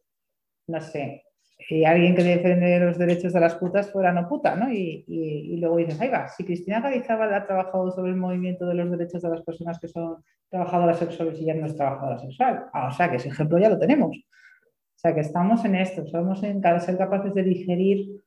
[0.69, 1.25] no sé,
[1.59, 4.73] si alguien que defiende los derechos de las putas fuera no puta, ¿no?
[4.73, 8.91] Y, luego dices, ahí va, si Cristina Garizabal ha trabajado sobre el movimiento de los
[8.91, 12.67] derechos de las personas que son trabajadoras sexuales y ya no es trabajadora sexual.
[12.73, 14.17] Ah, o sea, que ese ejemplo ya lo tenemos.
[14.17, 18.23] O sea, que estamos en esto, estamos en ser capaces de digerir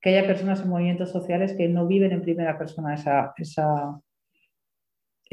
[0.00, 4.00] que haya personas en movimientos sociales que no viven en primera persona esa, esa,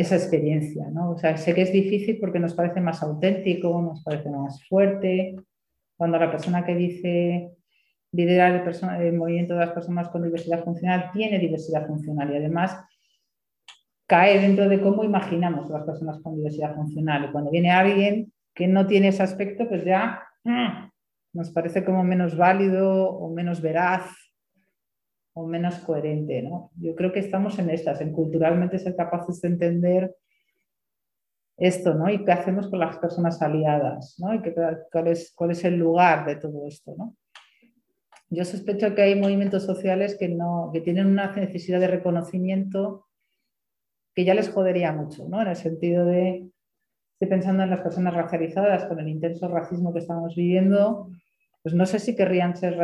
[0.02, 1.12] esa experiencia, ¿no?
[1.12, 5.36] O sea, sé que es difícil porque nos parece más auténtico, nos parece más fuerte,
[5.98, 7.52] cuando la persona que dice
[8.12, 8.68] liderar
[9.00, 12.78] el, movimiento de las personas con diversidad funcional tiene diversidad funcional y además
[14.08, 17.26] cae dentro de cómo imaginamos a las personas con diversidad funcional.
[17.26, 20.90] Y cuando viene alguien que no tiene ese aspecto, pues ya mm,
[21.34, 24.12] nos parece como menos válido o menos veraz
[25.34, 26.42] o menos coherente.
[26.42, 26.72] ¿no?
[26.76, 30.16] Yo creo que estamos en estas, en culturalmente ser capaces de entender
[31.58, 32.10] esto, ¿no?
[32.10, 34.34] Y qué hacemos con las personas aliadas, ¿no?
[34.34, 34.54] Y qué,
[34.92, 37.16] cuál, es, cuál es el lugar de todo esto, ¿no?
[38.30, 43.06] Yo sospecho que hay movimientos sociales que, no, que tienen una necesidad de reconocimiento
[44.16, 45.42] que ya les jodería mucho, ¿no?
[45.42, 46.50] En el sentido de,
[47.14, 51.10] estoy pensando en las personas racializadas con el intenso racismo que estamos viviendo,
[51.64, 52.78] pues no sé si querrían ser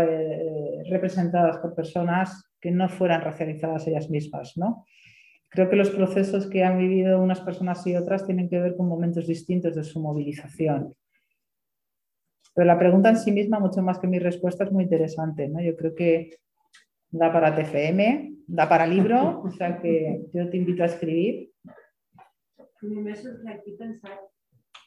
[0.89, 4.85] representadas por personas que no fueran racializadas ellas mismas, ¿no?
[5.49, 8.87] Creo que los procesos que han vivido unas personas y otras tienen que ver con
[8.87, 10.93] momentos distintos de su movilización.
[12.53, 15.47] Pero la pregunta en sí misma, mucho más que mi respuesta, es muy interesante.
[15.47, 15.61] ¿no?
[15.61, 16.37] Yo creo que
[17.09, 21.51] da para TFM, da para libro, o sea que yo te invito a escribir.
[23.47, 23.77] Aquí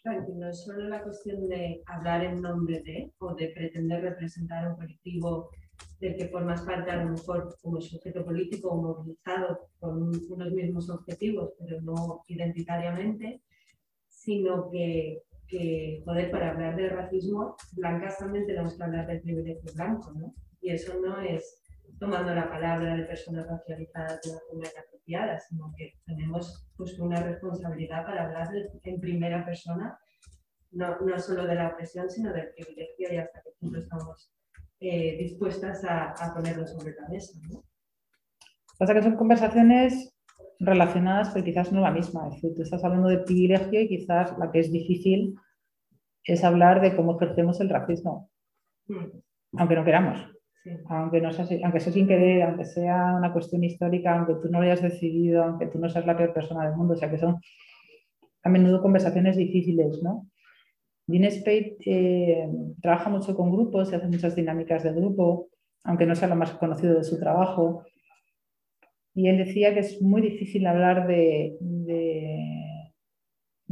[0.02, 4.68] que no es solo la cuestión de hablar en nombre de o de pretender representar
[4.68, 5.50] un colectivo
[6.00, 10.88] del que formas parte a lo mejor como sujeto político o movilizado con unos mismos
[10.88, 13.42] objetivos, pero no identitariamente,
[14.08, 19.70] sino que, que joder, para hablar de racismo, blancas también tenemos que hablar del privilegio
[19.74, 20.34] blanco, ¿no?
[20.62, 21.59] Y eso no es
[22.00, 27.22] tomando la palabra de personas racializadas de una forma apropiada, sino que tenemos pues, una
[27.22, 28.48] responsabilidad para hablar
[28.82, 29.98] en primera persona,
[30.72, 34.32] no, no solo de la opresión, sino del privilegio y hasta qué punto estamos
[34.80, 37.38] eh, dispuestas a, a, ponerlo sobre la mesa.
[37.50, 37.62] ¿no?
[38.78, 40.16] Pasa que son conversaciones
[40.58, 42.28] relacionadas, pero quizás no la misma.
[42.28, 45.34] Es decir, tú estás hablando de privilegio y quizás la que es difícil
[46.24, 48.30] es hablar de cómo ejercemos el racismo,
[48.88, 49.58] mm.
[49.58, 50.39] aunque no queramos.
[50.88, 54.58] Aunque, no sea, aunque sea sin querer, aunque sea una cuestión histórica, aunque tú no
[54.58, 57.18] lo hayas decidido, aunque tú no seas la peor persona del mundo, o sea que
[57.18, 57.40] son
[58.42, 60.26] a menudo conversaciones difíciles, ¿no?
[61.06, 62.48] Dean Spade eh,
[62.80, 65.48] trabaja mucho con grupos y hace muchas dinámicas de grupo,
[65.84, 67.84] aunque no sea lo más conocido de su trabajo.
[69.14, 72.38] Y él decía que es muy difícil hablar de, de,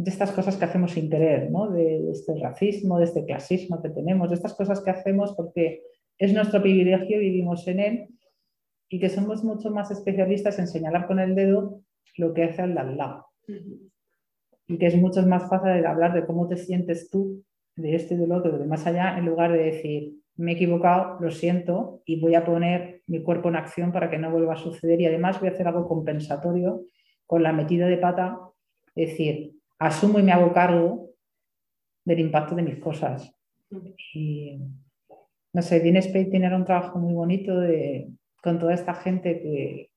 [0.05, 1.71] estas cosas que hacemos sin querer, ¿no?
[1.71, 5.83] de, este racismo, de este clasismo que tenemos, de estas cosas que hacemos porque
[6.19, 8.09] es nuestro privilegio, vivimos en él
[8.89, 11.83] y que somos mucho más especialistas en señalar con el dedo
[12.17, 13.27] lo que hace al de al lado.
[14.67, 17.45] Y que es mucho más fácil hablar de cómo te sientes tú,
[17.77, 21.19] de esto y del otro, de más allá, en lugar de decir, me he equivocado,
[21.21, 24.57] lo siento y voy a poner mi cuerpo en acción para que no vuelva a
[24.57, 26.85] suceder y además voy a hacer algo compensatorio
[27.27, 28.39] con la metida de pata,
[28.95, 31.11] es decir, asumo y me hago cargo
[32.05, 33.33] del impacto de mis cosas.
[34.15, 34.61] Y
[35.53, 38.11] no sé, Dean Spade tiene un trabajo muy bonito de,
[38.43, 39.91] con toda esta gente que,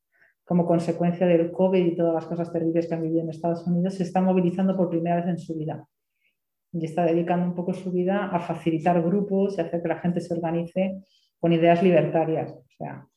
[0.45, 3.95] como consecuencia del COVID y todas las cosas terribles que han vivido en Estados Unidos,
[3.95, 5.88] se está movilizando por primera vez en su vida.
[6.73, 10.22] Y está dedicando un poco su vida a facilitar grupos y hacer que la gente
[10.22, 11.03] se organice
[11.40, 12.52] con ideas libertarias.
[12.52, 13.07] O sea,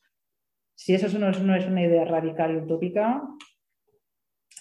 [0.75, 3.23] si eso no es, no es una idea radical y utópica,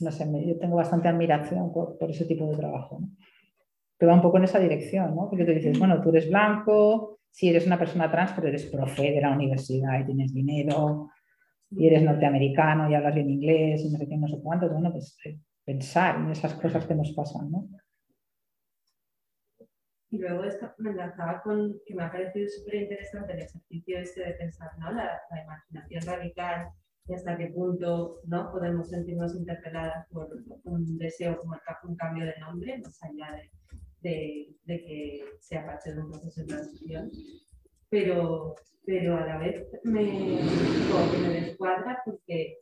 [0.01, 3.01] no sé, yo tengo bastante admiración por, ese tipo de trabajo.
[3.99, 5.29] Que va un poco en esa dirección, ¿no?
[5.29, 9.11] Porque tú dices, bueno, tú eres blanco, si eres una persona trans, pero eres profe
[9.11, 11.11] de la universidad y tienes dinero,
[11.69, 14.93] y eres norteamericano y hablas bien inglés y no sé qué, no sé cuánto, bueno,
[14.93, 17.69] pues eh, pensar en esas cosas que nos pasan, ¿no?
[20.11, 24.25] Y luego esto me enlazaba con que me ha parecido súper interesante el ejercicio este
[24.27, 24.93] de pensar, ¿no?
[24.93, 26.69] La, imaginación radical
[27.09, 28.53] y hasta qué punto ¿no?
[28.53, 30.29] podemos sentirnos interpeladas por
[30.63, 33.51] un deseo como un cambio de nombre, más allá de,
[34.11, 37.11] de que sea parte de un proceso de transición.
[37.89, 38.55] Pero
[38.87, 42.59] pero a la vez me, me descuadra porque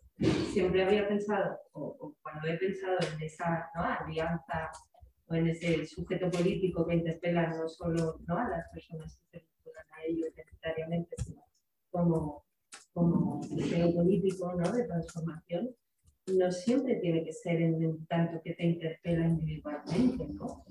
[0.52, 4.70] siempre había pensado, o, cuando he pensado en esa alianza
[5.27, 8.36] o en ese sujeto político que interpela no solo ¿no?
[8.36, 11.43] a las personas que se vinculan a ellos necesariamente, sino
[11.90, 12.44] como,
[12.93, 14.70] como deseo político ¿no?
[14.70, 15.70] de transformación,
[16.28, 20.61] no siempre tiene que ser en, tanto que te interpela individualmente, ¿no?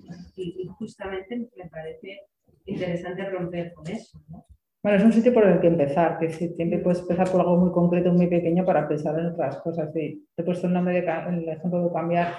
[0.92, 2.20] Justamente me parece
[2.66, 4.46] interesante romper con eso, ¿no?
[4.84, 7.72] Bueno, es un sitio por el que empezar, que siempre puedes empezar por algo muy
[7.72, 9.94] concreto, muy pequeño para pensar en otras cosas.
[9.94, 12.34] Sí, te he puesto el, nombre de, el ejemplo de cambiar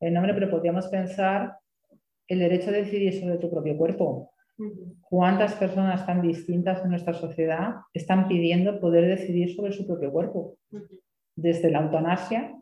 [0.00, 1.58] el nombre, pero podríamos pensar
[2.26, 4.32] el derecho a decidir sobre tu propio cuerpo.
[5.02, 10.56] ¿Cuántas personas tan distintas en nuestra sociedad están pidiendo poder decidir sobre su propio cuerpo?
[11.36, 12.56] Desde la eutanasia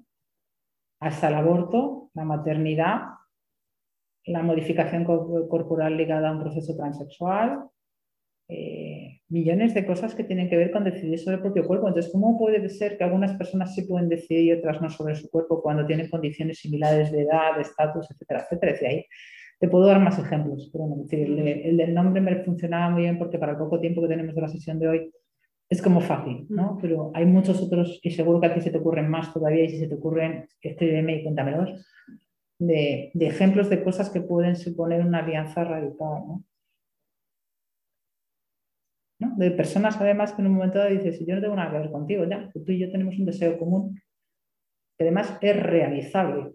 [1.00, 3.02] hasta el aborto, la maternidad,
[4.26, 7.60] la modificación corporal ligada a un proceso transexual,
[8.48, 11.88] eh, millones de cosas que tienen que ver con decidir sobre el propio cuerpo.
[11.88, 15.28] Entonces, ¿cómo puede ser que algunas personas sí pueden decidir y otras no sobre su
[15.30, 18.72] cuerpo cuando tienen condiciones similares de edad, de estatus, etcétera, etcétera?
[18.72, 19.04] Decía ahí.
[19.58, 23.38] Te puedo dar más ejemplos, pero bueno, el, del nombre me funcionaba muy bien porque
[23.38, 25.10] para el poco tiempo que tenemos de la sesión de hoy
[25.68, 26.74] es como fácil, ¿no?
[26.74, 26.78] Mm.
[26.82, 29.70] Pero hay muchos otros y seguro que a ti se te ocurren más todavía y
[29.70, 31.70] si se te ocurren, escríbeme y cuéntamelos.
[32.58, 36.22] De, ejemplos de cosas que pueden suponer una alianza radical.
[39.18, 41.90] De personas además que en un momento dado dices, yo no tengo nada que ver
[41.90, 44.00] contigo, ya, tú y yo tenemos un deseo común,
[44.96, 46.52] que además es realizable.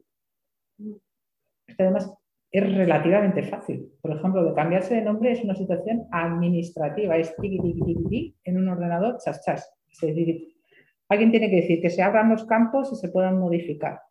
[0.78, 2.14] Que además
[2.52, 3.90] es relativamente fácil.
[4.02, 9.44] Por ejemplo, de cambiarse de nombre es una situación administrativa, es en un ordenador, chas,
[9.44, 9.74] chas.
[9.90, 10.56] Es decir,
[11.10, 14.02] alguien tiene que decir que se abran los campos y se puedan modificar.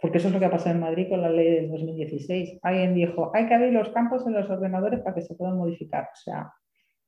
[0.00, 2.58] Porque eso es lo que ha pasado en Madrid con la ley del 2016.
[2.62, 6.04] Alguien dijo, hay que abrir los campos en los ordenadores para que se puedan modificar.
[6.04, 6.52] O sea,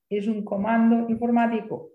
[0.09, 1.91] es un comando informático.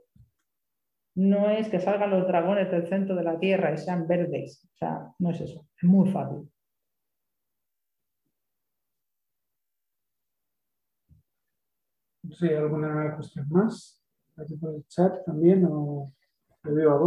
[1.15, 4.68] No es que salgan los dragones del centro de la Tierra y sean verdes.
[4.74, 5.68] O sea, no es eso.
[5.76, 6.49] Es muy fácil.
[12.41, 14.03] ¿hay alguna cuestión más?
[14.38, 16.14] Aquí por el chat también o
[16.64, 16.98] lo veo a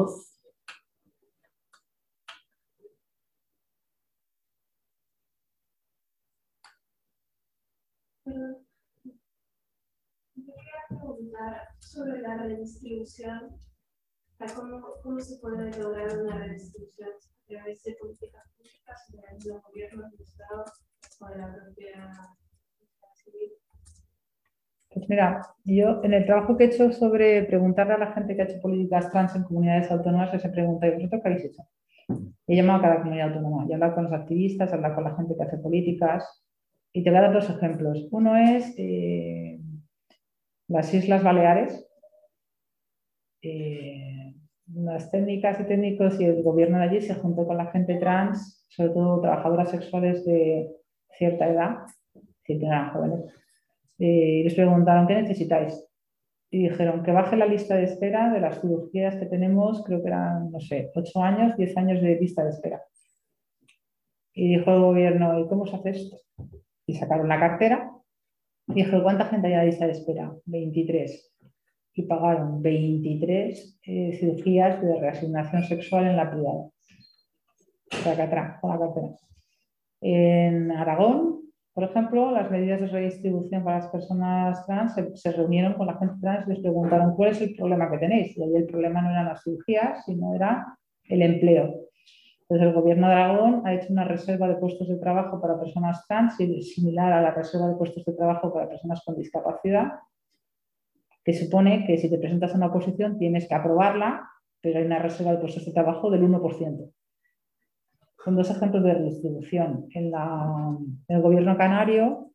[8.31, 8.66] voz.
[10.35, 13.61] quería preguntar sobre la redistribución.
[14.57, 20.11] ¿Cómo, ¿Cómo, se puede lograr una redistribución a través de políticas públicas, de los gobiernos
[20.12, 20.65] del Estado
[21.20, 22.11] o de la propia
[23.12, 23.51] civil?
[24.89, 28.43] Pues mira, yo en el trabajo que he hecho sobre preguntarle a la gente que
[28.43, 31.62] ha hecho políticas trans en comunidades autónomas, se pregunta, ¿y vosotros qué habéis hecho?
[32.47, 35.16] He llamado a cada comunidad autónoma, he hablado con los activistas, he hablado con la
[35.16, 36.40] gente que hace políticas
[36.93, 38.09] y te voy a dar dos ejemplos.
[38.11, 39.61] Uno es eh,
[40.69, 41.87] las Islas Baleares.
[43.43, 44.35] Eh,
[44.75, 48.65] las técnicas y técnicos y el gobierno de allí se juntó con la gente trans,
[48.69, 50.71] sobre todo trabajadoras sexuales de
[51.19, 51.79] cierta edad,
[52.45, 53.25] si eran jóvenes,
[53.99, 55.87] y les preguntaron, ¿qué necesitáis?
[56.51, 60.09] Y dijeron que baje la lista de espera de las cirugías que tenemos, creo que
[60.09, 62.83] eran, no sé, 8 años, 10 años de lista de espera.
[64.33, 66.17] Y dijo el gobierno, ¿y cómo se hace esto?
[66.91, 67.91] Y sacaron la cartera
[68.69, 70.33] y dijo, ¿cuánta gente hay en la lista de espera?
[70.47, 71.37] 23.
[71.95, 76.71] Y pagaron 23 eh, cirugías de reasignación sexual en la privada.
[78.25, 79.09] atrás, la cartera.
[80.01, 81.41] En Aragón
[81.73, 86.17] por ejemplo, las medidas de redistribución para las personas trans se, reunieron con la gente
[86.21, 88.37] trans y les preguntaron cuál es el problema que tenéis.
[88.37, 91.90] Y ahí el problema no eran las cirugías, sino era el empleo.
[92.51, 96.05] Entonces, el Gobierno de Aragón ha hecho una reserva de puestos de trabajo para personas
[96.09, 99.93] trans similar a la reserva de puestos de trabajo para personas con discapacidad,
[101.24, 104.28] que supone que si te presentas a una posición tienes que aprobarla,
[104.60, 106.90] pero hay una reserva de puestos de trabajo del 1%
[108.24, 109.86] son dos ejemplos de redistribución.
[109.94, 110.12] En,
[111.09, 112.32] el gobierno canario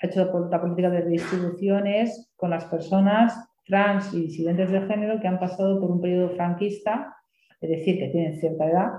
[0.00, 5.28] ha hecho la política de redistribuciones con las personas trans y disidentes de género que
[5.28, 7.16] han pasado por un periodo franquista,
[7.60, 8.90] es decir, que tienen cierta edad,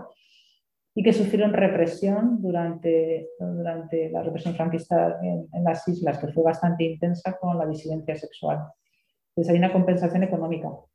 [0.95, 6.43] y que sufrieron represión durante, durante la represión franquista en, en, las islas, que fue
[6.43, 8.65] bastante intensa con la disidencia sexual.
[9.30, 10.69] Entonces hay una compensación económica.
[10.69, 10.89] O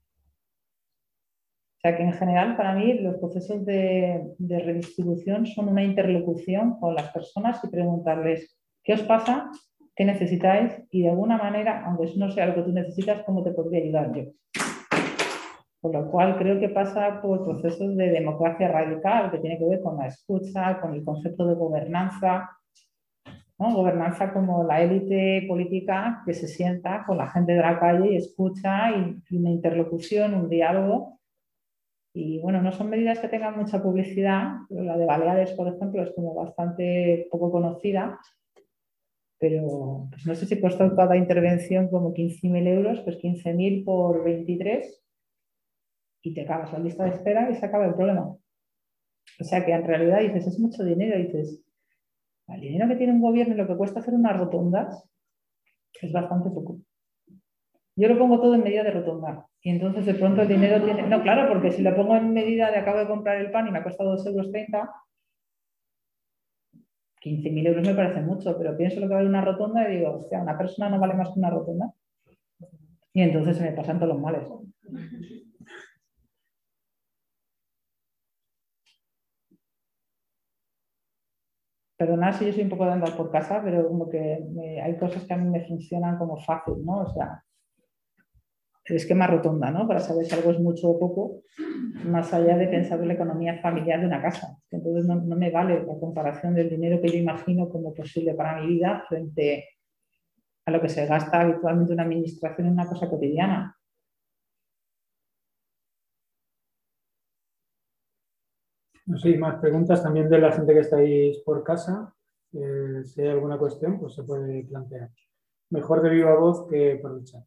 [1.83, 7.11] sea que en general para mí los procesos de, redistribución son una interlocución con las
[7.11, 8.55] personas y preguntarles
[8.85, 9.51] qué os pasa,
[9.97, 13.43] qué necesitáis y de alguna manera, aunque eso no sea lo que tú necesitas, cómo
[13.43, 14.25] te podría ayudar yo.
[15.81, 19.81] Por lo cual creo que pasa por procesos de democracia radical que tiene que ver
[19.81, 22.51] con la escucha, con el concepto de gobernanza,
[23.69, 28.17] gobernanza como la élite política que se sienta con la gente de la calle y
[28.17, 31.19] escucha y una interlocución, un diálogo.
[32.15, 36.13] Y bueno, no son medidas que tengan mucha publicidad, la de Baleares, por ejemplo, es
[36.13, 38.19] como bastante poco conocida,
[39.39, 45.03] pero pues no sé si costó cada intervención como 15.000 euros, pues 15.000 por 23
[46.23, 48.37] y te acabas la lista de espera y se acaba el problema.
[49.41, 51.65] O sea que en realidad dices, es mucho dinero, dices,
[52.49, 55.09] el dinero que tiene un gobierno y lo que cuesta hacer unas rotondas
[56.01, 56.79] es bastante poco.
[57.97, 59.47] Yo lo pongo todo en medida de rotonda.
[59.63, 61.07] Y entonces de pronto el dinero tiene...
[61.07, 63.71] No, claro, porque si lo pongo en medida de acabo de comprar el pan y
[63.71, 64.51] me ha costado 2,30 euros,
[67.23, 70.41] 15.000 euros me parece mucho, pero pienso lo que vale una rotonda y digo, hostia,
[70.41, 71.93] una persona no vale más que una rotonda.
[73.13, 74.49] Y entonces se me pasan todos los males.
[82.01, 84.43] Perdonad si yo soy un poco de andar por casa, pero como que
[84.83, 87.01] hay cosas que a mí me funcionan como fácil, ¿no?
[87.01, 87.45] O sea,
[88.87, 89.87] el esquema rotonda, ¿no?
[89.87, 91.43] Para saber si algo es mucho o poco,
[92.07, 94.57] más allá de pensar en la economía familiar de una casa.
[94.71, 98.69] Entonces no, me vale la comparación del dinero que yo imagino como posible para mi
[98.69, 99.69] vida frente
[100.65, 103.77] a lo que se gasta habitualmente una administración en una cosa cotidiana.
[109.07, 112.15] No sé, más preguntas también de la gente que estáis por casa.
[112.53, 115.11] Eh, si hay alguna cuestión, pues se puede plantear.
[115.71, 117.45] Mejor de viva voz que por el chat.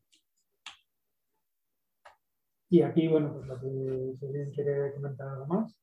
[2.70, 5.78] Y aquí, bueno, pues lo que si alguien quiere comentar algo más.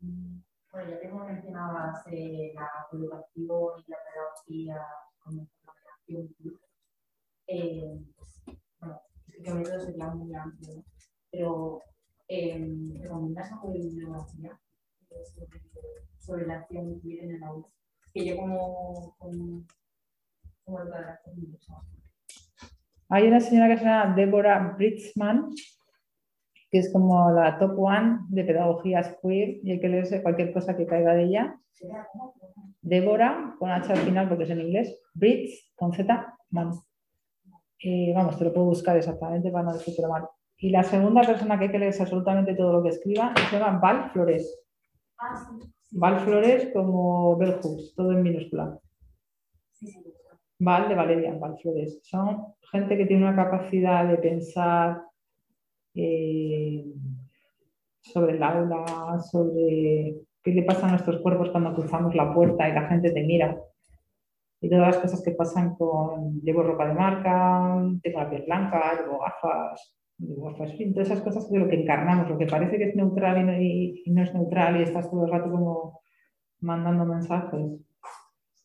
[0.00, 4.86] Bueno, ya tengo mencionabas eh, la educación y la pedagogía
[5.20, 6.60] como relación.
[7.46, 9.00] Eh, pues, bueno,
[9.40, 10.84] método sería muy amplio, ¿no?
[11.30, 11.82] pero
[12.28, 12.66] eh,
[13.00, 14.58] ¿recomiendas algo de bibliografía
[15.08, 15.60] sobre,
[16.18, 17.66] sobre la acción que en el aula?
[18.12, 19.64] Que yo como, como,
[20.64, 21.20] como educadora
[23.08, 25.50] Hay una señora que se llama Deborah Britzman,
[26.70, 30.76] que es como la top one de pedagogías queer y hay que leerse cualquier cosa
[30.76, 31.60] que caiga de ella.
[32.82, 36.72] Débora, con H al final porque es en inglés, Britz, con Z, man.
[37.86, 40.26] Eh, vamos, te lo puedo buscar exactamente para no decirlo mal.
[40.56, 43.78] Y la segunda persona que hay que leerse absolutamente todo lo que escriba se llama
[43.78, 44.58] Val Flores.
[45.90, 48.78] Val Flores como Bell Hooks, todo en minúscula.
[50.60, 52.00] Val de Valeria, Val Flores.
[52.02, 55.02] Son gente que tiene una capacidad de pensar,
[55.94, 56.86] eh,
[58.00, 62.72] sobre el aula, sobre qué le pasa a nuestros cuerpos cuando cruzamos la puerta y
[62.72, 63.58] la gente te mira.
[64.64, 68.98] Y todas las cosas que pasan con llevo ropa de marca, tengo la piel blanca,
[68.98, 72.84] llevo gafas, llevo gafas, todas esas cosas de lo que encarnamos, lo que parece que
[72.84, 76.00] es neutral y no, es neutral y estás todo el rato como
[76.60, 77.72] mandando mensajes.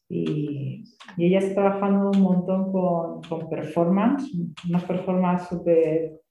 [0.08, 0.86] Y,
[1.18, 4.32] ella está trabajando un montón con, con performance,
[4.70, 6.22] unas performance súper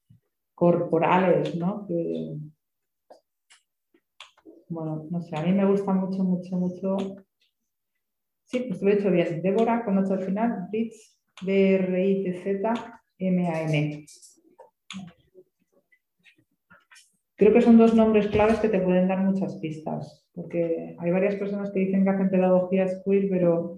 [0.55, 1.87] corporales, ¿no?
[4.71, 6.97] Bueno, no sé, a mí me gusta mucho, mucho, mucho.
[8.49, 9.43] Sí, pues lo he hecho bien.
[9.43, 12.77] Débora, con 8 al final, Britz, B-R-I-T-Z-M-A-N.
[17.37, 21.37] Creo que son dos nombres claves que te pueden dar muchas pistas, porque hay varias
[21.37, 23.77] personas que dicen que hacen pedagogía queer, pero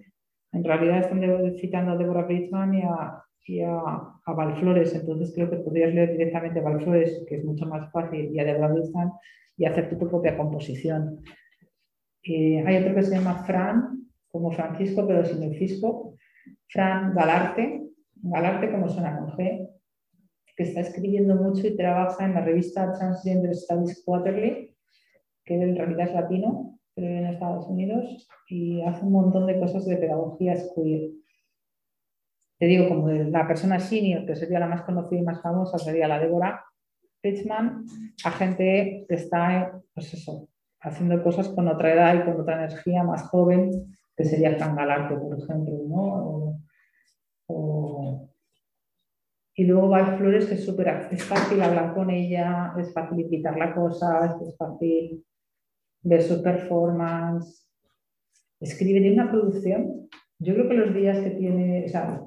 [0.52, 1.20] en realidad están
[1.56, 3.76] citando a Deborah Britzman y a, y a,
[4.24, 8.30] a, Valflores, entonces creo que podrías leer directamente a Valflores, que es mucho más fácil,
[8.32, 9.10] y a Deborah Britzman,
[9.56, 11.22] y hacer tu propia composición.
[12.22, 13.99] Eh, hay otro que se llama Fran,
[14.30, 16.16] como Francisco, pero sin el Fisco,
[16.68, 17.88] Fran Galarte,
[18.22, 19.68] Galarte como suena con G,
[20.56, 24.76] que está escribiendo mucho y trabaja en la revista Transgender Studies Quarterly,
[25.44, 29.58] que en realidad es latino, pero vive en Estados Unidos, y hace un montón de
[29.58, 31.10] cosas de pedagogía queer.
[32.58, 36.06] Te digo, como la persona senior, que sería la más conocida y más famosa, sería
[36.06, 36.62] la Débora
[37.22, 37.86] Richman,
[38.24, 40.48] a gente que está, pues eso,
[40.80, 45.16] haciendo cosas con otra edad y con otra energía más joven, que sería Fran Galarte,
[45.16, 46.60] por ejemplo, ¿no?
[49.54, 53.56] Y luego Val Flores, que es súper es fácil hablar con ella, es fácil invitar
[53.56, 55.24] la cosa, es fácil
[56.02, 57.66] ver su performance.
[58.60, 60.10] Escribe, de una producción.
[60.38, 62.22] Yo creo que los días que tiene, o sea,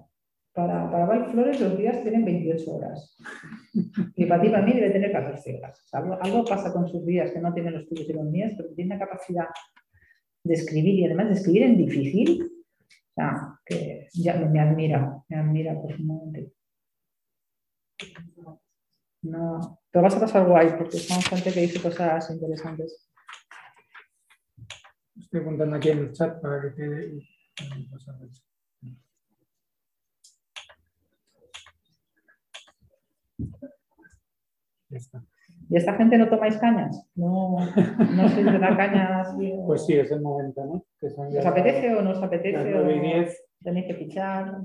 [0.52, 3.16] para, para Val Flores los días tienen 28 horas.
[4.16, 5.88] Y para ti, para mí, debe tener 14 horas.
[5.92, 8.96] algo, pasa con sus días que no tienen los tuyos y los míos, pero tiene
[8.96, 9.46] una capacidad
[10.44, 12.50] de escribir y además de escribir en difícil.
[13.16, 16.52] O que ya me, admira, me admira profundamente.
[19.22, 23.10] No, te vas a pasar guay porque son gente que dice cosas interesantes.
[25.16, 27.24] Estoy apuntando aquí en el chat para que quede.
[35.74, 37.04] ¿Y esta gente no tomáis cañas?
[37.16, 37.58] ¿No,
[38.16, 39.36] no se da cañas?
[39.66, 40.86] Pues sí, es el momento, ¿no?
[41.02, 42.76] ¿Os apetece o no os apetece?
[42.76, 42.86] O
[43.64, 44.62] tenéis que fichar.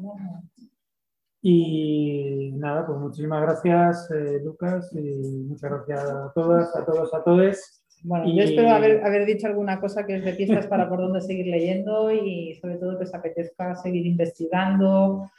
[1.40, 7.24] Y nada, pues muchísimas gracias, eh, Lucas, y muchas gracias a todas, a todos, a
[7.24, 7.82] todos.
[8.02, 11.22] Bueno, yo espero haber, haber, dicho alguna cosa que os dé pistas para por dónde
[11.22, 15.30] seguir leyendo y sobre todo que os apetezca seguir investigando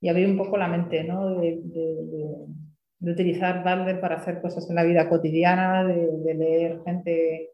[0.00, 1.38] y abrir un poco la mente, ¿no?
[1.38, 2.46] de, de
[3.00, 7.50] utilizar Balder para hacer cosas en la vida cotidiana, de, leer gente,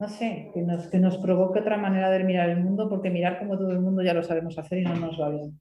[0.00, 3.38] no sé, que nos, que nos provoque otra manera de mirar el mundo, porque mirar
[3.38, 5.60] como todo el mundo ya lo sabemos hacer y no nos va bien.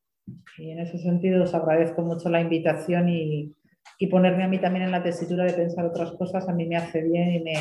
[0.57, 3.53] Y en ese sentido os agradezco mucho la invitación y,
[3.99, 6.77] y ponerme a mí también en la tesitura de pensar otras cosas, a mí me
[6.77, 7.53] hace bien y me,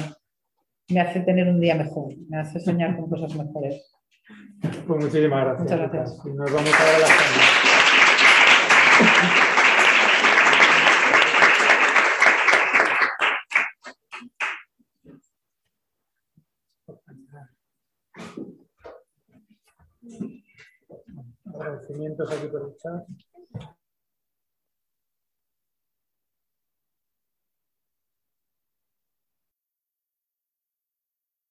[0.88, 3.92] me hace tener un día mejor, me hace soñar con cosas mejores.
[4.86, 5.62] Pues muchísimas gracias.
[5.62, 6.24] Muchas gracias.
[6.24, 7.00] Nos vamos a ver
[9.40, 9.45] la
[21.96, 23.35] Agradecimientos aquí por el.